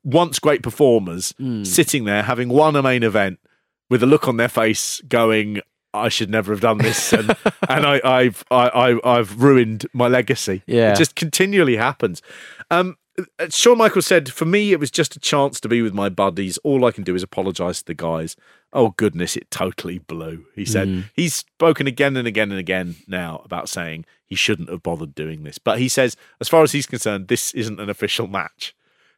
once 0.03 0.37
great 0.37 0.61
performers 0.61 1.33
sitting 1.63 2.03
there 2.03 2.21
having 2.23 2.49
won 2.49 2.75
a 2.75 2.83
main 2.83 3.01
event 3.01 3.39
with 3.89 4.03
a 4.03 4.05
look 4.05 4.27
on 4.27 4.37
their 4.37 4.49
face 4.49 5.01
going, 5.07 5.61
I 5.95 6.09
should 6.09 6.29
never 6.29 6.51
have 6.51 6.61
done 6.61 6.77
this, 6.79 7.13
and 7.13 7.29
and 7.69 7.85
I, 7.85 8.01
I've 8.03 8.43
I, 8.51 8.67
I, 8.69 9.17
I've 9.17 9.41
ruined 9.41 9.85
my 9.93 10.07
legacy. 10.07 10.63
Yeah. 10.67 10.91
it 10.93 10.97
just 10.97 11.15
continually 11.15 11.77
happens. 11.77 12.21
Um, 12.69 12.97
uh, 13.39 13.47
Shawn 13.49 13.77
Michaels 13.77 14.05
said, 14.05 14.31
"For 14.31 14.45
me, 14.45 14.71
it 14.71 14.79
was 14.79 14.91
just 14.91 15.15
a 15.15 15.19
chance 15.19 15.59
to 15.61 15.69
be 15.69 15.81
with 15.81 15.93
my 15.93 16.09
buddies. 16.09 16.57
All 16.59 16.85
I 16.85 16.91
can 16.91 17.03
do 17.03 17.15
is 17.15 17.23
apologise 17.23 17.79
to 17.79 17.85
the 17.85 17.93
guys." 17.93 18.35
Oh 18.73 18.89
goodness, 18.97 19.37
it 19.37 19.49
totally 19.51 19.99
blew. 19.99 20.45
He 20.53 20.65
said 20.65 21.05
he's 21.13 21.33
spoken 21.33 21.87
again 21.87 22.17
and 22.17 22.27
again 22.27 22.51
and 22.51 22.59
again 22.59 22.95
now 23.07 23.41
about 23.45 23.69
saying 23.69 24.03
he 24.25 24.35
shouldn't 24.35 24.69
have 24.69 24.83
bothered 24.83 25.15
doing 25.15 25.43
this, 25.43 25.57
but 25.57 25.79
he 25.79 25.87
says, 25.87 26.17
as 26.41 26.49
far 26.49 26.61
as 26.63 26.73
he's 26.73 26.85
concerned, 26.85 27.29
this 27.29 27.53
isn't 27.53 27.79
an 27.79 27.89
official 27.89 28.27
match. 28.27 28.75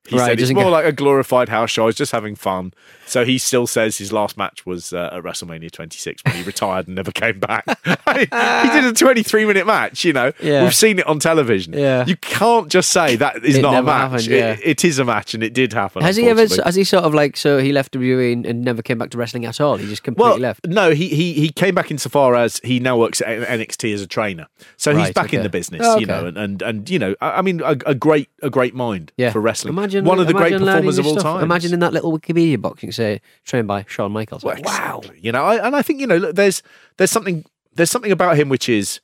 He 0.07 0.17
Right, 0.17 0.25
said 0.25 0.39
it's 0.39 0.51
more 0.53 0.69
like 0.69 0.85
a 0.85 0.91
glorified 0.91 1.49
house 1.49 1.69
show. 1.71 1.83
I 1.83 1.85
was 1.87 1.95
just 1.95 2.11
having 2.11 2.35
fun. 2.35 2.73
So 3.05 3.23
he 3.25 3.37
still 3.37 3.67
says 3.67 3.97
his 3.97 4.11
last 4.11 4.37
match 4.37 4.65
was 4.65 4.91
uh, 4.93 5.09
at 5.13 5.23
WrestleMania 5.23 5.71
26 5.71 6.23
when 6.25 6.35
he 6.35 6.43
retired 6.43 6.87
and 6.87 6.95
never 6.95 7.11
came 7.23 7.39
back. 7.39 7.65
he 7.85 8.25
did 8.25 8.85
a 8.85 8.93
23 8.93 9.45
minute 9.45 9.65
match. 9.65 10.03
You 10.05 10.13
know, 10.13 10.31
Yeah. 10.41 10.63
we've 10.63 10.75
seen 10.75 10.99
it 10.99 11.07
on 11.07 11.19
television. 11.19 11.73
Yeah. 11.73 12.05
you 12.05 12.15
can't 12.17 12.69
just 12.69 12.89
say 12.89 13.15
that 13.17 13.43
is 13.45 13.57
It 13.57 13.61
not 13.61 13.75
a 13.75 13.83
match. 13.83 14.11
happened, 14.25 14.27
It- 14.31 14.59
it 14.63 14.85
is 14.85 14.99
a 14.99 15.05
match, 15.05 15.33
and 15.33 15.43
it 15.43 15.53
did 15.53 15.73
happen. 15.73 16.01
Has 16.03 16.15
he 16.17 16.27
ever? 16.27 16.45
Has 16.63 16.75
he 16.75 16.83
sort 16.83 17.03
of 17.03 17.13
like? 17.13 17.37
So 17.37 17.57
he 17.59 17.71
left 17.71 17.93
WWE 17.93 18.33
and, 18.33 18.45
and 18.45 18.61
never 18.63 18.81
came 18.81 18.97
back 18.97 19.09
to 19.11 19.17
wrestling 19.17 19.45
at 19.45 19.59
all. 19.61 19.77
He 19.77 19.87
just 19.87 20.03
completely 20.03 20.31
Well, 20.31 20.39
left. 20.39 20.65
no, 20.67 20.91
he, 20.91 21.07
he 21.09 21.33
he 21.33 21.49
came 21.49 21.75
back 21.75 21.91
insofar 21.91 22.35
as 22.35 22.59
he 22.63 22.79
now 22.79 22.97
works 22.97 23.21
at 23.21 23.27
NXT 23.47 23.93
as 23.93 24.01
a 24.01 24.07
trainer, 24.07 24.47
so 24.77 24.91
he's 24.91 25.05
Right, 25.07 25.13
back 25.13 25.33
in 25.33 25.43
the 25.43 25.49
business, 25.49 25.81
Oh, 25.83 25.97
you 25.99 26.05
know, 26.05 26.25
and, 26.27 26.37
and 26.37 26.61
and 26.61 26.89
you 26.89 26.99
know, 26.99 27.15
I, 27.21 27.39
I 27.39 27.41
mean, 27.41 27.61
a, 27.61 27.77
a 27.85 27.95
great 27.95 28.29
a 28.41 28.49
great 28.49 28.73
mind 28.75 29.11
Yeah. 29.17 29.31
for 29.31 29.39
wrestling. 29.41 29.73
Imagine 29.73 29.96
one 30.05 30.19
of 30.19 30.27
the 30.27 30.33
great 30.33 30.53
performers 30.57 30.97
of 30.97 31.07
all 31.07 31.15
time. 31.15 31.43
Imagine 31.43 31.73
in 31.73 31.79
that 31.79 31.93
little 31.93 32.11
Wikipedia 32.17 32.59
box 32.61 32.81
you 32.83 32.87
can 32.87 32.93
say 32.93 33.21
trained 33.45 33.67
by 33.67 33.85
Shawn 33.87 34.11
Michaels. 34.11 34.43
Well, 34.43 34.57
wow. 34.63 35.01
You 35.19 35.31
know, 35.31 35.43
I, 35.43 35.65
and 35.65 35.75
I 35.75 35.81
think 35.81 35.99
you 35.99 36.07
know, 36.07 36.17
look, 36.17 36.35
there's 36.35 36.61
there's 36.97 37.11
something 37.11 37.45
there's 37.73 37.91
something 37.91 38.11
about 38.11 38.37
him 38.37 38.49
which 38.49 38.67
is, 38.69 38.99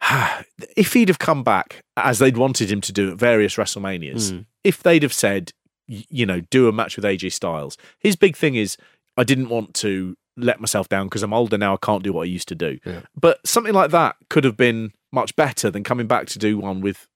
if 0.76 0.92
he'd 0.92 1.08
have 1.08 1.18
come 1.18 1.42
back 1.42 1.82
as 1.96 2.18
they'd 2.18 2.36
wanted 2.36 2.70
him 2.70 2.80
to 2.82 2.92
do 2.92 3.10
at 3.10 3.16
various 3.18 3.56
WrestleManias, 3.56 4.32
Mm. 4.32 4.46
if 4.64 4.82
they'd 4.82 5.02
have 5.02 5.12
said, 5.12 5.52
you 5.86 6.26
know, 6.26 6.40
do 6.50 6.68
a 6.68 6.72
match 6.72 6.96
with 6.96 7.04
AJ 7.04 7.32
Styles, 7.32 7.76
his 7.98 8.16
big 8.16 8.36
thing 8.36 8.54
is, 8.54 8.76
I 9.16 9.24
didn't 9.24 9.48
want 9.48 9.74
to 9.74 10.16
let 10.36 10.60
myself 10.60 10.88
down 10.88 11.06
because 11.06 11.22
I'm 11.22 11.34
older 11.34 11.58
now. 11.58 11.74
I 11.74 11.78
can't 11.82 12.02
do 12.04 12.12
what 12.12 12.22
I 12.22 12.26
used 12.26 12.48
to 12.48 12.54
do. 12.54 12.78
Yeah. 12.84 13.00
But 13.18 13.44
something 13.46 13.74
like 13.74 13.90
that 13.90 14.16
could 14.30 14.44
have 14.44 14.56
been 14.56 14.92
much 15.12 15.34
better 15.34 15.70
than 15.70 15.82
coming 15.82 16.06
back 16.06 16.26
to 16.28 16.38
do 16.38 16.58
one 16.58 16.80
with 16.80 17.08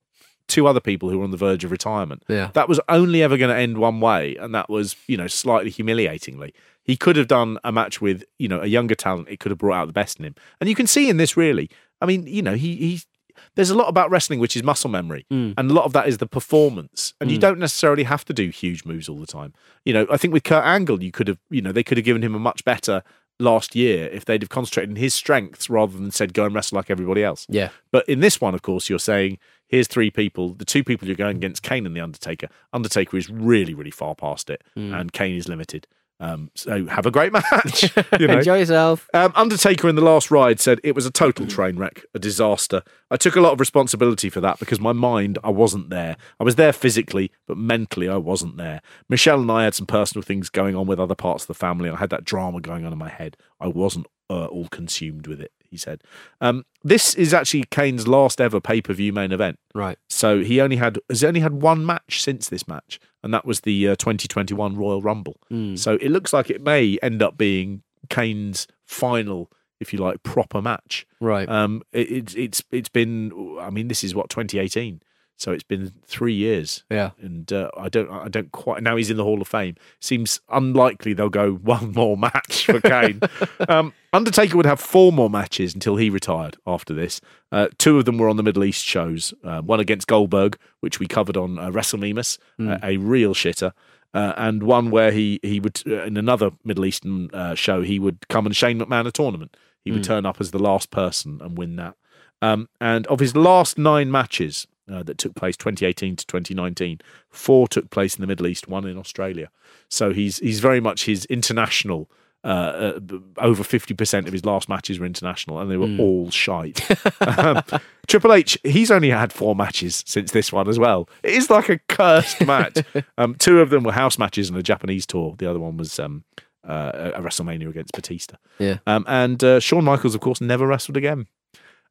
two 0.48 0.66
other 0.66 0.80
people 0.80 1.08
who 1.10 1.18
were 1.18 1.24
on 1.24 1.30
the 1.30 1.36
verge 1.36 1.64
of 1.64 1.70
retirement. 1.70 2.22
Yeah. 2.28 2.50
That 2.54 2.68
was 2.68 2.80
only 2.88 3.22
ever 3.22 3.36
going 3.36 3.50
to 3.54 3.56
end 3.60 3.78
one 3.78 4.00
way, 4.00 4.36
and 4.36 4.54
that 4.54 4.68
was, 4.68 4.96
you 5.06 5.16
know, 5.16 5.26
slightly 5.26 5.70
humiliatingly. 5.70 6.52
He 6.84 6.96
could 6.96 7.16
have 7.16 7.28
done 7.28 7.58
a 7.64 7.70
match 7.72 8.00
with, 8.00 8.24
you 8.38 8.48
know, 8.48 8.60
a 8.60 8.66
younger 8.66 8.94
talent. 8.94 9.28
It 9.28 9.38
could 9.40 9.50
have 9.50 9.58
brought 9.58 9.76
out 9.76 9.86
the 9.86 9.92
best 9.92 10.18
in 10.18 10.24
him, 10.24 10.34
and 10.60 10.68
you 10.68 10.74
can 10.74 10.86
see 10.86 11.08
in 11.08 11.16
this 11.16 11.36
really. 11.36 11.70
I 12.00 12.06
mean, 12.06 12.26
you 12.26 12.42
know, 12.42 12.54
he 12.54 12.74
he's 12.76 13.06
there's 13.54 13.70
a 13.70 13.74
lot 13.74 13.88
about 13.88 14.10
wrestling 14.10 14.40
which 14.40 14.56
is 14.56 14.62
muscle 14.62 14.90
memory, 14.90 15.24
Mm. 15.32 15.54
and 15.56 15.70
a 15.70 15.74
lot 15.74 15.84
of 15.84 15.92
that 15.94 16.06
is 16.08 16.18
the 16.18 16.26
performance. 16.26 17.14
And 17.20 17.30
you 17.30 17.38
Mm. 17.38 17.40
don't 17.40 17.58
necessarily 17.58 18.02
have 18.04 18.24
to 18.26 18.32
do 18.32 18.48
huge 18.50 18.84
moves 18.84 19.08
all 19.08 19.18
the 19.18 19.26
time. 19.26 19.52
You 19.84 19.92
know, 19.94 20.06
I 20.10 20.16
think 20.16 20.34
with 20.34 20.44
Kurt 20.44 20.64
Angle, 20.64 21.02
you 21.02 21.10
could 21.12 21.28
have, 21.28 21.38
you 21.50 21.62
know, 21.62 21.72
they 21.72 21.82
could 21.82 21.96
have 21.98 22.04
given 22.04 22.22
him 22.22 22.34
a 22.34 22.38
much 22.38 22.64
better 22.64 23.02
last 23.40 23.74
year 23.74 24.08
if 24.12 24.24
they'd 24.24 24.42
have 24.42 24.50
concentrated 24.50 24.90
on 24.90 24.96
his 24.96 25.14
strengths 25.14 25.70
rather 25.70 25.96
than 25.96 26.10
said 26.10 26.34
go 26.34 26.44
and 26.44 26.54
wrestle 26.54 26.76
like 26.76 26.90
everybody 26.90 27.24
else. 27.24 27.46
Yeah. 27.48 27.70
But 27.90 28.08
in 28.08 28.20
this 28.20 28.40
one, 28.40 28.54
of 28.54 28.62
course, 28.62 28.88
you're 28.90 28.98
saying 28.98 29.38
here's 29.72 29.88
three 29.88 30.10
people. 30.12 30.54
The 30.54 30.64
two 30.64 30.84
people 30.84 31.08
you're 31.08 31.16
going 31.16 31.36
against, 31.38 31.64
Kane 31.64 31.84
and 31.86 31.96
the 31.96 32.00
Undertaker. 32.00 32.46
Undertaker 32.72 33.16
is 33.16 33.28
really, 33.28 33.74
really 33.74 33.90
far 33.90 34.14
past 34.14 34.48
it, 34.50 34.62
Mm. 34.78 34.94
and 35.00 35.12
Kane 35.12 35.34
is 35.36 35.48
limited. 35.48 35.88
Um, 36.20 36.52
so 36.54 36.86
have 36.86 37.04
a 37.04 37.10
great 37.10 37.32
match. 37.38 37.82
you 38.20 38.28
know. 38.28 38.38
Enjoy 38.38 38.58
yourself. 38.60 39.08
Um, 39.12 39.32
Undertaker 39.34 39.88
in 39.88 39.96
the 39.96 40.02
last 40.04 40.30
ride 40.30 40.60
said 40.60 40.78
it 40.84 40.94
was 40.94 41.04
a 41.04 41.10
total 41.10 41.48
train 41.48 41.76
wreck, 41.76 42.04
a 42.14 42.20
disaster. 42.20 42.82
I 43.10 43.16
took 43.16 43.34
a 43.34 43.40
lot 43.40 43.52
of 43.54 43.58
responsibility 43.58 44.30
for 44.30 44.40
that 44.40 44.60
because 44.60 44.78
my 44.78 44.92
mind, 44.92 45.40
I 45.42 45.50
wasn't 45.50 45.90
there. 45.90 46.16
I 46.38 46.44
was 46.44 46.54
there 46.54 46.72
physically, 46.72 47.32
but 47.48 47.56
mentally, 47.56 48.08
I 48.08 48.18
wasn't 48.18 48.56
there. 48.56 48.82
Michelle 49.08 49.40
and 49.40 49.50
I 49.50 49.64
had 49.64 49.74
some 49.74 49.86
personal 49.86 50.22
things 50.22 50.48
going 50.48 50.76
on 50.76 50.86
with 50.86 51.00
other 51.00 51.16
parts 51.16 51.42
of 51.42 51.48
the 51.48 51.54
family. 51.54 51.90
I 51.90 51.96
had 51.96 52.10
that 52.10 52.24
drama 52.24 52.60
going 52.60 52.86
on 52.86 52.92
in 52.92 52.98
my 52.98 53.08
head. 53.08 53.36
I 53.58 53.66
wasn't 53.66 54.06
uh, 54.30 54.46
all 54.46 54.68
consumed 54.68 55.26
with 55.26 55.40
it, 55.40 55.50
he 55.72 55.78
said. 55.78 56.02
Um, 56.40 56.64
this 56.84 57.14
is 57.14 57.34
actually 57.34 57.64
Kane's 57.70 58.06
last 58.06 58.40
ever 58.40 58.60
pay 58.60 58.80
per 58.80 58.92
view 58.92 59.12
main 59.12 59.32
event. 59.32 59.58
Right. 59.74 59.98
So 60.08 60.44
he 60.44 60.60
only 60.60 60.76
had 60.76 61.00
has 61.08 61.24
only 61.24 61.40
had 61.40 61.54
one 61.54 61.84
match 61.84 62.22
since 62.22 62.48
this 62.48 62.68
match, 62.68 63.00
and 63.24 63.34
that 63.34 63.44
was 63.44 63.62
the 63.62 63.88
uh, 63.88 63.96
2021 63.96 64.76
Royal 64.76 65.02
Rumble. 65.02 65.38
Mm. 65.50 65.76
So 65.78 65.94
it 65.94 66.10
looks 66.10 66.32
like 66.32 66.50
it 66.50 66.60
may 66.60 66.98
end 67.02 67.22
up 67.22 67.36
being 67.36 67.82
Kane's 68.08 68.68
final, 68.86 69.50
if 69.80 69.92
you 69.92 69.98
like, 69.98 70.22
proper 70.22 70.60
match. 70.60 71.06
Right. 71.20 71.48
Um, 71.48 71.82
it, 71.92 72.10
it's 72.12 72.34
it's 72.34 72.62
it's 72.70 72.88
been. 72.90 73.32
I 73.58 73.70
mean, 73.70 73.88
this 73.88 74.04
is 74.04 74.14
what 74.14 74.28
2018. 74.28 75.00
So 75.42 75.50
it's 75.50 75.64
been 75.64 75.90
three 76.06 76.34
years. 76.34 76.84
Yeah. 76.88 77.10
And 77.20 77.52
uh, 77.52 77.68
I 77.76 77.88
don't 77.88 78.08
I 78.08 78.28
don't 78.28 78.52
quite 78.52 78.80
now 78.80 78.94
he's 78.94 79.10
in 79.10 79.16
the 79.16 79.24
Hall 79.24 79.42
of 79.42 79.48
Fame. 79.48 79.74
Seems 79.98 80.40
unlikely 80.48 81.14
they'll 81.14 81.30
go 81.30 81.52
one 81.72 81.90
more 81.92 82.16
match 82.16 82.66
for 82.66 82.80
Kane. 82.80 83.20
um, 83.68 83.92
Undertaker 84.12 84.56
would 84.56 84.66
have 84.66 84.78
four 84.78 85.10
more 85.10 85.28
matches 85.28 85.74
until 85.74 85.96
he 85.96 86.10
retired 86.10 86.58
after 86.64 86.94
this. 86.94 87.20
Uh, 87.50 87.66
two 87.76 87.98
of 87.98 88.04
them 88.04 88.18
were 88.18 88.28
on 88.28 88.36
the 88.36 88.44
Middle 88.44 88.62
East 88.62 88.84
shows. 88.84 89.34
Uh, 89.42 89.60
one 89.62 89.80
against 89.80 90.06
Goldberg, 90.06 90.56
which 90.78 91.00
we 91.00 91.08
covered 91.08 91.36
on 91.36 91.58
uh, 91.58 91.70
WrestleMemus, 91.70 92.38
uh, 92.60 92.78
a 92.80 92.98
real 92.98 93.34
shitter. 93.34 93.72
Uh, 94.14 94.34
and 94.36 94.62
one 94.62 94.92
where 94.92 95.10
he 95.10 95.40
he 95.42 95.58
would 95.58 95.82
uh, 95.88 96.04
in 96.04 96.16
another 96.16 96.52
Middle 96.62 96.84
Eastern 96.84 97.30
uh, 97.34 97.56
show 97.56 97.82
he 97.82 97.98
would 97.98 98.28
come 98.28 98.46
and 98.46 98.54
Shane 98.54 98.78
McMahon 98.78 99.08
a 99.08 99.10
tournament. 99.10 99.56
He 99.84 99.90
would 99.90 100.04
turn 100.04 100.24
up 100.24 100.40
as 100.40 100.52
the 100.52 100.60
last 100.60 100.92
person 100.92 101.40
and 101.42 101.58
win 101.58 101.74
that. 101.74 101.96
Um, 102.40 102.68
and 102.80 103.04
of 103.08 103.18
his 103.18 103.34
last 103.34 103.78
nine 103.78 104.08
matches 104.08 104.68
uh, 104.90 105.02
that 105.02 105.18
took 105.18 105.34
place 105.34 105.56
2018 105.56 106.16
to 106.16 106.26
2019, 106.26 107.00
four 107.30 107.68
took 107.68 107.90
place 107.90 108.14
in 108.14 108.20
the 108.20 108.26
Middle 108.26 108.46
East, 108.46 108.68
one 108.68 108.86
in 108.86 108.98
Australia. 108.98 109.50
So 109.88 110.12
he's 110.12 110.38
he's 110.38 110.60
very 110.60 110.80
much 110.80 111.04
his 111.04 111.24
international. 111.26 112.10
Uh, 112.44 112.98
uh, 112.98 113.18
over 113.38 113.62
50% 113.62 114.26
of 114.26 114.32
his 114.32 114.44
last 114.44 114.68
matches 114.68 114.98
were 114.98 115.06
international 115.06 115.60
and 115.60 115.70
they 115.70 115.76
were 115.76 115.96
all 116.02 116.28
shite. 116.28 116.84
um, 117.38 117.62
Triple 118.08 118.32
H, 118.32 118.58
he's 118.64 118.90
only 118.90 119.10
had 119.10 119.32
four 119.32 119.54
matches 119.54 120.02
since 120.08 120.32
this 120.32 120.52
one 120.52 120.68
as 120.68 120.76
well. 120.76 121.08
It 121.22 121.34
is 121.34 121.50
like 121.50 121.68
a 121.68 121.78
cursed 121.88 122.44
match. 122.44 122.78
Um, 123.16 123.36
two 123.36 123.60
of 123.60 123.70
them 123.70 123.84
were 123.84 123.92
house 123.92 124.18
matches 124.18 124.50
on 124.50 124.56
a 124.56 124.62
Japanese 124.62 125.06
tour. 125.06 125.36
The 125.38 125.48
other 125.48 125.60
one 125.60 125.76
was 125.76 126.00
um, 126.00 126.24
uh, 126.66 127.12
a 127.14 127.20
WrestleMania 127.20 127.68
against 127.68 127.92
Batista. 127.92 128.36
Yeah. 128.58 128.78
Um, 128.86 129.04
and 129.06 129.42
uh, 129.44 129.60
Shawn 129.60 129.84
Michaels, 129.84 130.16
of 130.16 130.20
course, 130.20 130.40
never 130.40 130.66
wrestled 130.66 130.96
again. 130.96 131.26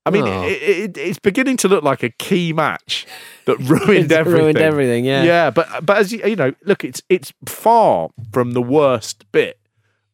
I 0.06 0.10
mean, 0.10 0.24
Oh. 0.26 0.44
it, 0.48 0.52
it, 0.62 0.98
it's 0.98 1.20
beginning 1.20 1.58
to 1.58 1.68
look 1.68 1.84
like 1.84 2.02
a 2.04 2.10
key 2.10 2.54
match 2.54 3.06
that 3.46 3.58
ruined 3.60 4.06
It's 4.06 4.14
everything. 4.14 4.42
ruined 4.42 4.58
everything, 4.58 5.06
yeah. 5.06 5.24
yeah. 5.24 5.50
But 5.52 5.86
but 5.86 5.98
as 5.98 6.12
you, 6.12 6.22
you 6.26 6.36
know, 6.36 6.54
look, 6.66 6.84
it's 6.84 7.02
it's 7.10 7.34
far 7.48 8.10
from 8.32 8.52
the 8.52 8.62
worst 8.62 9.26
bit 9.32 9.60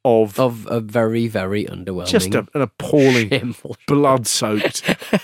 of 0.04 0.40
Of 0.40 0.68
a 0.70 0.80
very, 0.80 1.28
very 1.28 1.66
underwhelming. 1.66 2.08
just 2.08 2.34
a, 2.36 2.40
an 2.54 2.62
appalling, 2.62 3.56
blood-soaked, 3.88 4.82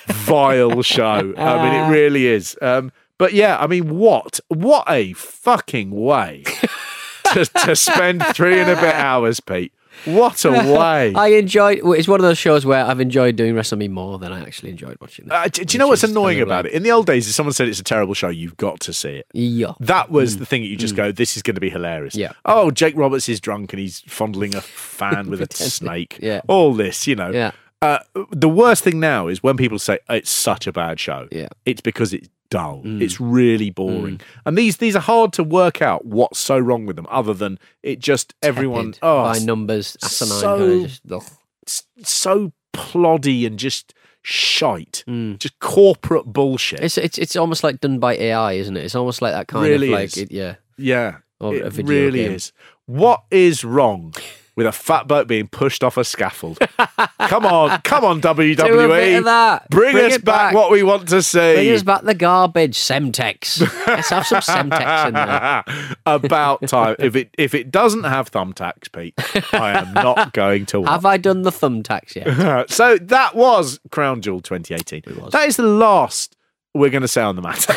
vile 0.07 0.81
show. 0.81 1.33
I 1.37 1.63
mean, 1.63 1.73
it 1.83 1.89
really 1.89 2.27
is. 2.27 2.57
Um, 2.61 2.91
but 3.17 3.33
yeah, 3.33 3.57
I 3.59 3.67
mean, 3.67 3.97
what 3.97 4.39
what 4.49 4.85
a 4.89 5.13
fucking 5.13 5.91
way 5.91 6.43
to, 7.33 7.45
to 7.45 7.75
spend 7.75 8.25
three 8.27 8.59
and 8.59 8.69
a 8.71 8.75
bit 8.75 8.95
hours, 8.95 9.39
Pete. 9.39 9.73
What 10.05 10.43
a 10.45 10.51
way. 10.77 11.13
I 11.15 11.27
enjoyed. 11.29 11.79
It's 11.83 12.07
one 12.07 12.19
of 12.19 12.23
those 12.23 12.37
shows 12.37 12.65
where 12.65 12.83
I've 12.85 12.99
enjoyed 12.99 13.35
doing 13.35 13.53
WrestleMania 13.53 13.89
more 13.89 14.19
than 14.19 14.31
I 14.31 14.41
actually 14.41 14.71
enjoyed 14.71 14.97
watching. 14.99 15.25
It. 15.25 15.31
Uh, 15.31 15.47
do, 15.47 15.63
do 15.63 15.73
you 15.75 15.79
know 15.79 15.87
what's 15.87 16.03
annoying 16.03 16.41
about 16.41 16.65
it? 16.65 16.73
In 16.73 16.83
the 16.83 16.91
old 16.91 17.05
days, 17.05 17.27
if 17.27 17.33
someone 17.35 17.53
said 17.53 17.67
it's 17.67 17.79
a 17.79 17.83
terrible 17.83 18.13
show, 18.13 18.29
you've 18.29 18.57
got 18.57 18.79
to 18.81 18.93
see 18.93 19.09
it. 19.17 19.27
Yeah. 19.33 19.73
That 19.79 20.09
was 20.11 20.37
the 20.37 20.45
thing 20.45 20.61
that 20.61 20.67
you 20.67 20.77
just 20.77 20.95
go, 20.95 21.11
this 21.11 21.37
is 21.37 21.43
going 21.43 21.55
to 21.55 21.61
be 21.61 21.69
hilarious. 21.69 22.15
Mm. 22.15 22.19
Yeah. 22.19 22.31
Oh, 22.45 22.71
Jake 22.71 22.95
Roberts 22.97 23.29
is 23.29 23.39
drunk 23.39 23.73
and 23.73 23.79
he's 23.79 24.01
fondling 24.01 24.55
a 24.55 24.61
fan 24.61 25.29
with 25.29 25.41
a 25.41 25.53
snake. 25.53 26.19
Yeah. 26.21 26.41
All 26.47 26.73
this, 26.73 27.07
you 27.07 27.15
know. 27.15 27.31
Yeah. 27.31 27.51
Uh, 27.83 27.99
the 28.31 28.47
worst 28.49 28.83
thing 28.83 28.99
now 28.99 29.27
is 29.27 29.43
when 29.43 29.57
people 29.57 29.77
say 29.77 29.99
it's 30.09 30.29
such 30.31 30.67
a 30.67 30.71
bad 30.71 30.99
show. 30.99 31.27
Yeah. 31.31 31.49
It's 31.65 31.81
because 31.81 32.13
it's 32.13 32.29
dull. 32.49 32.81
Mm. 32.85 33.01
It's 33.01 33.19
really 33.19 33.69
boring. 33.71 34.21
And 34.45 34.57
these 34.57 34.77
these 34.77 34.95
are 34.95 35.01
hard 35.01 35.33
to 35.33 35.43
work 35.43 35.81
out 35.81 36.05
what's 36.05 36.39
so 36.39 36.57
wrong 36.57 36.85
with 36.85 36.95
them, 36.95 37.07
other 37.09 37.33
than 37.33 37.59
it 37.81 37.99
just 37.99 38.33
everyone 38.41 38.93
oh 39.01 39.23
by 39.23 39.39
numbers, 39.39 39.97
asinine. 40.03 40.39
so- 40.39 40.57
kind 40.57 40.85
of 41.11 41.29
just, 41.65 41.87
so 42.03 42.51
ploddy 42.73 43.45
and 43.45 43.59
just 43.59 43.93
shite. 44.21 45.03
Just 45.39 45.59
corporate 45.59 46.25
bullshit. 46.27 46.79
Mm. 46.79 46.83
It's 46.85 46.97
it's 46.97 47.17
it's 47.17 47.35
almost 47.35 47.63
like 47.63 47.81
done 47.81 47.99
by 47.99 48.15
AI, 48.15 48.53
isn't 48.53 48.77
it? 48.77 48.85
It's 48.85 48.95
almost 48.95 49.21
like 49.21 49.33
that 49.33 49.47
kind 49.47 49.65
Really 49.65 49.87
of 49.87 49.99
like 49.99 50.15
it, 50.17 50.31
yeah. 50.31 50.55
Yeah, 50.77 51.17
Or 51.39 51.53
it 51.53 51.75
really 51.83 52.23
game. 52.23 52.31
is. 52.31 52.51
What 52.85 53.23
is 53.29 53.63
wrong 53.63 54.13
with 54.55 54.67
a 54.67 54.71
fat 54.71 55.07
bloke 55.07 55.27
being 55.27 55.47
pushed 55.47 55.83
off 55.83 55.97
a 55.97 56.03
scaffold? 56.03 56.59
come 57.19 57.45
on, 57.45 57.81
come 57.81 58.03
on, 58.05 58.21
WWE. 58.21 58.55
Do 58.65 58.79
a 58.79 58.87
bit 58.87 59.17
of 59.17 59.25
that. 59.25 59.69
Bring, 59.69 59.93
Bring 59.93 60.05
us 60.05 60.17
back, 60.17 60.23
back. 60.23 60.53
what 60.53 60.71
we 60.71 60.83
want 60.83 61.09
to 61.09 61.21
see. 61.21 61.55
Bring 61.55 61.71
us 61.71 61.83
back 61.83 62.03
the 62.03 62.13
garbage, 62.13 62.77
Semtex. 62.77 63.61
Let's 63.87 64.09
have 64.09 64.25
some 64.27 64.41
Semtex 64.41 65.07
in 65.07 65.13
there. 65.13 65.95
About 66.05 66.67
time. 66.67 66.95
If 66.99 67.15
it 67.15 67.29
if 67.37 67.53
it 67.53 67.71
doesn't 67.71 68.03
have 68.03 68.31
thumbtacks, 68.31 68.91
Pete, 68.91 69.13
I 69.53 69.79
am 69.79 69.93
not 69.93 70.33
going 70.33 70.65
to 70.67 70.81
watch. 70.81 70.89
Have 70.89 71.05
I 71.05 71.17
done 71.17 71.43
the 71.43 71.51
thumbtacks 71.51 72.15
yet? 72.15 72.69
so 72.69 72.97
that 72.97 73.35
was 73.35 73.79
Crown 73.91 74.21
Jewel 74.21 74.41
2018. 74.41 75.29
That 75.31 75.47
is 75.47 75.57
the 75.57 75.63
last 75.63 76.35
we're 76.73 76.89
going 76.89 77.01
to 77.01 77.07
say 77.07 77.21
on 77.21 77.35
the 77.35 77.41
matter. 77.41 77.73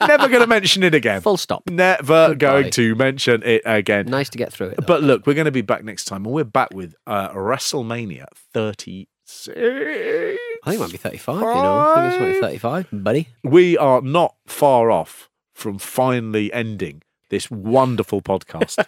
Never 0.06 0.28
going 0.28 0.40
to 0.42 0.46
mention 0.46 0.82
it 0.82 0.94
again. 0.94 1.20
Full 1.20 1.36
stop. 1.36 1.68
Never 1.68 2.28
Goodbye. 2.28 2.34
going 2.34 2.70
to 2.72 2.94
mention 2.94 3.42
it 3.44 3.62
again. 3.64 4.06
Nice 4.06 4.28
to 4.30 4.38
get 4.38 4.52
through 4.52 4.68
it. 4.68 4.76
though. 4.78 4.86
But 4.86 5.02
look, 5.02 5.26
we're 5.26 5.34
going 5.34 5.46
to 5.46 5.50
be 5.52 5.62
back 5.62 5.84
next 5.84 6.04
time, 6.04 6.24
and 6.24 6.32
we're 6.34 6.44
back 6.44 6.72
with 6.72 6.94
uh, 7.06 7.30
WrestleMania 7.30 8.26
36. 8.52 9.48
I 9.48 10.70
think 10.70 10.80
it 10.80 10.80
might 10.80 10.90
be 10.92 10.96
35, 10.98 11.34
you 11.36 11.40
know. 11.42 11.48
I 11.78 11.94
think 12.10 12.12
it's 12.14 12.20
might 12.20 12.32
be 12.34 12.40
35, 12.40 12.88
buddy. 13.04 13.28
We 13.42 13.76
are 13.76 14.00
not 14.00 14.34
far 14.46 14.90
off 14.90 15.28
from 15.52 15.78
finally 15.78 16.52
ending 16.52 17.02
this 17.28 17.50
wonderful 17.50 18.22
podcast. 18.22 18.84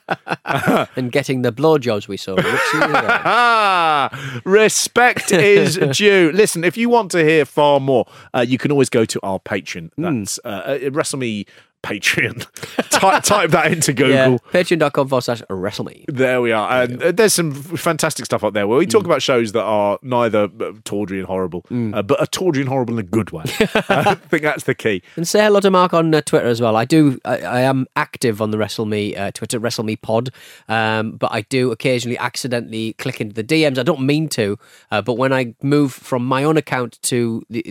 and 0.96 1.12
getting 1.12 1.42
the 1.42 1.52
blowjobs 1.52 2.08
we 2.08 2.16
saw. 2.16 2.36
Respect 4.44 5.32
is 5.32 5.76
due. 5.96 6.30
Listen, 6.32 6.64
if 6.64 6.76
you 6.76 6.88
want 6.88 7.10
to 7.12 7.24
hear 7.24 7.44
far 7.44 7.80
more, 7.80 8.06
uh, 8.34 8.44
you 8.46 8.58
can 8.58 8.70
always 8.70 8.88
go 8.88 9.04
to 9.04 9.20
our 9.22 9.40
Patreon. 9.40 9.90
That's 9.96 10.38
uh, 10.44 10.48
uh, 10.48 10.78
WrestleMe 10.90 11.46
Patreon. 11.82 12.46
type, 12.90 13.22
type 13.22 13.50
that 13.50 13.72
into 13.72 13.92
Google. 13.92 14.12
Yeah, 14.12 14.36
patreon.com 14.52 15.08
forward 15.08 15.22
slash 15.22 15.42
WrestleMe. 15.42 16.04
There 16.08 16.40
we 16.42 16.52
are. 16.52 16.82
And 16.82 17.02
uh, 17.02 17.12
there's 17.12 17.34
some 17.34 17.52
fantastic 17.52 18.24
stuff 18.24 18.42
up 18.42 18.54
there 18.54 18.66
where 18.66 18.78
we 18.78 18.86
talk 18.86 19.04
about 19.04 19.22
shows 19.22 19.52
that 19.52 19.62
are 19.62 19.98
neither 20.02 20.48
uh, 20.60 20.72
tawdry 20.84 21.18
and 21.18 21.26
horrible, 21.26 21.64
uh, 21.70 22.02
but 22.02 22.20
are 22.20 22.26
tawdry 22.26 22.62
and 22.62 22.68
horrible 22.68 22.94
in 22.94 23.00
a 23.00 23.08
good 23.08 23.30
way. 23.30 23.44
I 23.88 24.14
think 24.14 24.42
that's 24.42 24.64
the 24.64 24.74
key. 24.74 25.02
And 25.16 25.26
say 25.26 25.40
hello 25.40 25.60
to 25.60 25.70
Mark 25.70 25.94
on 25.94 26.14
uh, 26.14 26.20
Twitter 26.20 26.46
as 26.46 26.60
well. 26.60 26.76
I 26.76 26.84
do. 26.84 27.20
I, 27.24 27.38
I 27.38 27.60
am 27.60 27.86
active 27.96 28.42
on 28.42 28.50
the 28.50 28.58
WrestleMe 28.58 29.18
uh, 29.18 29.30
Twitter, 29.30 29.60
WrestleMe 29.60 30.00
Pod, 30.00 30.30
um, 30.68 31.12
but 31.12 31.32
I 31.32 31.42
do 31.42 31.70
occasionally 31.70 32.18
accidentally 32.18 32.94
click 32.94 33.20
into 33.20 33.34
the 33.34 33.44
DMs. 33.44 33.78
I 33.78 33.82
don't 33.82 34.02
mean 34.02 34.28
to, 34.30 34.58
uh, 34.90 35.02
but 35.02 35.14
when 35.14 35.32
I 35.32 35.54
move 35.62 35.92
from 35.92 36.24
my 36.26 36.44
own 36.44 36.56
account 36.56 37.00
to 37.02 37.44
the 37.48 37.62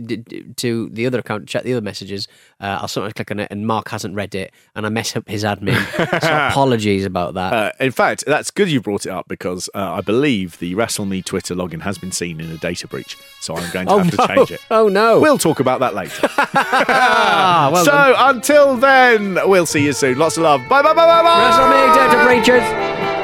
to 0.58 0.90
the 0.90 1.06
other 1.06 1.20
account, 1.20 1.48
check 1.48 1.64
the 1.64 1.74
other 1.74 1.82
messages, 1.82 2.28
uh, 2.60 2.80
I'll 2.82 2.88
sometimes 2.88 3.14
click 3.14 3.32
on 3.32 3.40
it, 3.40 3.50
and 3.52 3.68
Mark 3.68 3.90
hasn't 3.98 4.14
read 4.14 4.36
it, 4.36 4.54
and 4.76 4.86
I 4.86 4.90
mess 4.90 5.16
up 5.16 5.28
his 5.28 5.44
admin. 5.44 5.76
so 6.22 6.48
apologies 6.50 7.04
about 7.04 7.34
that. 7.34 7.54
Uh, 7.54 7.72
in 7.80 7.92
fact, 7.92 8.26
that's 8.28 8.52
good 8.52 8.70
you 8.70 8.80
brought 8.80 9.08
it 9.08 9.10
up 9.10 9.28
because 9.28 9.70
uh, 9.74 9.94
I 9.94 10.02
believe 10.02 10.60
the 10.60 10.76
WrestleMe 10.76 11.26
Twitter 11.26 11.56
login 11.56 11.82
has 11.82 11.98
been 11.98 12.12
seen 12.12 12.40
in 12.40 12.52
a 12.52 12.58
data 12.58 12.88
breach. 12.88 13.18
So 13.42 13.56
I'm 13.56 13.72
going 13.72 13.88
to 13.88 13.94
oh 13.94 13.98
have 14.00 14.18
no! 14.18 14.28
to 14.28 14.36
change 14.36 14.52
it. 14.52 14.60
Oh 14.70 14.88
no! 14.88 15.20
We'll 15.20 15.40
talk 15.40 15.60
about 15.60 15.80
that 15.80 15.96
later. 15.96 16.30
Ah, 16.30 17.70
well 17.74 17.86
so 17.86 17.92
done. 17.92 18.36
until 18.36 18.78
then, 18.78 19.40
we'll 19.50 19.66
see 19.66 19.84
you 19.84 19.94
soon. 19.94 20.20
Lots 20.20 20.38
of 20.38 20.44
love. 20.44 20.62
Bye 20.70 20.84
bye 20.84 20.94
bye 20.94 21.06
bye 21.06 21.24
bye. 21.24 21.50
WrestleMe 21.50 21.96
Data 21.96 22.52
Breachers. 22.52 23.17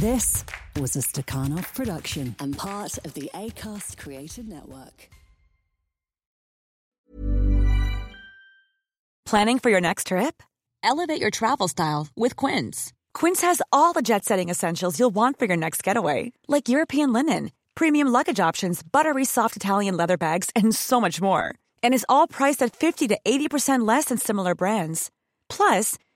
This 0.00 0.44
was 0.78 0.94
a 0.94 0.98
Stakhanov 0.98 1.72
production 1.72 2.36
and 2.38 2.54
part 2.58 2.98
of 2.98 3.14
the 3.14 3.30
ACAST 3.32 3.96
Created 3.96 4.46
Network. 4.46 5.08
Planning 9.24 9.58
for 9.58 9.70
your 9.70 9.80
next 9.80 10.08
trip? 10.08 10.42
Elevate 10.82 11.18
your 11.18 11.30
travel 11.30 11.66
style 11.66 12.08
with 12.14 12.36
Quince. 12.36 12.92
Quince 13.14 13.40
has 13.40 13.62
all 13.72 13.94
the 13.94 14.02
jet 14.02 14.26
setting 14.26 14.50
essentials 14.50 15.00
you'll 15.00 15.14
want 15.14 15.38
for 15.38 15.46
your 15.46 15.56
next 15.56 15.82
getaway, 15.82 16.32
like 16.46 16.68
European 16.68 17.14
linen, 17.14 17.50
premium 17.74 18.08
luggage 18.08 18.38
options, 18.38 18.82
buttery 18.82 19.24
soft 19.24 19.56
Italian 19.56 19.96
leather 19.96 20.18
bags, 20.18 20.50
and 20.54 20.74
so 20.74 21.00
much 21.00 21.22
more. 21.22 21.54
And 21.82 21.94
is 21.94 22.04
all 22.06 22.26
priced 22.28 22.62
at 22.62 22.76
50 22.76 23.08
to 23.08 23.18
80% 23.24 23.88
less 23.88 24.06
than 24.06 24.18
similar 24.18 24.54
brands. 24.54 25.10
Plus, 25.48 25.96